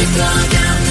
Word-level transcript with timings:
you 0.00 0.83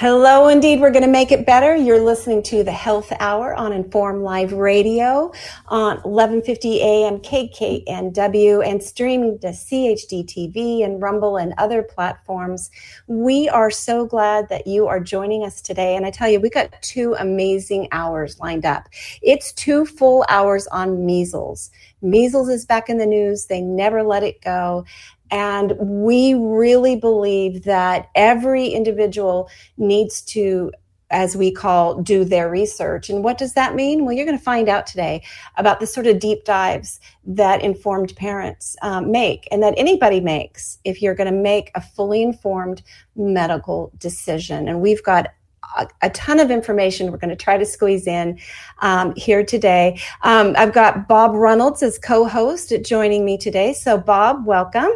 Hello, 0.00 0.46
indeed. 0.46 0.78
We're 0.78 0.92
going 0.92 1.02
to 1.02 1.10
make 1.10 1.32
it 1.32 1.44
better. 1.44 1.74
You're 1.74 2.00
listening 2.00 2.44
to 2.44 2.62
the 2.62 2.70
Health 2.70 3.12
Hour 3.18 3.52
on 3.56 3.72
Informed 3.72 4.22
Life 4.22 4.52
Radio 4.52 5.32
on 5.66 5.96
1150 6.02 6.80
AM 6.80 7.18
KKNW 7.18 8.64
and 8.64 8.80
streaming 8.80 9.40
to 9.40 9.48
CHD 9.48 10.24
TV 10.24 10.84
and 10.84 11.02
Rumble 11.02 11.36
and 11.36 11.52
other 11.58 11.82
platforms. 11.82 12.70
We 13.08 13.48
are 13.48 13.72
so 13.72 14.06
glad 14.06 14.48
that 14.50 14.68
you 14.68 14.86
are 14.86 15.00
joining 15.00 15.42
us 15.42 15.60
today. 15.60 15.96
And 15.96 16.06
I 16.06 16.12
tell 16.12 16.28
you, 16.28 16.38
we 16.38 16.48
got 16.48 16.80
two 16.80 17.16
amazing 17.18 17.88
hours 17.90 18.38
lined 18.38 18.64
up. 18.64 18.88
It's 19.20 19.52
two 19.52 19.84
full 19.84 20.24
hours 20.28 20.68
on 20.68 21.06
measles. 21.06 21.72
Measles 22.02 22.48
is 22.48 22.64
back 22.64 22.88
in 22.88 22.98
the 22.98 23.06
news. 23.06 23.46
They 23.46 23.60
never 23.60 24.04
let 24.04 24.22
it 24.22 24.40
go. 24.42 24.84
And 25.30 25.72
we 25.78 26.34
really 26.34 26.96
believe 26.96 27.64
that 27.64 28.08
every 28.14 28.68
individual 28.68 29.50
needs 29.76 30.22
to, 30.22 30.72
as 31.10 31.36
we 31.36 31.50
call, 31.50 32.00
do 32.00 32.24
their 32.24 32.50
research. 32.50 33.10
And 33.10 33.22
what 33.22 33.38
does 33.38 33.54
that 33.54 33.74
mean? 33.74 34.04
Well, 34.04 34.14
you're 34.14 34.26
going 34.26 34.38
to 34.38 34.44
find 34.44 34.68
out 34.68 34.86
today 34.86 35.22
about 35.56 35.80
the 35.80 35.86
sort 35.86 36.06
of 36.06 36.18
deep 36.18 36.44
dives 36.44 37.00
that 37.24 37.62
informed 37.62 38.14
parents 38.16 38.76
um, 38.82 39.10
make 39.10 39.46
and 39.50 39.62
that 39.62 39.74
anybody 39.76 40.20
makes 40.20 40.78
if 40.84 41.02
you're 41.02 41.14
going 41.14 41.32
to 41.32 41.38
make 41.38 41.70
a 41.74 41.80
fully 41.80 42.22
informed 42.22 42.82
medical 43.16 43.92
decision. 43.98 44.68
And 44.68 44.80
we've 44.80 45.02
got 45.02 45.28
a, 46.02 46.10
ton 46.10 46.40
of 46.40 46.50
information 46.50 47.10
we're 47.10 47.18
going 47.18 47.28
to 47.30 47.36
try 47.36 47.56
to 47.56 47.66
squeeze 47.66 48.06
in 48.06 48.38
um, 48.80 49.14
here 49.16 49.44
today. 49.44 50.00
Um, 50.22 50.54
I've 50.56 50.72
got 50.72 51.08
Bob 51.08 51.34
Reynolds 51.34 51.82
as 51.82 51.98
co 51.98 52.26
host 52.26 52.72
joining 52.82 53.24
me 53.24 53.36
today. 53.36 53.72
So, 53.72 53.98
Bob, 53.98 54.46
welcome. 54.46 54.90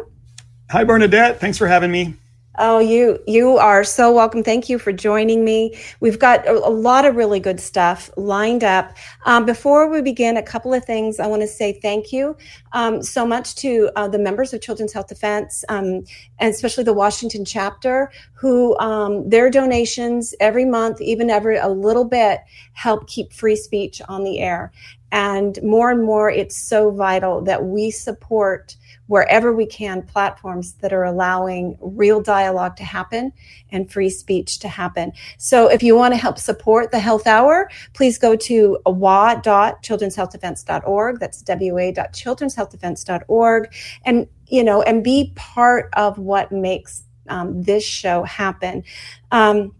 Hi, 0.71 0.83
Bernadette. 0.83 1.39
Thanks 1.39 1.57
for 1.57 1.67
having 1.67 1.91
me. 1.91 2.15
Oh, 2.59 2.77
you 2.77 3.17
you 3.25 3.57
are 3.57 3.83
so 3.83 4.13
welcome. 4.13 4.43
Thank 4.43 4.69
you 4.69 4.77
for 4.77 4.93
joining 4.93 5.43
me. 5.43 5.75
We've 6.01 6.19
got 6.19 6.47
a, 6.47 6.51
a 6.51 6.69
lot 6.69 7.03
of 7.03 7.15
really 7.15 7.39
good 7.39 7.59
stuff 7.59 8.11
lined 8.15 8.63
up. 8.63 8.95
Um, 9.25 9.43
before 9.43 9.89
we 9.89 10.03
begin, 10.03 10.37
a 10.37 10.43
couple 10.43 10.71
of 10.71 10.85
things 10.85 11.19
I 11.19 11.25
want 11.25 11.41
to 11.41 11.47
say 11.47 11.73
thank 11.73 12.11
you 12.13 12.37
um, 12.73 13.01
so 13.01 13.25
much 13.25 13.55
to 13.55 13.89
uh, 13.95 14.07
the 14.07 14.19
members 14.19 14.53
of 14.53 14.61
Children's 14.61 14.93
Health 14.93 15.07
Defense, 15.07 15.65
um, 15.67 16.03
and 16.37 16.53
especially 16.53 16.83
the 16.83 16.93
Washington 16.93 17.43
chapter, 17.43 18.11
who 18.33 18.77
um, 18.77 19.27
their 19.27 19.49
donations 19.49 20.35
every 20.39 20.65
month, 20.65 21.01
even 21.01 21.31
every 21.31 21.57
a 21.57 21.69
little 21.69 22.05
bit, 22.05 22.41
help 22.73 23.07
keep 23.07 23.33
free 23.33 23.55
speech 23.55 23.99
on 24.07 24.23
the 24.23 24.39
air. 24.39 24.71
And 25.13 25.57
more 25.61 25.91
and 25.91 26.03
more, 26.03 26.29
it's 26.31 26.57
so 26.57 26.89
vital 26.89 27.39
that 27.41 27.63
we 27.63 27.91
support 27.91 28.75
wherever 29.05 29.53
we 29.53 29.67
can 29.67 30.01
platforms 30.01 30.73
that 30.81 30.91
are 30.91 31.03
allowing 31.03 31.77
real 31.81 32.19
dialogue 32.19 32.75
to 32.77 32.83
happen 32.83 33.31
and 33.71 33.91
free 33.91 34.09
speech 34.09 34.57
to 34.59 34.67
happen. 34.67 35.11
So 35.37 35.67
if 35.67 35.83
you 35.83 35.95
want 35.95 36.15
to 36.15 36.19
help 36.19 36.39
support 36.39 36.89
the 36.89 36.97
Health 36.97 37.27
Hour, 37.27 37.69
please 37.93 38.17
go 38.17 38.35
to 38.35 38.79
wa.children'shealthdefense.org. 38.87 41.19
That's 41.19 41.43
wa.children'shealthdefense.org. 41.47 43.75
And, 44.05 44.27
you 44.47 44.63
know, 44.63 44.81
and 44.81 45.03
be 45.03 45.31
part 45.35 45.91
of 45.93 46.17
what 46.17 46.51
makes 46.51 47.03
um, 47.29 47.61
this 47.61 47.85
show 47.85 48.23
happen. 48.23 48.83
Um, 49.31 49.75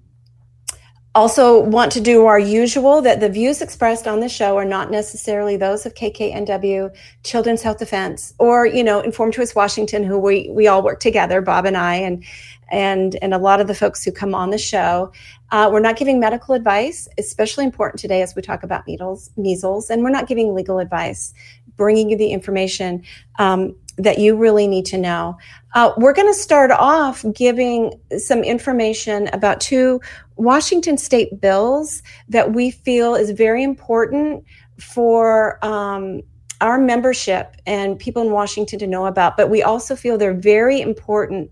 also 1.16 1.59
want 1.59 1.91
to 1.91 2.01
do 2.01 2.25
our 2.25 2.40
usual 2.40 3.01
that 3.01 3.19
the 3.19 3.29
views 3.29 3.62
expressed 3.62 4.07
on 4.07 4.19
the 4.19 4.29
show 4.29 4.57
are 4.57 4.66
not 4.66 4.90
necessarily 4.90 5.57
those 5.57 5.85
of 5.85 5.94
KKNW, 5.94 6.94
Children's 7.24 7.62
Health 7.62 7.78
Defense, 7.78 8.34
or 8.40 8.66
you 8.66 8.84
know, 8.84 9.00
Informed 9.00 9.34
Choice 9.34 9.53
Washington, 9.53 10.03
who 10.03 10.18
we 10.18 10.50
we 10.50 10.68
all 10.68 10.81
work 10.81 11.00
together, 11.00 11.41
Bob 11.41 11.66
and 11.66 11.78
I, 11.78 11.96
and 11.96 12.24
and 12.72 13.18
and 13.22 13.34
a 13.34 13.38
lot 13.38 13.62
of 13.62 13.68
the 13.68 13.75
folks 13.75 14.03
who 14.03 14.12
come 14.12 14.34
on 14.34 14.50
the 14.50 14.57
show. 14.57 15.12
Uh, 15.51 15.69
we're 15.72 15.79
not 15.79 15.97
giving 15.97 16.19
medical 16.19 16.56
advice, 16.56 17.07
especially 17.19 17.63
important 17.63 18.00
today 18.00 18.24
as 18.24 18.35
we 18.35 18.41
talk 18.41 18.63
about 18.63 18.88
measles, 18.88 19.30
measles, 19.38 19.91
and 19.91 20.03
we're 20.03 20.09
not 20.09 20.28
giving 20.28 20.56
legal 20.56 20.80
advice. 20.80 21.34
Bringing 21.75 22.09
you 22.09 22.18
the 22.18 22.30
information 22.30 23.03
um, 23.40 23.75
that 23.98 24.20
you 24.20 24.36
really 24.36 24.68
need 24.68 24.86
to 24.86 24.98
know. 24.98 25.38
Uh, 25.76 25.92
we're 25.98 26.14
going 26.14 26.31
to 26.31 26.40
start 26.40 26.72
off 26.72 27.26
giving 27.34 27.94
some 28.18 28.44
information 28.44 29.28
about 29.34 29.59
two 29.62 30.00
Washington 30.36 30.98
state 30.98 31.40
bills 31.40 32.02
that 32.30 32.54
we 32.54 32.72
feel 32.72 33.16
is 33.16 33.31
very 33.31 33.64
important 33.64 34.44
for 34.80 35.64
um, 35.66 36.22
our 36.62 36.80
membership 36.80 37.56
and 37.66 38.00
people 38.00 38.22
in 38.22 38.31
Washington 38.31 38.80
to 38.80 38.88
know 38.88 39.06
about, 39.06 39.38
but 39.38 39.50
we 39.50 39.62
also 39.62 39.96
feel 39.96 40.18
they're 40.18 40.34
very 40.34 40.81
important 40.81 41.52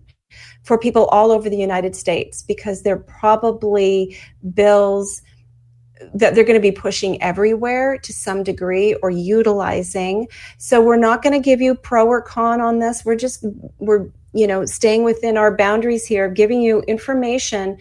for 0.64 0.78
people 0.78 1.06
all 1.08 1.32
over 1.32 1.50
the 1.50 1.58
United 1.58 1.96
States 1.96 2.44
because 2.44 2.84
they're 2.84 2.98
probably 2.98 4.18
bills 4.54 5.22
that 6.14 6.36
they're 6.36 6.44
going 6.44 6.60
to 6.60 6.62
be 6.62 6.72
pushing 6.72 7.22
everywhere 7.22 7.98
to 7.98 8.14
some 8.14 8.44
degree 8.44 8.94
or 8.96 9.10
utilizing. 9.10 10.28
So 10.58 10.82
we're 10.82 10.98
not 10.98 11.22
going 11.22 11.34
to 11.34 11.40
give 11.40 11.62
you 11.62 11.76
pro 11.76 12.08
or 12.08 12.22
con 12.22 12.62
on 12.62 12.80
this. 12.80 13.06
We're 13.06 13.16
just 13.16 13.46
we're 13.80 14.08
you 14.34 14.48
know 14.48 14.66
staying 14.66 15.04
within 15.04 15.38
our 15.38 15.56
boundaries 15.56 16.06
here, 16.06 16.30
giving 16.30 16.62
you 16.62 16.82
information 16.82 17.78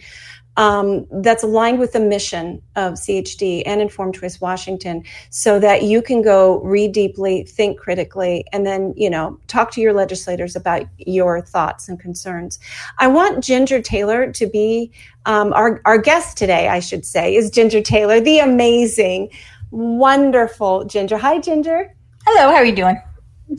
um, 0.57 1.07
that's 1.21 1.43
aligned 1.43 1.79
with 1.79 1.93
the 1.93 1.99
mission 1.99 2.61
of 2.75 2.93
CHD 2.93 3.63
and 3.65 3.81
Informed 3.81 4.15
Choice 4.15 4.41
Washington, 4.41 5.03
so 5.29 5.59
that 5.59 5.83
you 5.83 6.01
can 6.01 6.21
go 6.21 6.61
read 6.61 6.91
deeply, 6.91 7.43
think 7.43 7.79
critically, 7.79 8.45
and 8.51 8.65
then 8.65 8.93
you 8.97 9.09
know 9.09 9.39
talk 9.47 9.71
to 9.71 9.81
your 9.81 9.93
legislators 9.93 10.55
about 10.55 10.85
your 10.97 11.41
thoughts 11.41 11.87
and 11.87 11.99
concerns. 11.99 12.59
I 12.99 13.07
want 13.07 13.43
Ginger 13.43 13.81
Taylor 13.81 14.31
to 14.33 14.47
be 14.47 14.91
um, 15.25 15.53
our 15.53 15.81
our 15.85 15.97
guest 15.97 16.37
today. 16.37 16.67
I 16.67 16.79
should 16.79 17.05
say 17.05 17.35
is 17.35 17.49
Ginger 17.49 17.81
Taylor, 17.81 18.19
the 18.19 18.39
amazing, 18.39 19.29
wonderful 19.71 20.85
Ginger. 20.85 21.17
Hi, 21.17 21.39
Ginger. 21.39 21.95
Hello, 22.25 22.51
how 22.51 22.57
are 22.57 22.65
you 22.65 22.75
doing? 22.75 23.01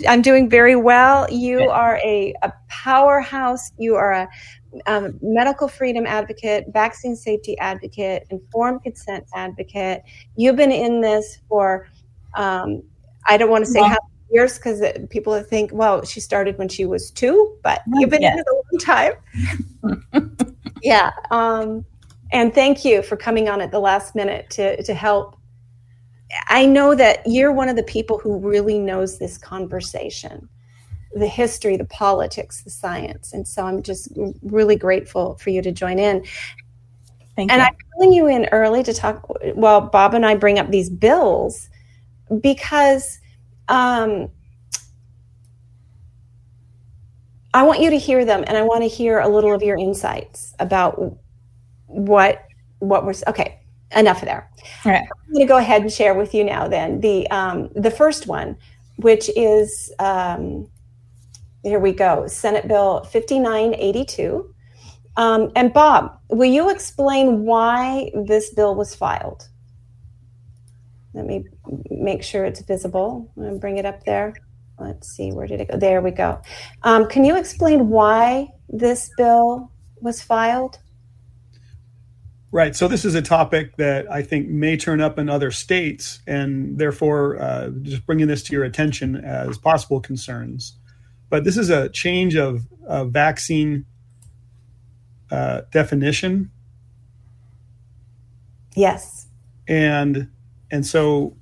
I'm 0.08 0.22
doing 0.22 0.48
very 0.48 0.76
well. 0.76 1.30
You 1.30 1.68
are 1.68 1.98
a, 2.02 2.34
a 2.42 2.52
powerhouse. 2.68 3.72
You 3.76 3.96
are 3.96 4.12
a 4.12 4.28
um, 4.86 5.18
medical 5.22 5.68
freedom 5.68 6.06
advocate, 6.06 6.66
vaccine 6.72 7.16
safety 7.16 7.58
advocate, 7.58 8.26
informed 8.30 8.82
consent 8.82 9.24
advocate. 9.34 10.02
You've 10.36 10.56
been 10.56 10.72
in 10.72 11.00
this 11.00 11.38
for, 11.48 11.88
um, 12.34 12.82
I 13.26 13.36
don't 13.36 13.50
want 13.50 13.64
to 13.64 13.70
say 13.70 13.80
Well- 13.80 13.90
how 13.90 13.98
years 14.32 14.56
because 14.56 14.82
people 15.10 15.40
think, 15.42 15.70
well, 15.72 16.04
she 16.04 16.18
started 16.18 16.56
when 16.58 16.68
she 16.68 16.86
was 16.86 17.10
two, 17.10 17.56
but 17.62 17.82
you've 17.94 18.10
been 18.10 18.24
in 18.24 18.38
it 18.38 18.46
a 18.46 18.54
long 18.54 19.12
time. 19.82 20.36
yeah. 20.82 21.10
Um, 21.30 21.84
and 22.32 22.54
thank 22.54 22.84
you 22.84 23.02
for 23.02 23.16
coming 23.16 23.48
on 23.48 23.60
at 23.60 23.70
the 23.70 23.78
last 23.78 24.14
minute 24.14 24.48
to, 24.50 24.82
to 24.82 24.94
help. 24.94 25.36
I 26.48 26.64
know 26.64 26.94
that 26.94 27.20
you're 27.26 27.52
one 27.52 27.68
of 27.68 27.76
the 27.76 27.82
people 27.82 28.18
who 28.18 28.38
really 28.38 28.78
knows 28.78 29.18
this 29.18 29.36
conversation 29.36 30.48
the 31.14 31.26
history, 31.26 31.76
the 31.76 31.84
politics, 31.84 32.62
the 32.62 32.70
science. 32.70 33.32
And 33.32 33.46
so 33.46 33.64
I'm 33.66 33.82
just 33.82 34.08
really 34.42 34.76
grateful 34.76 35.36
for 35.36 35.50
you 35.50 35.62
to 35.62 35.72
join 35.72 35.98
in. 35.98 36.24
Thank 37.36 37.50
And 37.50 37.60
you. 37.60 37.66
I'm 37.66 37.74
pulling 37.94 38.12
you 38.12 38.26
in 38.28 38.46
early 38.52 38.82
to 38.82 38.92
talk. 38.92 39.26
Well, 39.54 39.80
Bob 39.80 40.14
and 40.14 40.24
I 40.24 40.34
bring 40.34 40.58
up 40.58 40.70
these 40.70 40.90
bills 40.90 41.68
because 42.40 43.20
um, 43.68 44.28
I 47.54 47.62
want 47.62 47.80
you 47.80 47.90
to 47.90 47.98
hear 47.98 48.24
them, 48.24 48.44
and 48.46 48.56
I 48.56 48.62
want 48.62 48.82
to 48.82 48.88
hear 48.88 49.18
a 49.18 49.28
little 49.28 49.54
of 49.54 49.62
your 49.62 49.78
insights 49.78 50.54
about 50.58 51.16
what 51.86 52.44
what 52.78 53.04
was 53.04 53.22
okay. 53.26 53.58
Enough 53.94 54.22
of 54.22 54.26
there. 54.26 54.50
All 54.86 54.92
right. 54.92 55.02
I'm 55.02 55.32
going 55.34 55.46
to 55.46 55.48
go 55.48 55.58
ahead 55.58 55.82
and 55.82 55.92
share 55.92 56.14
with 56.14 56.32
you 56.32 56.44
now. 56.44 56.66
Then 56.66 57.00
the 57.00 57.28
um, 57.30 57.68
the 57.74 57.90
first 57.90 58.26
one, 58.26 58.56
which 58.96 59.30
is 59.36 59.92
um, 59.98 60.66
here 61.62 61.78
we 61.78 61.92
go, 61.92 62.26
Senate 62.26 62.68
Bill 62.68 63.04
5982. 63.04 64.54
Um, 65.16 65.52
and 65.54 65.72
Bob, 65.72 66.18
will 66.28 66.50
you 66.50 66.70
explain 66.70 67.44
why 67.44 68.10
this 68.26 68.50
bill 68.50 68.74
was 68.74 68.94
filed? 68.94 69.48
Let 71.14 71.26
me 71.26 71.44
make 71.90 72.22
sure 72.22 72.44
it's 72.44 72.62
visible. 72.62 73.30
To 73.36 73.58
bring 73.58 73.78
it 73.78 73.84
up 73.84 74.04
there. 74.04 74.34
Let's 74.78 75.08
see, 75.08 75.30
where 75.30 75.46
did 75.46 75.60
it 75.60 75.70
go? 75.70 75.76
There 75.76 76.00
we 76.00 76.10
go. 76.10 76.40
Um, 76.82 77.06
can 77.06 77.24
you 77.24 77.36
explain 77.36 77.88
why 77.88 78.48
this 78.68 79.10
bill 79.16 79.70
was 80.00 80.22
filed? 80.22 80.78
Right. 82.50 82.76
So 82.76 82.86
this 82.86 83.06
is 83.06 83.14
a 83.14 83.22
topic 83.22 83.76
that 83.76 84.10
I 84.10 84.22
think 84.22 84.48
may 84.48 84.76
turn 84.76 85.00
up 85.00 85.18
in 85.18 85.30
other 85.30 85.50
states, 85.50 86.20
and 86.26 86.76
therefore, 86.76 87.40
uh, 87.40 87.70
just 87.80 88.04
bringing 88.04 88.26
this 88.26 88.42
to 88.44 88.52
your 88.52 88.64
attention 88.64 89.16
as 89.16 89.56
possible 89.56 90.00
concerns. 90.00 90.78
But 91.32 91.44
this 91.44 91.56
is 91.56 91.70
a 91.70 91.88
change 91.88 92.36
of, 92.36 92.66
of 92.86 93.10
vaccine 93.10 93.86
uh, 95.30 95.62
definition, 95.70 96.50
Yes. 98.76 99.28
and 99.66 100.28
and 100.70 100.84
so 100.84 101.34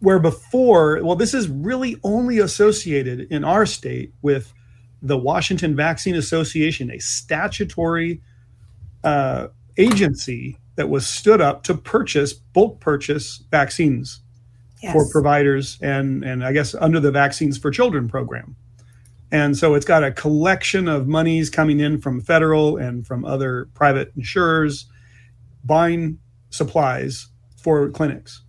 where 0.00 0.18
before, 0.18 1.00
well, 1.04 1.14
this 1.14 1.34
is 1.34 1.48
really 1.48 1.98
only 2.02 2.38
associated 2.40 3.28
in 3.30 3.44
our 3.44 3.64
state 3.64 4.12
with 4.22 4.52
the 5.02 5.16
Washington 5.16 5.76
Vaccine 5.76 6.16
Association, 6.16 6.90
a 6.90 6.98
statutory 6.98 8.20
uh, 9.04 9.46
agency 9.76 10.58
that 10.74 10.88
was 10.88 11.06
stood 11.06 11.40
up 11.40 11.62
to 11.62 11.74
purchase 11.76 12.32
bulk 12.32 12.80
purchase 12.80 13.44
vaccines 13.52 14.20
Yes. 14.82 14.92
for 14.92 15.08
providers 15.10 15.78
and 15.82 16.24
and 16.24 16.44
I 16.44 16.52
guess 16.52 16.74
under 16.74 17.00
the 17.00 17.10
Vaccines 17.10 17.58
for 17.58 17.70
Children 17.70 18.08
program. 18.08 18.56
And 19.30 19.56
so 19.56 19.74
it's 19.74 19.84
got 19.84 20.04
a 20.04 20.10
collection 20.10 20.88
of 20.88 21.06
monies 21.06 21.50
coming 21.50 21.80
in 21.80 22.00
from 22.00 22.20
federal 22.20 22.76
and 22.76 23.06
from 23.06 23.24
other 23.24 23.68
private 23.74 24.12
insurers 24.16 24.86
buying 25.64 26.18
supplies 26.50 27.28
for 27.56 27.90
clinics. 27.90 28.42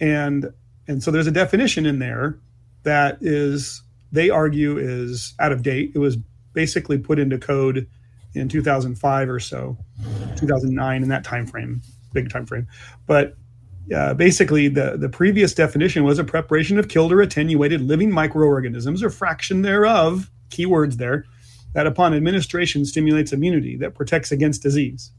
And 0.00 0.50
and 0.86 1.02
so 1.02 1.10
there's 1.10 1.26
a 1.26 1.32
definition 1.32 1.86
in 1.86 1.98
there 1.98 2.38
that 2.84 3.18
is 3.20 3.82
they 4.12 4.30
argue 4.30 4.78
is 4.78 5.34
out 5.40 5.52
of 5.52 5.62
date. 5.62 5.92
It 5.94 5.98
was 5.98 6.16
basically 6.52 6.98
put 6.98 7.18
into 7.18 7.38
code 7.38 7.88
in 8.34 8.48
2005 8.48 9.28
or 9.28 9.40
so, 9.40 9.76
2009 10.36 11.02
in 11.02 11.08
that 11.08 11.24
time 11.24 11.46
frame, 11.46 11.82
big 12.12 12.30
time 12.30 12.46
frame. 12.46 12.66
But 13.06 13.36
uh, 13.92 14.14
basically, 14.14 14.68
the, 14.68 14.96
the 14.96 15.08
previous 15.08 15.52
definition 15.52 16.04
was 16.04 16.18
a 16.18 16.24
preparation 16.24 16.78
of 16.78 16.88
killed 16.88 17.12
or 17.12 17.20
attenuated 17.20 17.82
living 17.82 18.10
microorganisms 18.10 19.02
or 19.02 19.10
fraction 19.10 19.62
thereof, 19.62 20.30
keywords 20.48 20.94
there, 20.94 21.26
that 21.74 21.86
upon 21.86 22.14
administration 22.14 22.84
stimulates 22.84 23.32
immunity 23.32 23.76
that 23.76 23.94
protects 23.94 24.32
against 24.32 24.62
disease. 24.62 25.12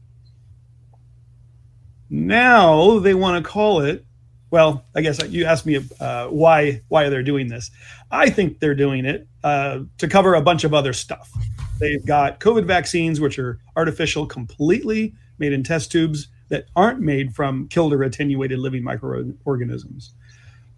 Now 2.10 2.98
they 2.98 3.14
want 3.14 3.44
to 3.44 3.48
call 3.48 3.80
it. 3.80 4.04
Well, 4.50 4.84
I 4.94 5.00
guess 5.00 5.20
you 5.28 5.44
asked 5.44 5.66
me 5.66 5.84
uh, 6.00 6.28
why 6.28 6.82
why 6.88 7.08
they're 7.08 7.22
doing 7.22 7.48
this. 7.48 7.70
I 8.10 8.30
think 8.30 8.60
they're 8.60 8.76
doing 8.76 9.04
it 9.04 9.26
uh, 9.44 9.80
to 9.98 10.08
cover 10.08 10.34
a 10.34 10.40
bunch 10.40 10.64
of 10.64 10.72
other 10.72 10.92
stuff. 10.92 11.30
They've 11.78 12.04
got 12.04 12.40
COVID 12.40 12.64
vaccines, 12.64 13.20
which 13.20 13.38
are 13.38 13.58
artificial, 13.74 14.24
completely 14.24 15.14
made 15.38 15.52
in 15.52 15.62
test 15.62 15.92
tubes 15.92 16.28
that 16.48 16.66
aren't 16.76 17.00
made 17.00 17.34
from 17.34 17.68
killed 17.68 17.92
or 17.92 18.02
attenuated 18.02 18.58
living 18.58 18.82
microorganisms 18.82 20.14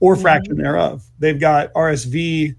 or 0.00 0.16
fraction 0.16 0.56
thereof. 0.56 1.04
They've 1.18 1.38
got 1.38 1.72
RSV 1.74 2.54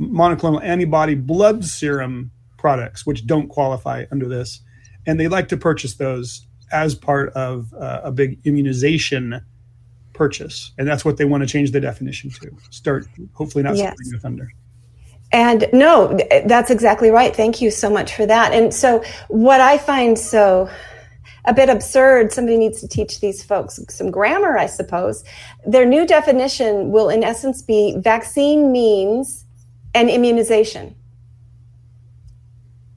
monoclonal 0.00 0.62
antibody 0.62 1.14
blood 1.14 1.64
serum 1.64 2.30
products, 2.56 3.06
which 3.06 3.26
don't 3.26 3.48
qualify 3.48 4.06
under 4.10 4.28
this. 4.28 4.60
And 5.06 5.18
they 5.18 5.28
like 5.28 5.48
to 5.48 5.56
purchase 5.56 5.94
those 5.94 6.46
as 6.72 6.94
part 6.94 7.30
of 7.30 7.72
uh, 7.74 8.00
a 8.04 8.12
big 8.12 8.38
immunization 8.44 9.40
purchase. 10.12 10.72
And 10.78 10.86
that's 10.86 11.04
what 11.04 11.16
they 11.16 11.24
want 11.24 11.42
to 11.42 11.46
change 11.46 11.70
the 11.70 11.80
definition 11.80 12.30
to. 12.30 12.50
Start, 12.70 13.06
hopefully, 13.32 13.64
not 13.64 13.76
Yes. 13.76 13.94
stealing 13.94 14.12
the 14.12 14.20
thunder. 14.20 14.52
And 15.30 15.68
no, 15.72 16.18
that's 16.46 16.70
exactly 16.70 17.10
right. 17.10 17.34
Thank 17.36 17.60
you 17.60 17.70
so 17.70 17.90
much 17.90 18.14
for 18.14 18.24
that. 18.26 18.52
And 18.52 18.72
so, 18.72 19.04
what 19.28 19.60
I 19.60 19.76
find 19.76 20.18
so 20.18 20.70
a 21.48 21.54
bit 21.54 21.70
absurd, 21.70 22.30
somebody 22.30 22.58
needs 22.58 22.78
to 22.82 22.86
teach 22.86 23.20
these 23.20 23.42
folks 23.42 23.80
some 23.88 24.10
grammar, 24.10 24.58
I 24.58 24.66
suppose. 24.66 25.24
Their 25.66 25.86
new 25.86 26.06
definition 26.06 26.92
will, 26.92 27.08
in 27.08 27.24
essence, 27.24 27.62
be 27.62 27.96
vaccine 27.96 28.70
means 28.70 29.46
an 29.94 30.10
immunization. 30.10 30.94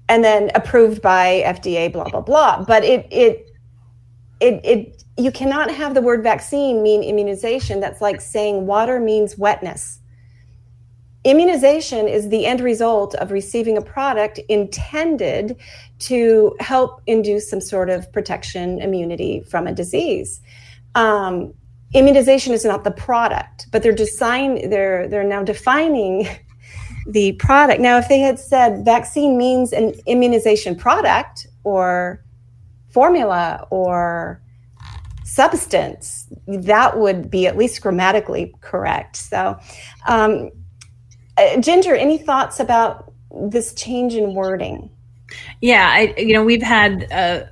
And 0.10 0.22
then 0.22 0.52
approved 0.54 1.02
by 1.02 1.44
FDA, 1.46 1.92
blah, 1.94 2.10
blah, 2.10 2.20
blah. 2.20 2.66
But 2.66 2.84
it, 2.84 3.08
it, 3.10 3.56
it, 4.42 4.66
it, 4.66 5.04
you 5.18 5.32
cannot 5.32 5.72
have 5.72 5.94
the 5.94 6.02
word 6.02 6.22
vaccine 6.22 6.84
mean 6.84 7.04
immunization. 7.04 7.80
That's 7.80 8.02
like 8.02 8.20
saying 8.20 8.66
water 8.66 9.00
means 9.00 9.38
wetness. 9.38 10.01
Immunization 11.24 12.08
is 12.08 12.30
the 12.30 12.48
end 12.48 12.62
result 12.62 13.14
of 13.16 13.32
receiving 13.32 13.78
a 13.78 13.82
product 13.82 14.40
intended 14.50 15.56
to 16.00 16.56
help 16.60 17.02
induce 17.06 17.48
some 17.48 17.62
sort 17.62 17.92
of 17.92 18.12
protection, 18.12 18.80
immunity 18.80 19.42
from 19.42 19.68
a 19.68 19.74
disease. 19.74 20.42
Um, 20.96 21.54
immunization 21.94 22.54
is 22.54 22.66
not 22.66 22.84
the 22.84 22.92
product, 22.92 23.68
but 23.72 23.84
they're 23.84 23.92
design 23.92 24.70
they're 24.70 25.08
they're 25.08 25.24
now 25.24 25.44
defining 25.44 26.28
the 27.08 27.34
product. 27.34 27.82
Now, 27.82 27.98
if 27.98 28.08
they 28.08 28.20
had 28.20 28.40
said 28.40 28.84
vaccine 28.84 29.38
means 29.38 29.74
an 29.74 29.94
immunization 30.08 30.76
product 30.76 31.46
or 31.64 32.24
formula 32.90 33.68
or 33.70 34.42
substance, 35.24 36.28
that 36.48 36.98
would 36.98 37.30
be 37.30 37.48
at 37.48 37.58
least 37.58 37.82
grammatically 37.82 38.54
correct. 38.62 39.16
So, 39.16 39.58
um, 40.08 40.50
uh, 41.38 41.60
Ginger, 41.60 41.96
any 41.96 42.18
thoughts 42.18 42.60
about 42.60 43.12
this 43.50 43.74
change 43.74 44.14
in 44.14 44.34
wording? 44.34 44.90
Yeah, 45.62 45.90
I 45.90 46.14
you 46.18 46.34
know 46.34 46.44
we've 46.44 46.62
had 46.62 47.12
uh, 47.12 47.46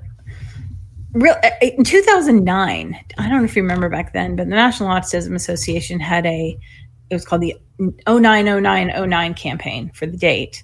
real 1.14 1.36
uh, 1.44 1.50
in 1.62 1.84
2009. 1.84 3.00
I 3.18 3.30
don't 3.30 3.40
know 3.40 3.44
if 3.44 3.56
you 3.56 3.62
remember 3.62 3.90
back 3.90 4.14
then, 4.14 4.36
but 4.36 4.46
the 4.50 4.56
National 4.56 4.90
Autism 4.90 5.36
Association 5.36 6.00
had 6.00 6.26
a 6.26 6.58
it 7.10 7.14
was 7.14 7.26
called 7.26 7.42
the 7.42 7.56
090909 8.08 9.34
campaign 9.34 9.92
for 9.94 10.06
the 10.06 10.18
date, 10.18 10.64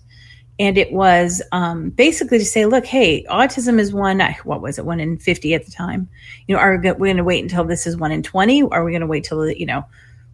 and 0.60 0.78
it 0.78 0.92
was 0.92 1.42
um, 1.52 1.90
basically 1.90 2.38
to 2.38 2.46
say, 2.46 2.66
look, 2.66 2.86
hey, 2.86 3.24
autism 3.30 3.80
is 3.80 3.94
one. 3.94 4.20
What 4.44 4.62
was 4.62 4.78
it? 4.78 4.86
One 4.86 5.00
in 5.00 5.18
50 5.18 5.54
at 5.54 5.66
the 5.66 5.72
time. 5.72 6.08
You 6.48 6.56
know, 6.56 6.62
are 6.62 6.78
we 6.78 6.84
going 6.84 7.18
to 7.18 7.24
wait 7.24 7.44
until 7.44 7.64
this 7.64 7.88
is 7.88 7.98
one 7.98 8.12
in 8.12 8.22
20? 8.22 8.64
Are 8.64 8.84
we 8.84 8.92
going 8.92 9.02
to 9.02 9.08
wait 9.08 9.24
till 9.24 9.50
you 9.50 9.66
know 9.66 9.86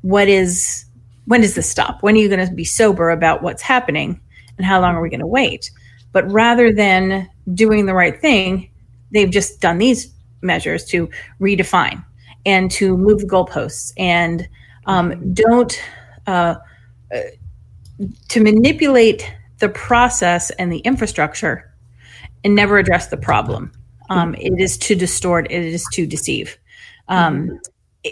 what 0.01 0.27
is 0.27 0.85
when 1.31 1.39
does 1.39 1.55
this 1.55 1.69
stop? 1.69 2.03
When 2.03 2.15
are 2.15 2.17
you 2.17 2.27
going 2.27 2.45
to 2.45 2.53
be 2.53 2.65
sober 2.65 3.09
about 3.09 3.41
what's 3.41 3.61
happening, 3.61 4.19
and 4.57 4.65
how 4.65 4.81
long 4.81 4.95
are 4.95 5.01
we 5.01 5.09
going 5.09 5.21
to 5.21 5.25
wait? 5.25 5.71
But 6.11 6.29
rather 6.29 6.73
than 6.73 7.29
doing 7.53 7.85
the 7.85 7.93
right 7.93 8.19
thing, 8.19 8.69
they've 9.11 9.31
just 9.31 9.61
done 9.61 9.77
these 9.77 10.13
measures 10.41 10.83
to 10.87 11.09
redefine 11.39 12.03
and 12.45 12.69
to 12.71 12.97
move 12.97 13.19
the 13.19 13.27
goalposts 13.27 13.93
and 13.95 14.45
um, 14.87 15.33
don't 15.33 15.81
uh, 16.27 16.55
to 18.27 18.43
manipulate 18.43 19.33
the 19.59 19.69
process 19.69 20.49
and 20.59 20.69
the 20.69 20.79
infrastructure 20.79 21.73
and 22.43 22.55
never 22.55 22.77
address 22.77 23.07
the 23.07 23.15
problem. 23.15 23.71
Um, 24.09 24.35
it 24.35 24.59
is 24.59 24.77
to 24.79 24.95
distort. 24.95 25.49
It 25.49 25.63
is 25.63 25.85
to 25.93 26.05
deceive. 26.05 26.57
Um, 27.07 27.57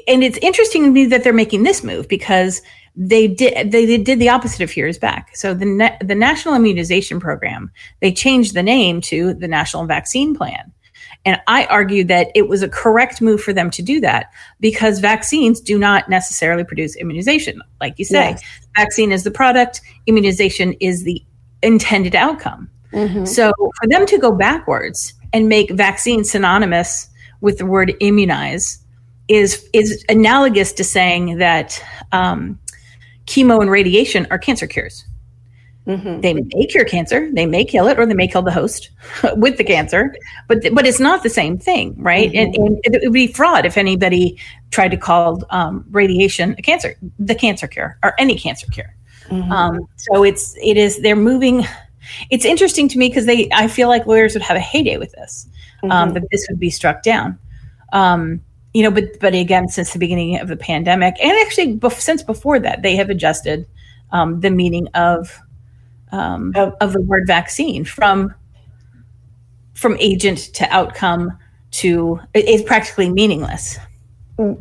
and 0.08 0.24
it's 0.24 0.38
interesting 0.38 0.84
to 0.84 0.92
me 0.92 1.06
that 1.08 1.26
they're 1.26 1.34
making 1.34 1.64
this 1.64 1.84
move 1.84 2.08
because 2.08 2.62
they 2.96 3.28
did 3.28 3.72
they, 3.72 3.86
they 3.86 3.98
did 3.98 4.20
the 4.20 4.30
opposite 4.30 4.62
a 4.62 4.68
few 4.68 4.84
years 4.84 4.98
back. 4.98 5.36
So 5.36 5.54
the 5.54 5.66
na- 5.66 5.98
the 6.02 6.16
National 6.16 6.56
Immunization 6.56 7.20
Program 7.20 7.72
they 8.00 8.12
changed 8.12 8.54
the 8.54 8.64
name 8.64 9.02
to 9.02 9.34
the 9.34 9.48
National 9.48 9.86
Vaccine 9.86 10.36
Plan, 10.36 10.72
and 11.26 11.40
I 11.48 11.66
argue 11.66 12.04
that 12.06 12.30
it 12.36 12.48
was 12.48 12.62
a 12.62 12.70
correct 12.70 13.22
move 13.22 13.42
for 13.42 13.54
them 13.54 13.70
to 13.72 13.82
do 13.82 14.00
that 14.02 14.32
because 14.60 15.00
vaccines 15.00 15.62
do 15.62 15.78
not 15.78 16.10
necessarily 16.10 16.64
produce 16.64 16.96
immunization, 16.96 17.62
like 17.80 17.98
you 17.98 18.06
say. 18.06 18.32
Yes. 18.32 18.44
Vaccine 18.76 19.12
is 19.12 19.24
the 19.24 19.32
product, 19.32 19.82
immunization 20.08 20.74
is 20.80 21.04
the 21.04 21.24
intended 21.62 22.16
outcome. 22.16 22.70
Mhm. 22.94 23.28
So 23.28 23.52
for 23.58 23.88
them 23.88 24.06
to 24.06 24.18
go 24.18 24.32
backwards 24.32 25.14
and 25.34 25.48
make 25.48 25.72
vaccine 25.72 26.24
synonymous 26.24 27.08
with 27.42 27.58
the 27.58 27.66
word 27.66 27.94
immunize 28.00 28.80
is 29.28 29.70
is 29.74 30.04
analogous 30.10 30.74
to 30.74 30.84
saying 30.84 31.38
that 31.38 31.84
um, 32.12 32.60
chemo 33.30 33.62
and 33.62 33.70
radiation 33.70 34.26
are 34.32 34.40
cancer 34.40 34.68
cures. 34.68 35.06
Mhm. 35.88 36.22
They 36.22 36.34
may 36.34 36.66
cure 36.68 36.84
cancer, 36.86 37.30
they 37.32 37.46
may 37.46 37.64
kill 37.64 37.88
it, 37.88 37.98
or 38.00 38.06
they 38.06 38.14
may 38.14 38.28
kill 38.28 38.42
the 38.42 38.52
host 38.52 38.90
with 39.36 39.58
the 39.58 39.64
cancer, 39.64 40.14
but 40.48 40.58
but 40.74 40.86
it's 40.86 41.00
not 41.00 41.24
the 41.24 41.30
same 41.30 41.58
thing, 41.58 41.96
right? 41.98 42.32
And, 42.34 42.56
and 42.56 42.80
it 42.84 43.02
would 43.04 43.14
be 43.14 43.28
fraud 43.28 43.66
if 43.66 43.78
anybody 43.78 44.38
tried 44.72 44.92
to 44.92 44.98
call 44.98 45.44
um, 45.52 45.86
radiation 45.92 46.56
a 46.58 46.62
cancer, 46.62 46.96
the 47.18 47.36
cancer 47.36 47.68
cure, 47.68 47.98
or 48.04 48.14
any 48.20 48.36
cancer 48.38 48.68
cure. 48.72 48.94
Mhm. 49.30 49.50
Um, 49.52 49.80
so 49.96 50.24
it's 50.24 50.56
it 50.62 50.78
is 50.78 51.02
they're 51.02 51.16
moving. 51.32 51.66
It's 52.30 52.46
interesting 52.46 52.88
to 52.90 52.98
me 52.98 53.08
because 53.08 53.26
they 53.26 53.48
I 53.54 53.68
feel 53.68 53.88
like 53.88 54.06
lawyers 54.06 54.34
would 54.34 54.44
have 54.44 54.58
a 54.58 54.66
heyday 54.72 54.98
with 54.98 55.12
this. 55.14 55.48
Um, 55.84 55.90
Mhm. 55.90 56.14
that 56.16 56.24
this 56.32 56.46
would 56.50 56.60
be 56.60 56.70
struck 56.70 57.04
down. 57.04 57.38
Um, 57.94 58.42
you 58.74 58.84
know, 58.84 58.92
but 58.92 59.20
but 59.20 59.34
again, 59.34 59.68
since 59.68 59.94
the 59.94 60.00
beginning 60.00 60.40
of 60.40 60.48
the 60.48 60.58
pandemic, 60.58 61.16
and 61.22 61.32
actually 61.46 61.78
bef- 61.78 62.00
since 62.00 62.24
before 62.24 62.60
that, 62.60 62.82
they 62.82 62.96
have 62.96 63.10
adjusted 63.10 63.66
um, 64.12 64.40
the 64.42 64.50
meaning 64.52 64.88
of 64.94 65.40
um, 66.12 66.54
Of- 66.56 66.76
of 66.82 66.94
the 66.94 67.02
word 67.02 67.26
vaccine 67.28 67.86
from 67.86 68.34
from 69.74 69.96
agent 70.00 70.38
to 70.54 70.68
outcome 70.74 71.38
to 71.72 72.20
is 72.34 72.62
practically 72.64 73.10
meaningless. 73.10 73.78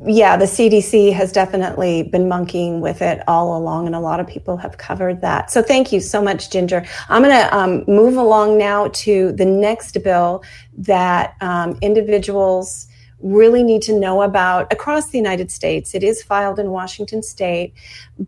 yeah, 0.06 0.36
the 0.36 0.44
CDC 0.44 1.12
has 1.12 1.32
definitely 1.32 2.02
been 2.02 2.28
monkeying 2.28 2.80
with 2.80 3.00
it 3.00 3.22
all 3.28 3.56
along, 3.56 3.86
and 3.86 3.94
a 3.94 4.00
lot 4.00 4.20
of 4.20 4.26
people 4.26 4.56
have 4.56 4.76
covered 4.78 5.20
that. 5.20 5.50
So 5.50 5.62
thank 5.62 5.92
you 5.92 6.00
so 6.00 6.20
much, 6.20 6.50
Ginger. 6.50 6.84
I'm 7.08 7.22
going 7.22 7.34
to 7.34 7.56
um, 7.56 7.84
move 7.86 8.16
along 8.16 8.58
now 8.58 8.88
to 8.88 9.32
the 9.32 9.44
next 9.44 10.02
bill 10.02 10.42
that 10.78 11.34
um, 11.40 11.78
individuals 11.80 12.88
really 13.20 13.62
need 13.62 13.82
to 13.82 13.98
know 13.98 14.22
about 14.22 14.72
across 14.72 15.10
the 15.10 15.18
United 15.18 15.50
States. 15.50 15.94
It 15.94 16.02
is 16.02 16.22
filed 16.22 16.58
in 16.58 16.70
Washington 16.70 17.22
State, 17.22 17.74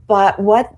but 0.07 0.39
what 0.39 0.75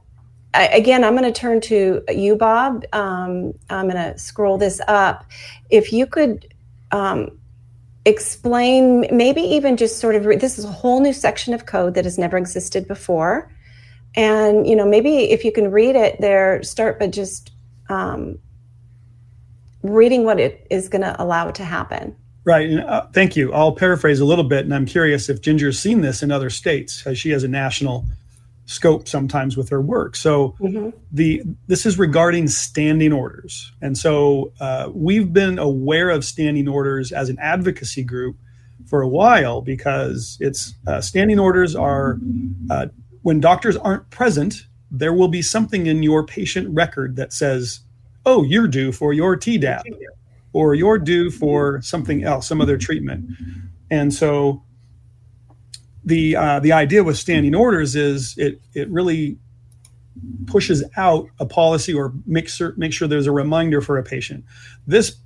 again, 0.55 1.03
I'm 1.03 1.17
going 1.17 1.31
to 1.31 1.41
turn 1.41 1.63
to 1.63 2.03
you, 2.11 2.37
Bob. 2.37 2.85
Um, 2.93 3.55
I'm 3.71 3.89
going 3.89 3.97
to 3.97 4.19
scroll 4.19 4.59
this 4.59 4.83
up. 4.87 5.25
If 5.71 5.95
you 5.95 6.07
could 6.07 6.53
um, 6.91 7.39
explain 8.05 9.07
maybe 9.11 9.41
even 9.41 9.77
just 9.77 9.99
sort 9.99 10.15
of 10.15 10.27
re- 10.27 10.37
this 10.37 10.59
is 10.59 10.65
a 10.65 10.71
whole 10.71 11.01
new 11.01 11.13
section 11.13 11.55
of 11.55 11.67
code 11.67 11.95
that 11.95 12.05
has 12.05 12.19
never 12.19 12.37
existed 12.37 12.89
before 12.89 13.51
and 14.17 14.67
you 14.67 14.75
know 14.75 14.85
maybe 14.85 15.31
if 15.31 15.45
you 15.45 15.53
can 15.53 15.71
read 15.71 15.95
it 15.95 16.21
there 16.21 16.63
start 16.65 16.99
by 16.99 17.07
just 17.07 17.53
um, 17.89 18.39
reading 19.83 20.25
what 20.25 20.41
it 20.41 20.67
is 20.69 20.89
going 20.89 21.03
to 21.03 21.23
allow 21.23 21.51
to 21.51 21.65
happen 21.65 22.17
Right. 22.45 22.69
And, 22.69 22.81
uh, 22.81 23.07
thank 23.13 23.37
you. 23.37 23.53
I'll 23.53 23.73
paraphrase 23.73 24.21
a 24.21 24.25
little 24.25 24.45
bit, 24.45 24.65
and 24.65 24.75
I'm 24.75 24.87
curious 24.87 25.29
if 25.29 25.41
Ginger's 25.41 25.79
seen 25.79 26.01
this 26.01 26.23
in 26.23 26.33
other 26.33 26.51
states, 26.51 27.07
as 27.07 27.19
she 27.19 27.31
has 27.31 27.45
a 27.45 27.49
national 27.49 28.05
scope 28.67 29.09
sometimes 29.09 29.57
with 29.57 29.69
her 29.69 29.81
work. 29.81 30.17
So 30.17 30.57
the 31.13 31.43
this 31.67 31.85
is 31.87 31.99
regarding 31.99 32.49
standing 32.49 33.13
orders, 33.13 33.73
and 33.81 33.97
so 33.97 34.53
uh, 34.61 34.91
we've 34.93 35.33
been 35.33 35.59
aware 35.59 36.11
of 36.11 36.25
standing 36.25 36.69
orders 36.69 37.13
as 37.13 37.29
an 37.29 37.39
advocacy 37.39 38.03
group 38.03 38.37
for 38.87 39.03
a 39.03 39.09
while 39.09 39.61
because 39.61 40.37
it's 40.41 40.75
uh, 40.87 41.01
standing 41.01 41.39
orders 41.39 41.75
are 41.77 42.19
uh, 42.71 42.87
when 43.23 43.41
doctors 43.41 43.77
aren't 43.77 44.11
present, 44.11 44.67
there 44.91 45.13
will 45.13 45.29
be 45.29 45.43
something 45.43 45.87
in 45.87 46.03
your 46.03 46.25
patient 46.25 46.69
record 46.75 47.17
that 47.17 47.33
says, 47.33 47.81
"Oh, 48.27 48.43
you're 48.43 48.69
due 48.69 48.93
for 48.93 49.13
your 49.13 49.37
Tdap." 49.37 49.83
Or 50.53 50.75
you're 50.75 50.99
due 50.99 51.31
for 51.31 51.81
something 51.83 52.25
else, 52.25 52.47
some 52.47 52.61
other 52.61 52.77
treatment. 52.77 53.31
And 53.91 54.13
so 54.13 54.63
the 56.05 56.37
uh, 56.37 56.61
the 56.61 56.73
idea 56.73 57.05
with 57.05 57.17
standing 57.17 57.55
orders 57.55 57.97
is 57.97 58.37
it 58.37 58.61
it 58.75 58.89
really 58.91 59.39
pushes 60.47 60.85
out 60.97 61.27
a 61.39 61.47
policy 61.47 61.95
or 61.95 62.13
makes 62.27 62.57
sure 62.57 62.75
make 62.77 62.93
sure 62.93 63.09
there's 63.09 63.27
a 63.27 63.33
reminder 63.33 63.81
for 63.81 63.99
a 63.99 64.03
patient. 64.03 64.45
This 64.87 65.17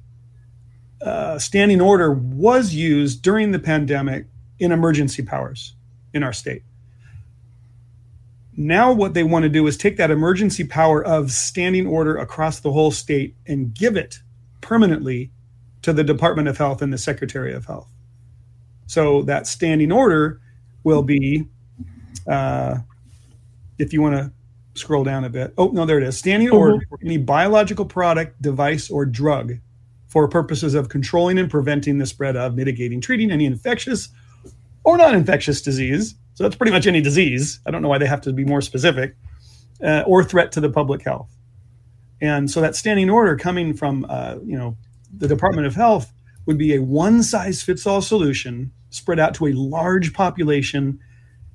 uh, 1.02 1.38
standing 1.38 1.80
order 1.80 2.12
was 2.12 2.74
used 2.74 3.22
during 3.22 3.52
the 3.52 3.58
pandemic 3.58 4.26
in 4.58 4.72
emergency 4.72 5.22
powers 5.22 5.74
in 6.14 6.22
our 6.22 6.32
state. 6.32 6.62
Now, 8.58 8.92
what 8.92 9.12
they 9.12 9.22
want 9.22 9.42
to 9.42 9.50
do 9.50 9.66
is 9.66 9.76
take 9.76 9.98
that 9.98 10.10
emergency 10.10 10.64
power 10.64 11.04
of 11.04 11.30
standing 11.30 11.86
order 11.86 12.16
across 12.16 12.60
the 12.60 12.72
whole 12.72 12.90
state 12.90 13.36
and 13.46 13.74
give 13.74 13.96
it 13.96 14.20
permanently 14.66 15.30
to 15.82 15.92
the 15.92 16.04
Department 16.04 16.48
of 16.48 16.58
Health 16.58 16.82
and 16.82 16.92
the 16.92 16.98
Secretary 16.98 17.54
of 17.54 17.64
Health. 17.64 17.88
So 18.86 19.22
that 19.22 19.46
standing 19.46 19.92
order 19.92 20.40
will 20.84 21.02
be, 21.02 21.46
uh, 22.28 22.78
if 23.78 23.92
you 23.92 24.02
want 24.02 24.16
to 24.16 24.32
scroll 24.74 25.04
down 25.04 25.24
a 25.24 25.30
bit. 25.30 25.54
Oh, 25.56 25.68
no, 25.68 25.86
there 25.86 25.98
it 25.98 26.04
is. 26.04 26.18
Standing 26.18 26.50
order 26.50 26.84
for 26.88 26.98
any 27.02 27.16
biological 27.16 27.84
product, 27.84 28.40
device, 28.42 28.90
or 28.90 29.06
drug 29.06 29.54
for 30.08 30.28
purposes 30.28 30.74
of 30.74 30.88
controlling 30.88 31.38
and 31.38 31.50
preventing 31.50 31.98
the 31.98 32.06
spread 32.06 32.36
of, 32.36 32.54
mitigating, 32.54 33.00
treating 33.00 33.30
any 33.30 33.44
infectious 33.44 34.08
or 34.84 34.96
non 34.96 35.14
infectious 35.14 35.62
disease. 35.62 36.14
So 36.34 36.44
that's 36.44 36.56
pretty 36.56 36.72
much 36.72 36.86
any 36.86 37.00
disease. 37.00 37.60
I 37.66 37.70
don't 37.70 37.82
know 37.82 37.88
why 37.88 37.98
they 37.98 38.06
have 38.06 38.20
to 38.22 38.32
be 38.32 38.44
more 38.44 38.60
specific, 38.60 39.16
uh, 39.82 40.02
or 40.06 40.22
threat 40.22 40.52
to 40.52 40.60
the 40.60 40.70
public 40.70 41.02
health. 41.02 41.35
And 42.20 42.50
so 42.50 42.60
that 42.60 42.76
standing 42.76 43.10
order 43.10 43.36
coming 43.36 43.74
from, 43.74 44.06
uh, 44.08 44.36
you 44.44 44.56
know, 44.56 44.76
the 45.16 45.28
Department 45.28 45.66
of 45.66 45.74
Health 45.74 46.12
would 46.46 46.58
be 46.58 46.74
a 46.74 46.82
one 46.82 47.22
size 47.22 47.62
fits 47.62 47.86
all 47.86 48.00
solution 48.00 48.72
spread 48.90 49.18
out 49.18 49.34
to 49.34 49.46
a 49.46 49.52
large 49.52 50.14
population. 50.14 50.98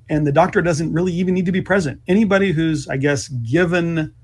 And 0.08 0.26
the 0.26 0.32
doctor 0.32 0.62
doesn't 0.62 0.92
really 0.92 1.12
even 1.12 1.34
need 1.34 1.46
to 1.46 1.52
be 1.52 1.62
present. 1.62 2.00
Anybody 2.06 2.52
who's, 2.52 2.88
I 2.88 2.96
guess, 2.96 3.28
given 3.28 4.14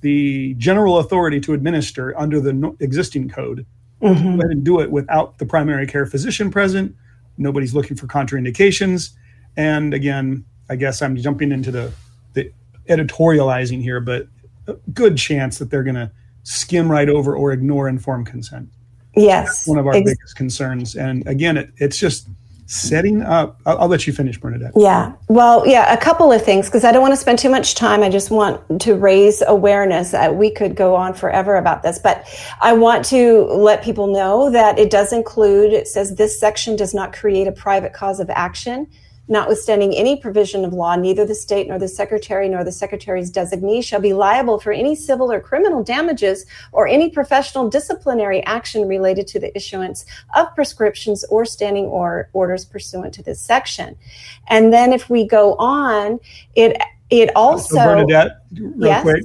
the 0.00 0.54
general 0.54 0.98
authority 0.98 1.40
to 1.40 1.54
administer 1.54 2.16
under 2.18 2.40
the 2.40 2.52
no- 2.52 2.76
existing 2.80 3.28
code, 3.28 3.66
go 4.00 4.08
ahead 4.08 4.40
and 4.50 4.64
do 4.64 4.80
it 4.80 4.90
without 4.90 5.38
the 5.38 5.46
primary 5.46 5.86
care 5.86 6.06
physician 6.06 6.50
present. 6.50 6.94
Nobody's 7.36 7.74
looking 7.74 7.96
for 7.96 8.06
contraindications. 8.06 9.10
And 9.56 9.94
again, 9.94 10.44
I 10.70 10.76
guess 10.76 11.02
I'm 11.02 11.16
jumping 11.16 11.52
into 11.52 11.70
the, 11.70 11.92
the 12.34 12.52
editorializing 12.88 13.82
here, 13.82 14.00
but 14.00 14.28
good 14.92 15.16
chance 15.16 15.58
that 15.58 15.70
they're 15.70 15.82
going 15.82 15.96
to 15.96 16.10
skim 16.42 16.90
right 16.90 17.08
over 17.08 17.36
or 17.36 17.52
ignore 17.52 17.88
informed 17.88 18.26
consent. 18.26 18.68
yes 19.16 19.66
One 19.66 19.78
of 19.78 19.86
our 19.86 19.94
ex- 19.94 20.04
biggest 20.04 20.36
concerns. 20.36 20.96
And 20.96 21.26
again, 21.26 21.56
it, 21.56 21.70
it's 21.76 21.98
just 21.98 22.28
setting 22.68 23.22
up. 23.22 23.58
I'll, 23.64 23.78
I'll 23.78 23.88
let 23.88 24.06
you 24.06 24.12
finish, 24.12 24.38
Bernadette. 24.38 24.72
Yeah. 24.76 25.14
Well, 25.28 25.66
yeah, 25.66 25.92
a 25.92 25.96
couple 25.96 26.30
of 26.30 26.44
things 26.44 26.66
because 26.66 26.84
I 26.84 26.92
don't 26.92 27.00
want 27.00 27.12
to 27.12 27.16
spend 27.16 27.38
too 27.38 27.48
much 27.48 27.74
time. 27.74 28.02
I 28.02 28.10
just 28.10 28.30
want 28.30 28.82
to 28.82 28.94
raise 28.94 29.42
awareness. 29.46 30.12
Uh, 30.12 30.30
we 30.34 30.50
could 30.50 30.76
go 30.76 30.94
on 30.94 31.14
forever 31.14 31.56
about 31.56 31.82
this, 31.82 31.98
but 31.98 32.26
I 32.60 32.74
want 32.74 33.06
to 33.06 33.44
let 33.44 33.82
people 33.82 34.06
know 34.06 34.50
that 34.50 34.78
it 34.78 34.90
does 34.90 35.12
include, 35.12 35.72
it 35.72 35.88
says 35.88 36.16
this 36.16 36.38
section 36.38 36.76
does 36.76 36.92
not 36.92 37.14
create 37.14 37.46
a 37.46 37.52
private 37.52 37.94
cause 37.94 38.20
of 38.20 38.28
action. 38.30 38.86
Notwithstanding 39.30 39.94
any 39.94 40.16
provision 40.16 40.64
of 40.64 40.72
law, 40.72 40.96
neither 40.96 41.26
the 41.26 41.34
state 41.34 41.68
nor 41.68 41.78
the 41.78 41.86
secretary 41.86 42.48
nor 42.48 42.64
the 42.64 42.72
secretary's 42.72 43.30
designee 43.30 43.84
shall 43.84 44.00
be 44.00 44.14
liable 44.14 44.58
for 44.58 44.72
any 44.72 44.94
civil 44.94 45.30
or 45.30 45.38
criminal 45.38 45.84
damages 45.84 46.46
or 46.72 46.88
any 46.88 47.10
professional 47.10 47.68
disciplinary 47.68 48.42
action 48.44 48.88
related 48.88 49.26
to 49.28 49.38
the 49.38 49.54
issuance 49.54 50.06
of 50.34 50.54
prescriptions 50.54 51.24
or 51.24 51.44
standing 51.44 51.84
or 51.84 52.30
orders 52.32 52.64
pursuant 52.64 53.12
to 53.14 53.22
this 53.22 53.40
section. 53.40 53.96
And 54.48 54.72
then 54.72 54.94
if 54.94 55.10
we 55.10 55.26
go 55.26 55.54
on, 55.56 56.18
it 56.56 56.80
it 57.10 57.30
also 57.36 57.76
so 57.76 57.84
Bernadette, 57.84 58.42
real 58.52 58.88
Yes? 58.88 59.02
quick, 59.02 59.24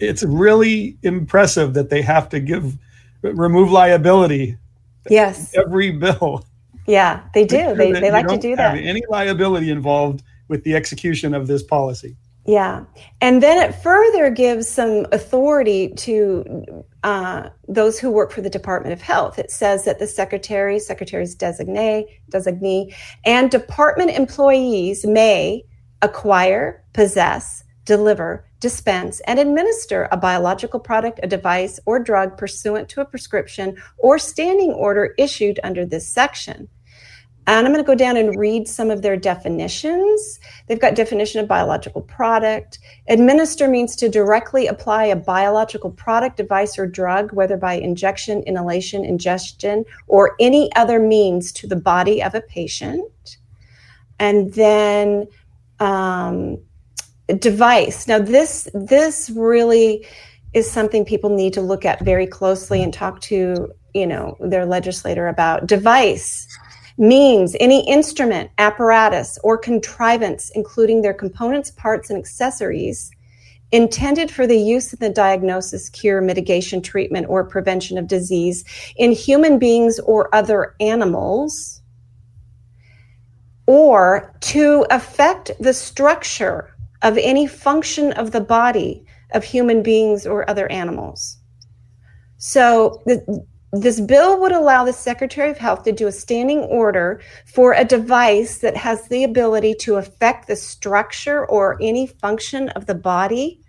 it's 0.00 0.22
really 0.24 0.96
impressive 1.02 1.74
that 1.74 1.88
they 1.88 2.02
have 2.02 2.28
to 2.30 2.40
give 2.40 2.76
remove 3.22 3.70
liability 3.70 4.56
yes, 5.08 5.54
every 5.56 5.90
bill. 5.92 6.44
Yeah, 6.86 7.22
they 7.34 7.44
do. 7.44 7.74
They 7.74 7.92
they 7.92 8.10
like 8.10 8.28
to 8.28 8.38
do 8.38 8.50
have 8.50 8.74
that. 8.74 8.76
Any 8.76 9.02
liability 9.08 9.70
involved 9.70 10.22
with 10.48 10.64
the 10.64 10.74
execution 10.74 11.34
of 11.34 11.46
this 11.46 11.62
policy? 11.62 12.16
Yeah. 12.46 12.84
And 13.20 13.42
then 13.42 13.58
it 13.58 13.74
further 13.74 14.30
gives 14.30 14.68
some 14.68 15.06
authority 15.10 15.88
to 15.96 16.84
uh, 17.02 17.48
those 17.66 17.98
who 17.98 18.10
work 18.10 18.30
for 18.30 18.40
the 18.40 18.50
Department 18.50 18.92
of 18.92 19.02
Health. 19.02 19.38
It 19.38 19.50
says 19.50 19.84
that 19.84 19.98
the 19.98 20.06
secretary, 20.06 20.78
secretary's 20.78 21.34
designee, 21.34 22.04
designee, 22.32 22.94
and 23.24 23.50
department 23.50 24.10
employees 24.10 25.04
may 25.04 25.64
acquire, 26.02 26.84
possess, 26.92 27.64
deliver, 27.84 28.46
dispense, 28.60 29.20
and 29.26 29.40
administer 29.40 30.08
a 30.12 30.16
biological 30.16 30.78
product, 30.78 31.18
a 31.24 31.26
device, 31.26 31.80
or 31.84 31.98
drug 31.98 32.38
pursuant 32.38 32.88
to 32.90 33.00
a 33.00 33.04
prescription 33.04 33.76
or 33.98 34.18
standing 34.18 34.72
order 34.72 35.14
issued 35.18 35.58
under 35.64 35.84
this 35.84 36.08
section. 36.12 36.68
And 37.48 37.64
I'm 37.64 37.72
going 37.72 37.84
to 37.84 37.86
go 37.86 37.94
down 37.94 38.16
and 38.16 38.36
read 38.36 38.66
some 38.66 38.90
of 38.90 39.02
their 39.02 39.16
definitions. 39.16 40.40
They've 40.66 40.80
got 40.80 40.96
definition 40.96 41.40
of 41.40 41.46
biological 41.46 42.02
product. 42.02 42.80
Administer 43.08 43.68
means 43.68 43.94
to 43.96 44.08
directly 44.08 44.66
apply 44.66 45.04
a 45.04 45.16
biological 45.16 45.90
product, 45.90 46.36
device, 46.36 46.76
or 46.76 46.86
drug, 46.88 47.32
whether 47.32 47.56
by 47.56 47.74
injection, 47.74 48.42
inhalation, 48.42 49.04
ingestion, 49.04 49.84
or 50.08 50.34
any 50.40 50.74
other 50.74 50.98
means 50.98 51.52
to 51.52 51.68
the 51.68 51.76
body 51.76 52.20
of 52.20 52.34
a 52.34 52.40
patient. 52.40 53.38
And 54.18 54.52
then 54.54 55.28
um, 55.78 56.58
device. 57.38 58.08
Now 58.08 58.18
this 58.18 58.68
this 58.74 59.30
really 59.30 60.06
is 60.52 60.70
something 60.70 61.04
people 61.04 61.30
need 61.30 61.52
to 61.54 61.60
look 61.60 61.84
at 61.84 62.04
very 62.04 62.26
closely 62.26 62.82
and 62.82 62.92
talk 62.92 63.20
to 63.22 63.72
you 63.94 64.06
know 64.06 64.36
their 64.40 64.64
legislator 64.64 65.28
about. 65.28 65.66
Device 65.66 66.46
means 66.98 67.56
any 67.60 67.86
instrument, 67.88 68.50
apparatus, 68.58 69.38
or 69.44 69.58
contrivance, 69.58 70.50
including 70.54 71.02
their 71.02 71.14
components, 71.14 71.70
parts, 71.70 72.10
and 72.10 72.18
accessories, 72.18 73.10
intended 73.72 74.30
for 74.30 74.46
the 74.46 74.56
use 74.56 74.92
in 74.92 74.98
the 75.00 75.10
diagnosis, 75.10 75.90
cure, 75.90 76.20
mitigation, 76.20 76.80
treatment, 76.80 77.26
or 77.28 77.44
prevention 77.44 77.98
of 77.98 78.06
disease 78.06 78.64
in 78.96 79.12
human 79.12 79.58
beings 79.58 79.98
or 80.00 80.34
other 80.34 80.74
animals, 80.80 81.82
or 83.66 84.34
to 84.40 84.86
affect 84.90 85.50
the 85.60 85.74
structure 85.74 86.74
of 87.02 87.18
any 87.18 87.46
function 87.46 88.12
of 88.12 88.30
the 88.30 88.40
body 88.40 89.04
of 89.32 89.44
human 89.44 89.82
beings 89.82 90.26
or 90.26 90.48
other 90.48 90.70
animals. 90.70 91.38
So, 92.38 93.02
the, 93.06 93.44
this 93.72 94.00
bill 94.00 94.40
would 94.40 94.52
allow 94.52 94.84
the 94.84 94.92
Secretary 94.92 95.50
of 95.50 95.58
Health 95.58 95.82
to 95.84 95.92
do 95.92 96.06
a 96.06 96.12
standing 96.12 96.60
order 96.60 97.20
for 97.46 97.72
a 97.72 97.84
device 97.84 98.58
that 98.58 98.76
has 98.76 99.08
the 99.08 99.24
ability 99.24 99.74
to 99.80 99.96
affect 99.96 100.46
the 100.46 100.56
structure 100.56 101.44
or 101.46 101.76
any 101.80 102.06
function 102.06 102.68
of 102.70 102.86
the 102.86 102.94
body 102.94 103.60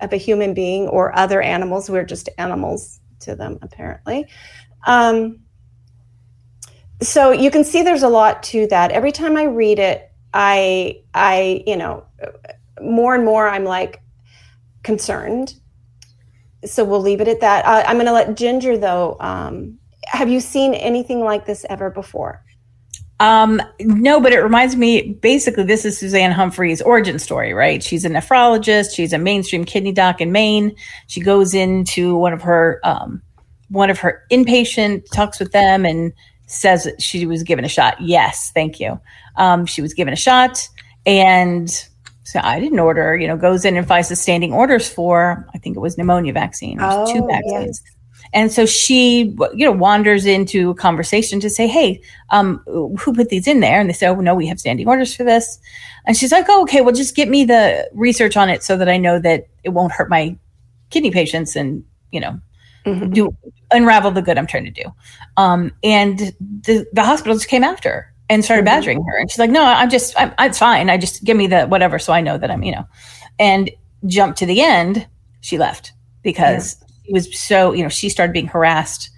of 0.00 0.12
a 0.12 0.16
human 0.16 0.54
being 0.54 0.86
or 0.88 1.16
other 1.16 1.40
animals. 1.40 1.90
We're 1.90 2.04
just 2.04 2.28
animals 2.38 3.00
to 3.20 3.34
them, 3.34 3.58
apparently. 3.62 4.26
Um, 4.86 5.40
so 7.00 7.30
you 7.30 7.50
can 7.50 7.64
see 7.64 7.82
there's 7.82 8.02
a 8.02 8.08
lot 8.08 8.42
to 8.44 8.66
that. 8.68 8.92
Every 8.92 9.12
time 9.12 9.36
I 9.36 9.44
read 9.44 9.78
it, 9.78 10.10
I, 10.34 11.02
I, 11.14 11.64
you 11.66 11.76
know, 11.76 12.04
more 12.80 13.14
and 13.14 13.24
more 13.24 13.48
I'm 13.48 13.64
like 13.64 14.02
concerned 14.82 15.54
so 16.64 16.84
we'll 16.84 17.00
leave 17.00 17.20
it 17.20 17.28
at 17.28 17.40
that. 17.40 17.64
Uh, 17.64 17.84
I'm 17.86 17.96
going 17.96 18.06
to 18.06 18.12
let 18.12 18.36
Ginger 18.36 18.78
though. 18.78 19.16
Um, 19.20 19.78
have 20.06 20.28
you 20.28 20.40
seen 20.40 20.74
anything 20.74 21.20
like 21.20 21.46
this 21.46 21.64
ever 21.68 21.90
before? 21.90 22.44
Um, 23.20 23.60
no, 23.80 24.20
but 24.20 24.32
it 24.32 24.40
reminds 24.40 24.76
me 24.76 25.14
basically 25.14 25.64
this 25.64 25.84
is 25.84 25.98
Suzanne 25.98 26.30
Humphries' 26.30 26.80
origin 26.80 27.18
story, 27.18 27.52
right? 27.52 27.82
She's 27.82 28.04
a 28.04 28.08
nephrologist, 28.08 28.94
she's 28.94 29.12
a 29.12 29.18
mainstream 29.18 29.64
kidney 29.64 29.92
doc 29.92 30.20
in 30.20 30.30
Maine. 30.30 30.74
She 31.08 31.20
goes 31.20 31.52
into 31.52 32.16
one 32.16 32.32
of 32.32 32.42
her 32.42 32.80
um, 32.84 33.20
one 33.70 33.90
of 33.90 33.98
her 33.98 34.24
inpatient, 34.30 35.04
talks 35.12 35.40
with 35.40 35.52
them 35.52 35.84
and 35.84 36.12
says 36.46 36.88
she 36.98 37.26
was 37.26 37.42
given 37.42 37.64
a 37.64 37.68
shot. 37.68 38.00
Yes, 38.00 38.50
thank 38.54 38.80
you. 38.80 39.00
Um, 39.36 39.66
she 39.66 39.82
was 39.82 39.94
given 39.94 40.12
a 40.12 40.16
shot 40.16 40.68
and 41.04 41.87
so 42.28 42.40
I 42.42 42.60
didn't 42.60 42.78
order, 42.78 43.16
you 43.16 43.26
know, 43.26 43.38
goes 43.38 43.64
in 43.64 43.78
and 43.78 43.88
finds 43.88 44.10
the 44.10 44.16
standing 44.16 44.52
orders 44.52 44.86
for, 44.86 45.48
I 45.54 45.58
think 45.58 45.78
it 45.78 45.80
was 45.80 45.96
pneumonia 45.96 46.34
vaccine, 46.34 46.76
oh, 46.78 47.10
two 47.10 47.26
vaccines. 47.26 47.82
Yes. 47.82 47.94
And 48.34 48.52
so 48.52 48.66
she, 48.66 49.34
you 49.54 49.64
know, 49.64 49.72
wanders 49.72 50.26
into 50.26 50.68
a 50.68 50.74
conversation 50.74 51.40
to 51.40 51.48
say, 51.48 51.66
"Hey, 51.66 52.02
um, 52.28 52.58
who 52.66 53.14
put 53.14 53.30
these 53.30 53.48
in 53.48 53.60
there?" 53.60 53.80
And 53.80 53.88
they 53.88 53.94
say, 53.94 54.08
"Oh, 54.08 54.16
no, 54.16 54.34
we 54.34 54.46
have 54.46 54.60
standing 54.60 54.86
orders 54.86 55.16
for 55.16 55.24
this." 55.24 55.58
And 56.04 56.18
she's 56.18 56.30
like, 56.30 56.44
"Oh, 56.50 56.60
okay. 56.64 56.82
Well, 56.82 56.94
just 56.94 57.16
get 57.16 57.30
me 57.30 57.44
the 57.44 57.88
research 57.94 58.36
on 58.36 58.50
it 58.50 58.62
so 58.62 58.76
that 58.76 58.90
I 58.90 58.98
know 58.98 59.18
that 59.20 59.46
it 59.64 59.70
won't 59.70 59.92
hurt 59.92 60.10
my 60.10 60.36
kidney 60.90 61.10
patients 61.10 61.56
and 61.56 61.82
you 62.12 62.20
know, 62.20 62.38
mm-hmm. 62.84 63.10
do 63.10 63.34
unravel 63.70 64.10
the 64.10 64.20
good 64.20 64.36
I'm 64.36 64.46
trying 64.46 64.66
to 64.66 64.70
do." 64.70 64.92
Um, 65.38 65.72
and 65.82 66.18
the 66.18 66.86
the 66.92 67.04
hospital 67.04 67.36
just 67.36 67.48
came 67.48 67.64
after 67.64 68.12
and 68.28 68.44
started 68.44 68.60
mm-hmm. 68.62 68.76
badgering 68.76 69.04
her. 69.04 69.18
And 69.18 69.30
she's 69.30 69.38
like, 69.38 69.50
no, 69.50 69.64
I'm 69.64 69.90
just, 69.90 70.18
I'm, 70.18 70.32
it's 70.38 70.58
fine. 70.58 70.90
I 70.90 70.96
just 70.98 71.24
give 71.24 71.36
me 71.36 71.46
the 71.46 71.66
whatever. 71.66 71.98
So 71.98 72.12
I 72.12 72.20
know 72.20 72.38
that 72.38 72.50
I'm, 72.50 72.62
you 72.62 72.72
know, 72.72 72.84
and 73.38 73.70
jump 74.06 74.36
to 74.36 74.46
the 74.46 74.60
end. 74.60 75.06
She 75.40 75.58
left 75.58 75.92
because 76.22 76.76
yeah. 76.80 77.10
it 77.10 77.12
was 77.14 77.38
so, 77.38 77.72
you 77.72 77.82
know, 77.82 77.88
she 77.88 78.08
started 78.08 78.32
being 78.32 78.48
harassed. 78.48 79.10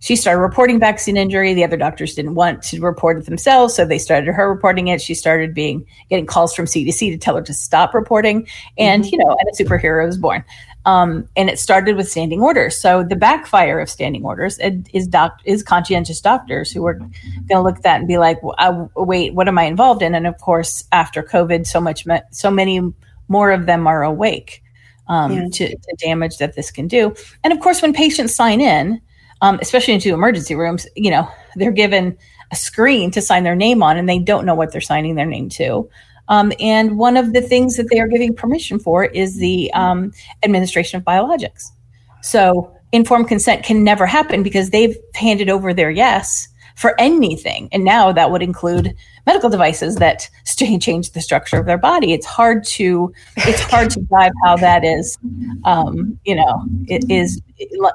She 0.00 0.14
started 0.14 0.40
reporting 0.40 0.78
vaccine 0.78 1.16
injury. 1.16 1.54
The 1.54 1.64
other 1.64 1.76
doctors 1.76 2.14
didn't 2.14 2.34
want 2.34 2.62
to 2.64 2.80
report 2.80 3.18
it 3.18 3.24
themselves. 3.24 3.74
So 3.74 3.84
they 3.84 3.98
started 3.98 4.32
her 4.32 4.48
reporting 4.48 4.88
it. 4.88 5.00
She 5.00 5.14
started 5.14 5.54
being, 5.54 5.84
getting 6.08 6.26
calls 6.26 6.54
from 6.54 6.66
CDC 6.66 7.10
to 7.10 7.18
tell 7.18 7.34
her 7.34 7.42
to 7.42 7.54
stop 7.54 7.94
reporting. 7.94 8.46
And, 8.76 9.02
mm-hmm. 9.02 9.12
you 9.12 9.18
know, 9.18 9.36
and 9.38 9.48
a 9.48 9.62
superhero 9.62 10.06
was 10.06 10.18
born. 10.18 10.44
Um, 10.88 11.28
and 11.36 11.50
it 11.50 11.58
started 11.58 11.96
with 11.96 12.08
standing 12.08 12.40
orders. 12.40 12.80
So 12.80 13.04
the 13.04 13.14
backfire 13.14 13.78
of 13.78 13.90
standing 13.90 14.24
orders 14.24 14.58
is 14.58 15.06
doc 15.06 15.38
is 15.44 15.62
conscientious 15.62 16.18
doctors 16.18 16.72
who 16.72 16.86
are 16.86 16.94
going 16.94 17.12
to 17.50 17.60
look 17.60 17.76
at 17.76 17.82
that 17.82 17.98
and 17.98 18.08
be 18.08 18.16
like, 18.16 18.42
well, 18.42 18.90
"Wait, 18.96 19.34
what 19.34 19.48
am 19.48 19.58
I 19.58 19.64
involved 19.64 20.00
in?" 20.00 20.14
And 20.14 20.26
of 20.26 20.38
course, 20.38 20.84
after 20.90 21.22
COVID, 21.22 21.66
so 21.66 21.78
much, 21.78 22.06
so 22.30 22.50
many 22.50 22.80
more 23.28 23.50
of 23.50 23.66
them 23.66 23.86
are 23.86 24.02
awake 24.02 24.62
um, 25.08 25.32
yeah. 25.32 25.48
to, 25.52 25.68
to, 25.68 25.96
damage 25.98 26.38
that 26.38 26.56
this 26.56 26.70
can 26.70 26.88
do. 26.88 27.14
And 27.44 27.52
of 27.52 27.60
course, 27.60 27.82
when 27.82 27.92
patients 27.92 28.34
sign 28.34 28.62
in, 28.62 28.98
um, 29.42 29.58
especially 29.60 29.92
into 29.92 30.14
emergency 30.14 30.54
rooms, 30.54 30.86
you 30.96 31.10
know, 31.10 31.28
they're 31.56 31.70
given 31.70 32.16
a 32.50 32.56
screen 32.56 33.10
to 33.10 33.20
sign 33.20 33.44
their 33.44 33.56
name 33.56 33.82
on, 33.82 33.98
and 33.98 34.08
they 34.08 34.20
don't 34.20 34.46
know 34.46 34.54
what 34.54 34.72
they're 34.72 34.80
signing 34.80 35.16
their 35.16 35.26
name 35.26 35.50
to. 35.50 35.90
Um, 36.28 36.52
and 36.60 36.98
one 36.98 37.16
of 37.16 37.32
the 37.32 37.40
things 37.40 37.76
that 37.76 37.88
they 37.90 38.00
are 38.00 38.08
giving 38.08 38.34
permission 38.34 38.78
for 38.78 39.04
is 39.04 39.36
the 39.36 39.72
um, 39.72 40.12
administration 40.42 40.98
of 40.98 41.04
biologics. 41.04 41.68
So 42.22 42.72
informed 42.92 43.28
consent 43.28 43.64
can 43.64 43.84
never 43.84 44.06
happen 44.06 44.42
because 44.42 44.70
they've 44.70 44.96
handed 45.14 45.48
over 45.48 45.72
their 45.72 45.90
yes 45.90 46.48
for 46.76 46.94
anything. 47.00 47.68
And 47.72 47.84
now 47.84 48.12
that 48.12 48.30
would 48.30 48.42
include 48.42 48.94
medical 49.26 49.50
devices 49.50 49.96
that 49.96 50.28
change 50.80 51.10
the 51.10 51.20
structure 51.20 51.58
of 51.58 51.66
their 51.66 51.78
body. 51.78 52.12
It's 52.12 52.26
hard 52.26 52.64
to 52.64 53.12
it's 53.38 53.60
hard 53.62 53.90
to 53.90 54.00
dive 54.02 54.32
how 54.44 54.56
that 54.58 54.84
is, 54.84 55.18
um, 55.64 56.18
you 56.24 56.36
know, 56.36 56.64
it 56.86 57.04
is 57.10 57.42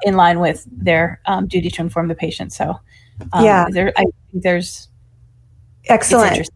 in 0.04 0.15
line 0.15 0.39
with 0.39 0.67
their 0.69 1.22
um, 1.26 1.48
duty 1.48 1.69
to 1.69 1.82
inform 1.82 2.10
the 2.10 2.15
patient. 2.15 2.52
So 2.52 2.78
um, 3.32 3.46
yeah, 3.46 3.67
there, 3.69 3.93
I 3.96 4.04
think 4.32 4.43
there's 4.43 4.89
excellent. 5.88 6.50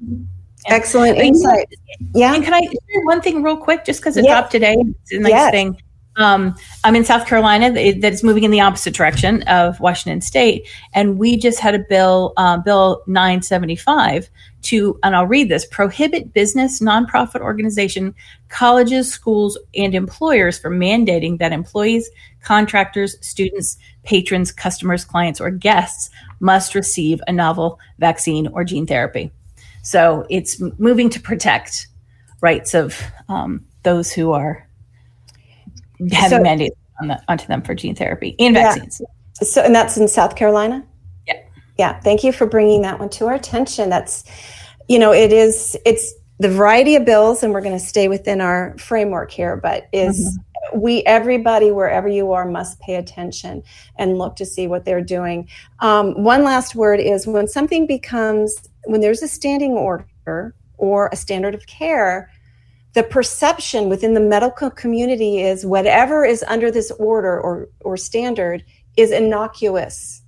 Excellent 0.68 1.18
insight. 1.18 1.68
Yeah. 2.14 2.34
And 2.34 2.44
can 2.44 2.54
I 2.54 2.62
share 2.62 3.04
one 3.04 3.22
thing 3.22 3.44
real 3.44 3.58
quick, 3.58 3.86
just 3.86 4.00
because 4.00 4.18
it 4.18 4.26
yes. 4.26 4.34
dropped 4.34 4.52
today? 4.52 4.76
It's 4.80 5.12
a 5.12 5.20
nice 5.20 5.32
yes. 5.32 5.52
thing. 5.52 5.78
Um, 6.18 6.56
I'm 6.84 6.96
in 6.96 7.06
South 7.06 7.28
Carolina 7.28 7.72
that 7.72 8.12
is 8.12 8.24
moving 8.24 8.44
in 8.44 8.50
the 8.50 8.60
opposite 8.60 8.96
direction 8.96 9.44
of 9.44 9.80
Washington 9.80 10.20
State, 10.22 10.68
and 10.94 11.20
we 11.20 11.38
just 11.38 11.60
had 11.60 11.76
a 11.76 11.80
bill, 11.80 12.34
uh, 12.38 12.58
Bill 12.58 13.04
975, 13.06 14.28
to, 14.64 15.00
and 15.04 15.16
I'll 15.16 15.28
read 15.28 15.50
this: 15.50 15.66
prohibit 15.68 16.34
business, 16.34 16.80
nonprofit 16.80 17.42
organization, 17.42 18.16
colleges, 18.50 19.12
schools, 19.12 19.60
and 19.76 19.94
employers 19.94 20.58
from 20.58 20.80
mandating 20.80 21.38
that 21.38 21.54
employees, 21.54 22.10
contractors, 22.42 23.16
students, 23.22 23.78
patrons, 24.04 24.52
customers, 24.52 25.06
clients, 25.06 25.40
or 25.40 25.52
guests 25.52 26.10
must 26.40 26.74
receive 26.74 27.22
a 27.28 27.32
novel 27.32 27.80
vaccine 28.00 28.48
or 28.48 28.64
gene 28.64 28.88
therapy. 28.88 29.32
So 29.88 30.26
it's 30.30 30.60
moving 30.80 31.10
to 31.12 31.20
protect 31.22 31.88
rights 32.42 32.74
of 32.74 33.02
um, 33.30 33.66
those 33.84 34.12
who 34.12 34.34
are 34.34 34.68
having 36.12 36.40
so, 36.40 36.44
mandates 36.44 36.76
on 37.00 37.08
the, 37.08 37.24
onto 37.30 37.48
them 37.48 37.62
for 37.62 37.74
gene 37.74 37.96
therapy 37.96 38.36
and 38.38 38.54
vaccines. 38.54 39.02
So, 39.36 39.62
and 39.62 39.74
that's 39.74 39.96
in 39.96 40.10
South 40.10 40.36
Carolina. 40.36 40.86
Yeah. 41.26 41.42
Yeah. 41.78 42.00
Thank 42.02 42.26
you 42.26 42.34
for 42.34 42.46
bringing 42.46 42.82
that 42.82 43.00
one 43.00 43.08
to 43.12 43.28
our 43.28 43.36
attention. 43.36 43.90
That's, 43.90 44.26
you 44.90 45.00
know, 45.00 45.14
it 45.14 45.32
is. 45.32 45.78
It's 45.86 46.14
the 46.40 46.50
variety 46.50 46.98
of 46.98 47.06
bills, 47.06 47.42
and 47.42 47.54
we're 47.54 47.62
going 47.62 47.80
to 47.80 47.86
stay 47.86 48.10
within 48.10 48.42
our 48.42 48.78
framework 48.78 49.32
here. 49.32 49.56
But 49.56 49.88
is 49.94 50.20
mm-hmm. 50.20 50.47
We 50.74 51.04
everybody 51.04 51.72
wherever 51.72 52.08
you 52.08 52.32
are 52.32 52.50
must 52.50 52.80
pay 52.80 52.96
attention 52.96 53.64
and 53.98 54.18
look 54.18 54.36
to 54.38 54.46
see 54.46 54.68
what 54.68 54.86
they're 54.86 55.04
doing. 55.04 55.48
Um, 55.80 56.24
one 56.24 56.44
last 56.44 56.76
word 56.76 57.00
is 57.00 57.28
when 57.28 57.48
something 57.48 57.88
becomes 57.88 58.56
when 58.86 59.02
there's 59.02 59.22
a 59.22 59.28
standing 59.28 59.74
order 59.74 60.56
or 60.78 61.10
a 61.12 61.16
standard 61.16 61.56
of 61.56 61.66
care, 61.68 62.32
the 62.94 63.04
perception 63.04 63.90
within 63.90 64.14
the 64.14 64.20
medical 64.20 64.70
community 64.70 65.42
is 65.42 65.66
whatever 65.66 66.26
is 66.26 66.44
under 66.48 66.72
this 66.72 66.92
order 66.92 67.40
or, 67.40 67.70
or 67.82 67.98
standard 67.98 68.64
is 68.96 69.12
innocuous. 69.12 70.24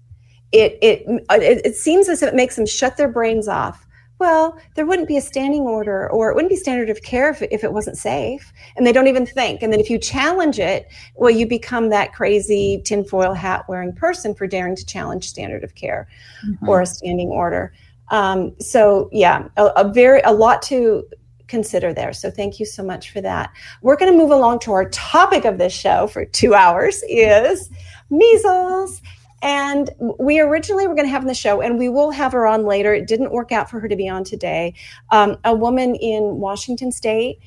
It, 0.51 0.77
it, 0.81 1.03
it, 1.07 1.65
it 1.65 1.75
seems 1.75 2.09
as 2.09 2.21
if 2.21 2.29
it 2.29 2.35
makes 2.35 2.55
them 2.55 2.65
shut 2.65 2.97
their 2.97 3.07
brains 3.07 3.47
off. 3.47 3.85
Well, 4.19 4.59
there 4.75 4.85
wouldn't 4.85 5.07
be 5.07 5.15
a 5.15 5.21
standing 5.21 5.61
order 5.61 6.09
or 6.11 6.29
it 6.29 6.35
wouldn't 6.35 6.51
be 6.51 6.57
standard 6.57 6.89
of 6.89 7.01
care 7.03 7.29
if, 7.29 7.41
if 7.41 7.63
it 7.63 7.71
wasn't 7.71 7.97
safe. 7.97 8.51
And 8.75 8.85
they 8.85 8.91
don't 8.91 9.07
even 9.07 9.25
think. 9.25 9.61
And 9.61 9.71
then 9.71 9.79
if 9.79 9.89
you 9.89 9.97
challenge 9.97 10.59
it, 10.59 10.91
well, 11.15 11.31
you 11.31 11.47
become 11.47 11.89
that 11.89 12.13
crazy 12.13 12.81
tinfoil 12.83 13.33
hat 13.33 13.63
wearing 13.69 13.93
person 13.93 14.35
for 14.35 14.45
daring 14.45 14.75
to 14.75 14.85
challenge 14.85 15.29
standard 15.29 15.63
of 15.63 15.73
care 15.75 16.09
mm-hmm. 16.45 16.67
or 16.67 16.81
a 16.81 16.85
standing 16.85 17.29
order. 17.29 17.73
Um, 18.09 18.55
so 18.59 19.09
yeah, 19.13 19.47
a, 19.55 19.67
a 19.77 19.91
very 19.91 20.19
a 20.21 20.33
lot 20.33 20.61
to 20.63 21.07
consider 21.47 21.93
there. 21.93 22.13
So 22.13 22.29
thank 22.29 22.59
you 22.59 22.65
so 22.65 22.83
much 22.83 23.11
for 23.11 23.21
that. 23.21 23.51
We're 23.81 23.95
going 23.95 24.11
to 24.11 24.17
move 24.17 24.31
along 24.31 24.59
to 24.59 24.73
our 24.73 24.89
topic 24.89 25.45
of 25.45 25.57
this 25.57 25.73
show 25.73 26.07
for 26.07 26.25
two 26.25 26.53
hours 26.53 27.03
is 27.07 27.69
measles. 28.09 29.01
And 29.41 29.89
we 30.19 30.39
originally 30.39 30.87
were 30.87 30.95
going 30.95 31.07
to 31.07 31.11
have 31.11 31.21
in 31.21 31.27
the 31.27 31.33
show, 31.33 31.61
and 31.61 31.77
we 31.77 31.89
will 31.89 32.11
have 32.11 32.31
her 32.33 32.45
on 32.45 32.65
later. 32.65 32.93
It 32.93 33.07
didn't 33.07 33.31
work 33.31 33.51
out 33.51 33.69
for 33.69 33.79
her 33.79 33.87
to 33.87 33.95
be 33.95 34.09
on 34.09 34.23
today. 34.23 34.73
Um, 35.11 35.37
a 35.43 35.55
woman 35.55 35.95
in 35.95 36.39
Washington 36.39 36.91
State 36.91 37.39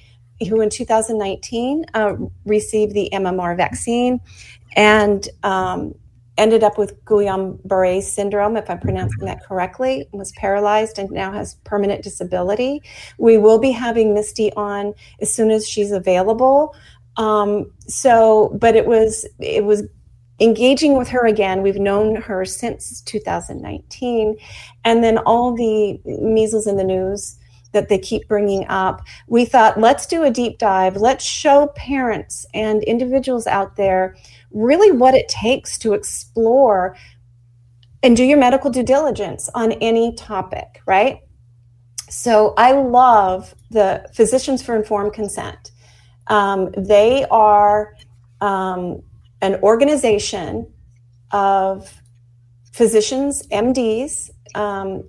who 0.48 0.60
in 0.60 0.70
2019 0.70 1.84
uh, 1.94 2.14
received 2.44 2.94
the 2.94 3.08
MMR 3.12 3.56
vaccine. 3.56 4.20
And 4.74 5.28
um, 5.42 5.94
ended 6.38 6.64
up 6.64 6.78
with 6.78 7.04
Guillain-Barré 7.04 8.02
syndrome, 8.02 8.56
if 8.56 8.70
I'm 8.70 8.80
pronouncing 8.80 9.26
that 9.26 9.44
correctly, 9.44 10.08
was 10.12 10.32
paralyzed 10.32 10.98
and 10.98 11.10
now 11.10 11.32
has 11.32 11.56
permanent 11.64 12.02
disability. 12.02 12.82
We 13.18 13.38
will 13.38 13.58
be 13.58 13.70
having 13.70 14.14
Misty 14.14 14.52
on 14.54 14.94
as 15.20 15.32
soon 15.32 15.50
as 15.50 15.68
she's 15.68 15.92
available. 15.92 16.74
Um, 17.18 17.70
so, 17.86 18.56
but 18.58 18.74
it 18.74 18.86
was 18.86 19.26
it 19.38 19.64
was 19.64 19.82
engaging 20.42 20.98
with 20.98 21.08
her 21.08 21.26
again. 21.26 21.62
We've 21.62 21.76
known 21.76 22.16
her 22.16 22.44
since 22.44 23.00
2019, 23.02 24.36
and 24.84 25.04
then 25.04 25.18
all 25.18 25.54
the 25.54 26.00
measles 26.04 26.66
in 26.66 26.76
the 26.76 26.84
news 26.84 27.38
that 27.72 27.88
they 27.88 27.98
keep 27.98 28.28
bringing 28.28 28.66
up. 28.68 29.02
We 29.28 29.44
thought, 29.44 29.80
let's 29.80 30.06
do 30.06 30.24
a 30.24 30.30
deep 30.30 30.58
dive. 30.58 30.96
Let's 30.96 31.24
show 31.24 31.68
parents 31.68 32.44
and 32.52 32.82
individuals 32.82 33.46
out 33.46 33.76
there 33.76 34.16
really 34.50 34.92
what 34.92 35.14
it 35.14 35.28
takes 35.28 35.78
to 35.78 35.94
explore 35.94 36.96
and 38.02 38.16
do 38.16 38.24
your 38.24 38.38
medical 38.38 38.70
due 38.70 38.82
diligence 38.82 39.48
on 39.54 39.72
any 39.72 40.14
topic, 40.14 40.82
right? 40.86 41.20
So 42.10 42.52
I 42.58 42.72
love 42.72 43.54
the 43.70 44.06
Physicians 44.12 44.62
for 44.62 44.76
Informed 44.76 45.14
Consent. 45.14 45.70
Um, 46.26 46.70
they 46.76 47.24
are 47.30 47.94
um, 48.42 49.02
an 49.42 49.56
organization 49.56 50.72
of 51.32 52.00
physicians, 52.72 53.46
MDs, 53.48 54.30
um, 54.54 55.04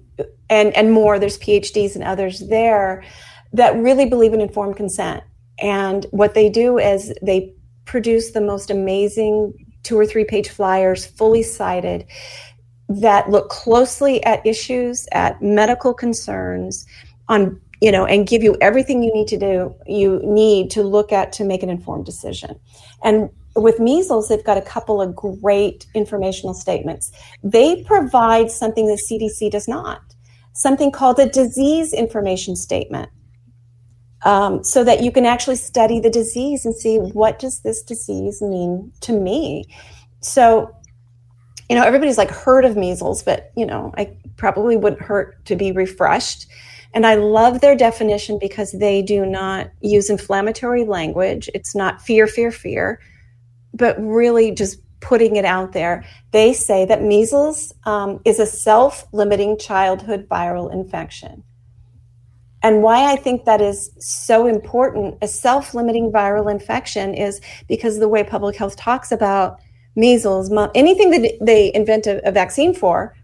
and 0.49 0.75
and 0.75 0.91
more. 0.91 1.19
There's 1.19 1.39
PhDs 1.39 1.95
and 1.95 2.03
others 2.03 2.39
there 2.49 3.03
that 3.53 3.75
really 3.77 4.05
believe 4.05 4.33
in 4.33 4.41
informed 4.41 4.75
consent. 4.75 5.23
And 5.59 6.05
what 6.11 6.33
they 6.33 6.49
do 6.49 6.77
is 6.77 7.13
they 7.21 7.53
produce 7.85 8.31
the 8.31 8.41
most 8.41 8.69
amazing 8.69 9.53
two 9.83 9.97
or 9.97 10.05
three 10.05 10.25
page 10.25 10.49
flyers, 10.49 11.05
fully 11.05 11.43
cited, 11.43 12.05
that 12.89 13.29
look 13.29 13.49
closely 13.49 14.23
at 14.23 14.45
issues, 14.45 15.07
at 15.11 15.41
medical 15.41 15.93
concerns, 15.93 16.85
on 17.27 17.59
you 17.81 17.91
know, 17.91 18.05
and 18.05 18.27
give 18.27 18.41
you 18.41 18.55
everything 18.61 19.03
you 19.03 19.13
need 19.13 19.27
to 19.27 19.37
do, 19.37 19.75
you 19.85 20.21
need 20.23 20.71
to 20.71 20.83
look 20.83 21.11
at 21.11 21.33
to 21.33 21.43
make 21.43 21.63
an 21.63 21.69
informed 21.69 22.05
decision. 22.05 22.57
And 23.03 23.29
with 23.55 23.79
measles, 23.79 24.29
they've 24.29 24.43
got 24.43 24.57
a 24.57 24.61
couple 24.61 25.01
of 25.01 25.15
great 25.15 25.85
informational 25.93 26.53
statements. 26.53 27.11
They 27.43 27.83
provide 27.83 28.51
something 28.51 28.87
the 28.87 28.93
CDC 28.93 29.51
does 29.51 29.67
not, 29.67 30.01
something 30.53 30.91
called 30.91 31.19
a 31.19 31.29
disease 31.29 31.93
information 31.93 32.55
statement. 32.55 33.09
Um, 34.25 34.63
so 34.63 34.85
that 34.85 35.03
you 35.03 35.11
can 35.11 35.25
actually 35.25 35.57
study 35.57 35.99
the 35.99 36.09
disease 36.09 36.65
and 36.65 36.73
see 36.73 36.95
what 36.95 37.39
does 37.39 37.59
this 37.59 37.83
disease 37.83 38.41
mean 38.41 38.93
to 39.01 39.11
me. 39.11 39.65
So, 40.21 40.73
you 41.69 41.75
know, 41.75 41.83
everybody's 41.83 42.17
like 42.17 42.31
heard 42.31 42.63
of 42.63 42.77
measles, 42.77 43.21
but 43.21 43.51
you 43.57 43.65
know, 43.65 43.93
I 43.97 44.15
probably 44.37 44.77
wouldn't 44.77 45.01
hurt 45.01 45.43
to 45.47 45.57
be 45.57 45.73
refreshed. 45.73 46.47
And 46.93 47.05
I 47.05 47.15
love 47.15 47.59
their 47.59 47.75
definition 47.75 48.37
because 48.39 48.71
they 48.71 49.01
do 49.01 49.25
not 49.25 49.69
use 49.81 50.09
inflammatory 50.09 50.85
language. 50.85 51.49
It's 51.53 51.75
not 51.75 52.01
fear, 52.01 52.25
fear, 52.25 52.51
fear, 52.51 53.01
but 53.73 53.95
really 53.99 54.51
just 54.51 54.79
putting 54.99 55.35
it 55.35 55.45
out 55.45 55.73
there. 55.73 56.05
They 56.31 56.53
say 56.53 56.85
that 56.85 57.03
measles 57.03 57.73
um, 57.85 58.21
is 58.25 58.39
a 58.39 58.45
self 58.45 59.05
limiting 59.11 59.57
childhood 59.57 60.27
viral 60.29 60.71
infection. 60.73 61.43
And 62.63 62.81
why 62.81 63.11
I 63.11 63.17
think 63.17 63.43
that 63.43 63.59
is 63.59 63.91
so 63.99 64.47
important, 64.47 65.17
a 65.21 65.27
self 65.27 65.73
limiting 65.73 66.11
viral 66.11 66.49
infection, 66.49 67.13
is 67.13 67.41
because 67.67 67.99
the 67.99 68.07
way 68.07 68.23
public 68.23 68.55
health 68.55 68.77
talks 68.77 69.11
about 69.11 69.59
measles, 69.95 70.51
anything 70.73 71.11
that 71.11 71.37
they 71.41 71.73
invent 71.73 72.07
a, 72.07 72.25
a 72.27 72.31
vaccine 72.31 72.73
for, 72.73 73.15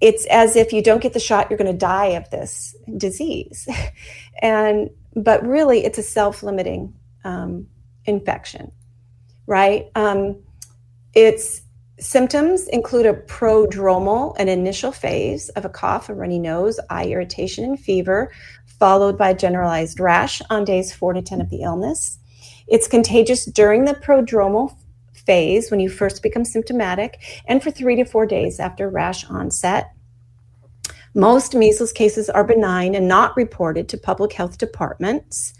it's 0.00 0.24
as 0.26 0.56
if 0.56 0.72
you 0.72 0.82
don't 0.82 1.02
get 1.02 1.12
the 1.12 1.20
shot, 1.20 1.50
you're 1.50 1.58
going 1.58 1.70
to 1.70 1.76
die 1.76 2.06
of 2.06 2.30
this 2.30 2.74
disease. 2.96 3.68
and 4.42 4.88
but 5.16 5.44
really, 5.44 5.84
it's 5.84 5.98
a 5.98 6.02
self-limiting 6.02 6.94
um, 7.24 7.66
infection, 8.04 8.70
right? 9.50 9.90
Um, 9.96 10.36
its 11.12 11.62
symptoms 11.98 12.68
include 12.68 13.04
a 13.04 13.12
prodromal, 13.12 14.36
an 14.38 14.48
initial 14.48 14.92
phase 14.92 15.48
of 15.50 15.64
a 15.64 15.68
cough, 15.68 16.08
a 16.08 16.14
runny 16.14 16.38
nose, 16.38 16.78
eye 16.88 17.08
irritation, 17.08 17.64
and 17.64 17.78
fever, 17.78 18.32
followed 18.78 19.18
by 19.18 19.34
generalized 19.34 19.98
rash 19.98 20.40
on 20.50 20.64
days 20.64 20.94
four 20.94 21.12
to 21.12 21.20
ten 21.20 21.40
of 21.40 21.50
the 21.50 21.62
illness. 21.62 22.18
It's 22.68 22.86
contagious 22.86 23.44
during 23.44 23.84
the 23.84 23.94
prodromal 23.94 24.76
phase 25.12 25.68
when 25.68 25.80
you 25.80 25.90
first 25.90 26.22
become 26.22 26.44
symptomatic 26.44 27.42
and 27.46 27.60
for 27.60 27.72
three 27.72 27.96
to 27.96 28.04
four 28.04 28.26
days 28.26 28.60
after 28.60 28.88
rash 28.88 29.28
onset. 29.28 29.92
Most 31.12 31.56
measles 31.56 31.92
cases 31.92 32.30
are 32.30 32.44
benign 32.44 32.94
and 32.94 33.08
not 33.08 33.36
reported 33.36 33.88
to 33.88 33.98
public 33.98 34.32
health 34.32 34.58
departments. 34.58 35.54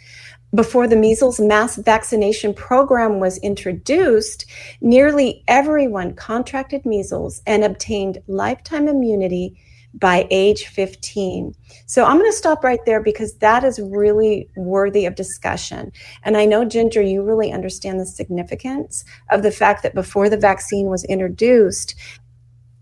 Before 0.52 0.88
the 0.88 0.96
measles 0.96 1.38
mass 1.38 1.76
vaccination 1.76 2.54
program 2.54 3.20
was 3.20 3.38
introduced, 3.38 4.46
nearly 4.80 5.44
everyone 5.46 6.14
contracted 6.14 6.84
measles 6.84 7.40
and 7.46 7.62
obtained 7.62 8.18
lifetime 8.26 8.88
immunity 8.88 9.56
by 9.94 10.26
age 10.30 10.66
15. 10.66 11.54
So 11.86 12.04
I'm 12.04 12.18
going 12.18 12.30
to 12.30 12.36
stop 12.36 12.64
right 12.64 12.80
there 12.84 13.02
because 13.02 13.34
that 13.38 13.64
is 13.64 13.80
really 13.80 14.48
worthy 14.56 15.04
of 15.06 15.14
discussion. 15.14 15.92
And 16.24 16.36
I 16.36 16.46
know, 16.46 16.64
Ginger, 16.64 17.02
you 17.02 17.22
really 17.22 17.52
understand 17.52 18.00
the 18.00 18.06
significance 18.06 19.04
of 19.30 19.42
the 19.42 19.50
fact 19.50 19.82
that 19.82 19.94
before 19.94 20.28
the 20.28 20.36
vaccine 20.36 20.86
was 20.86 21.04
introduced, 21.04 21.94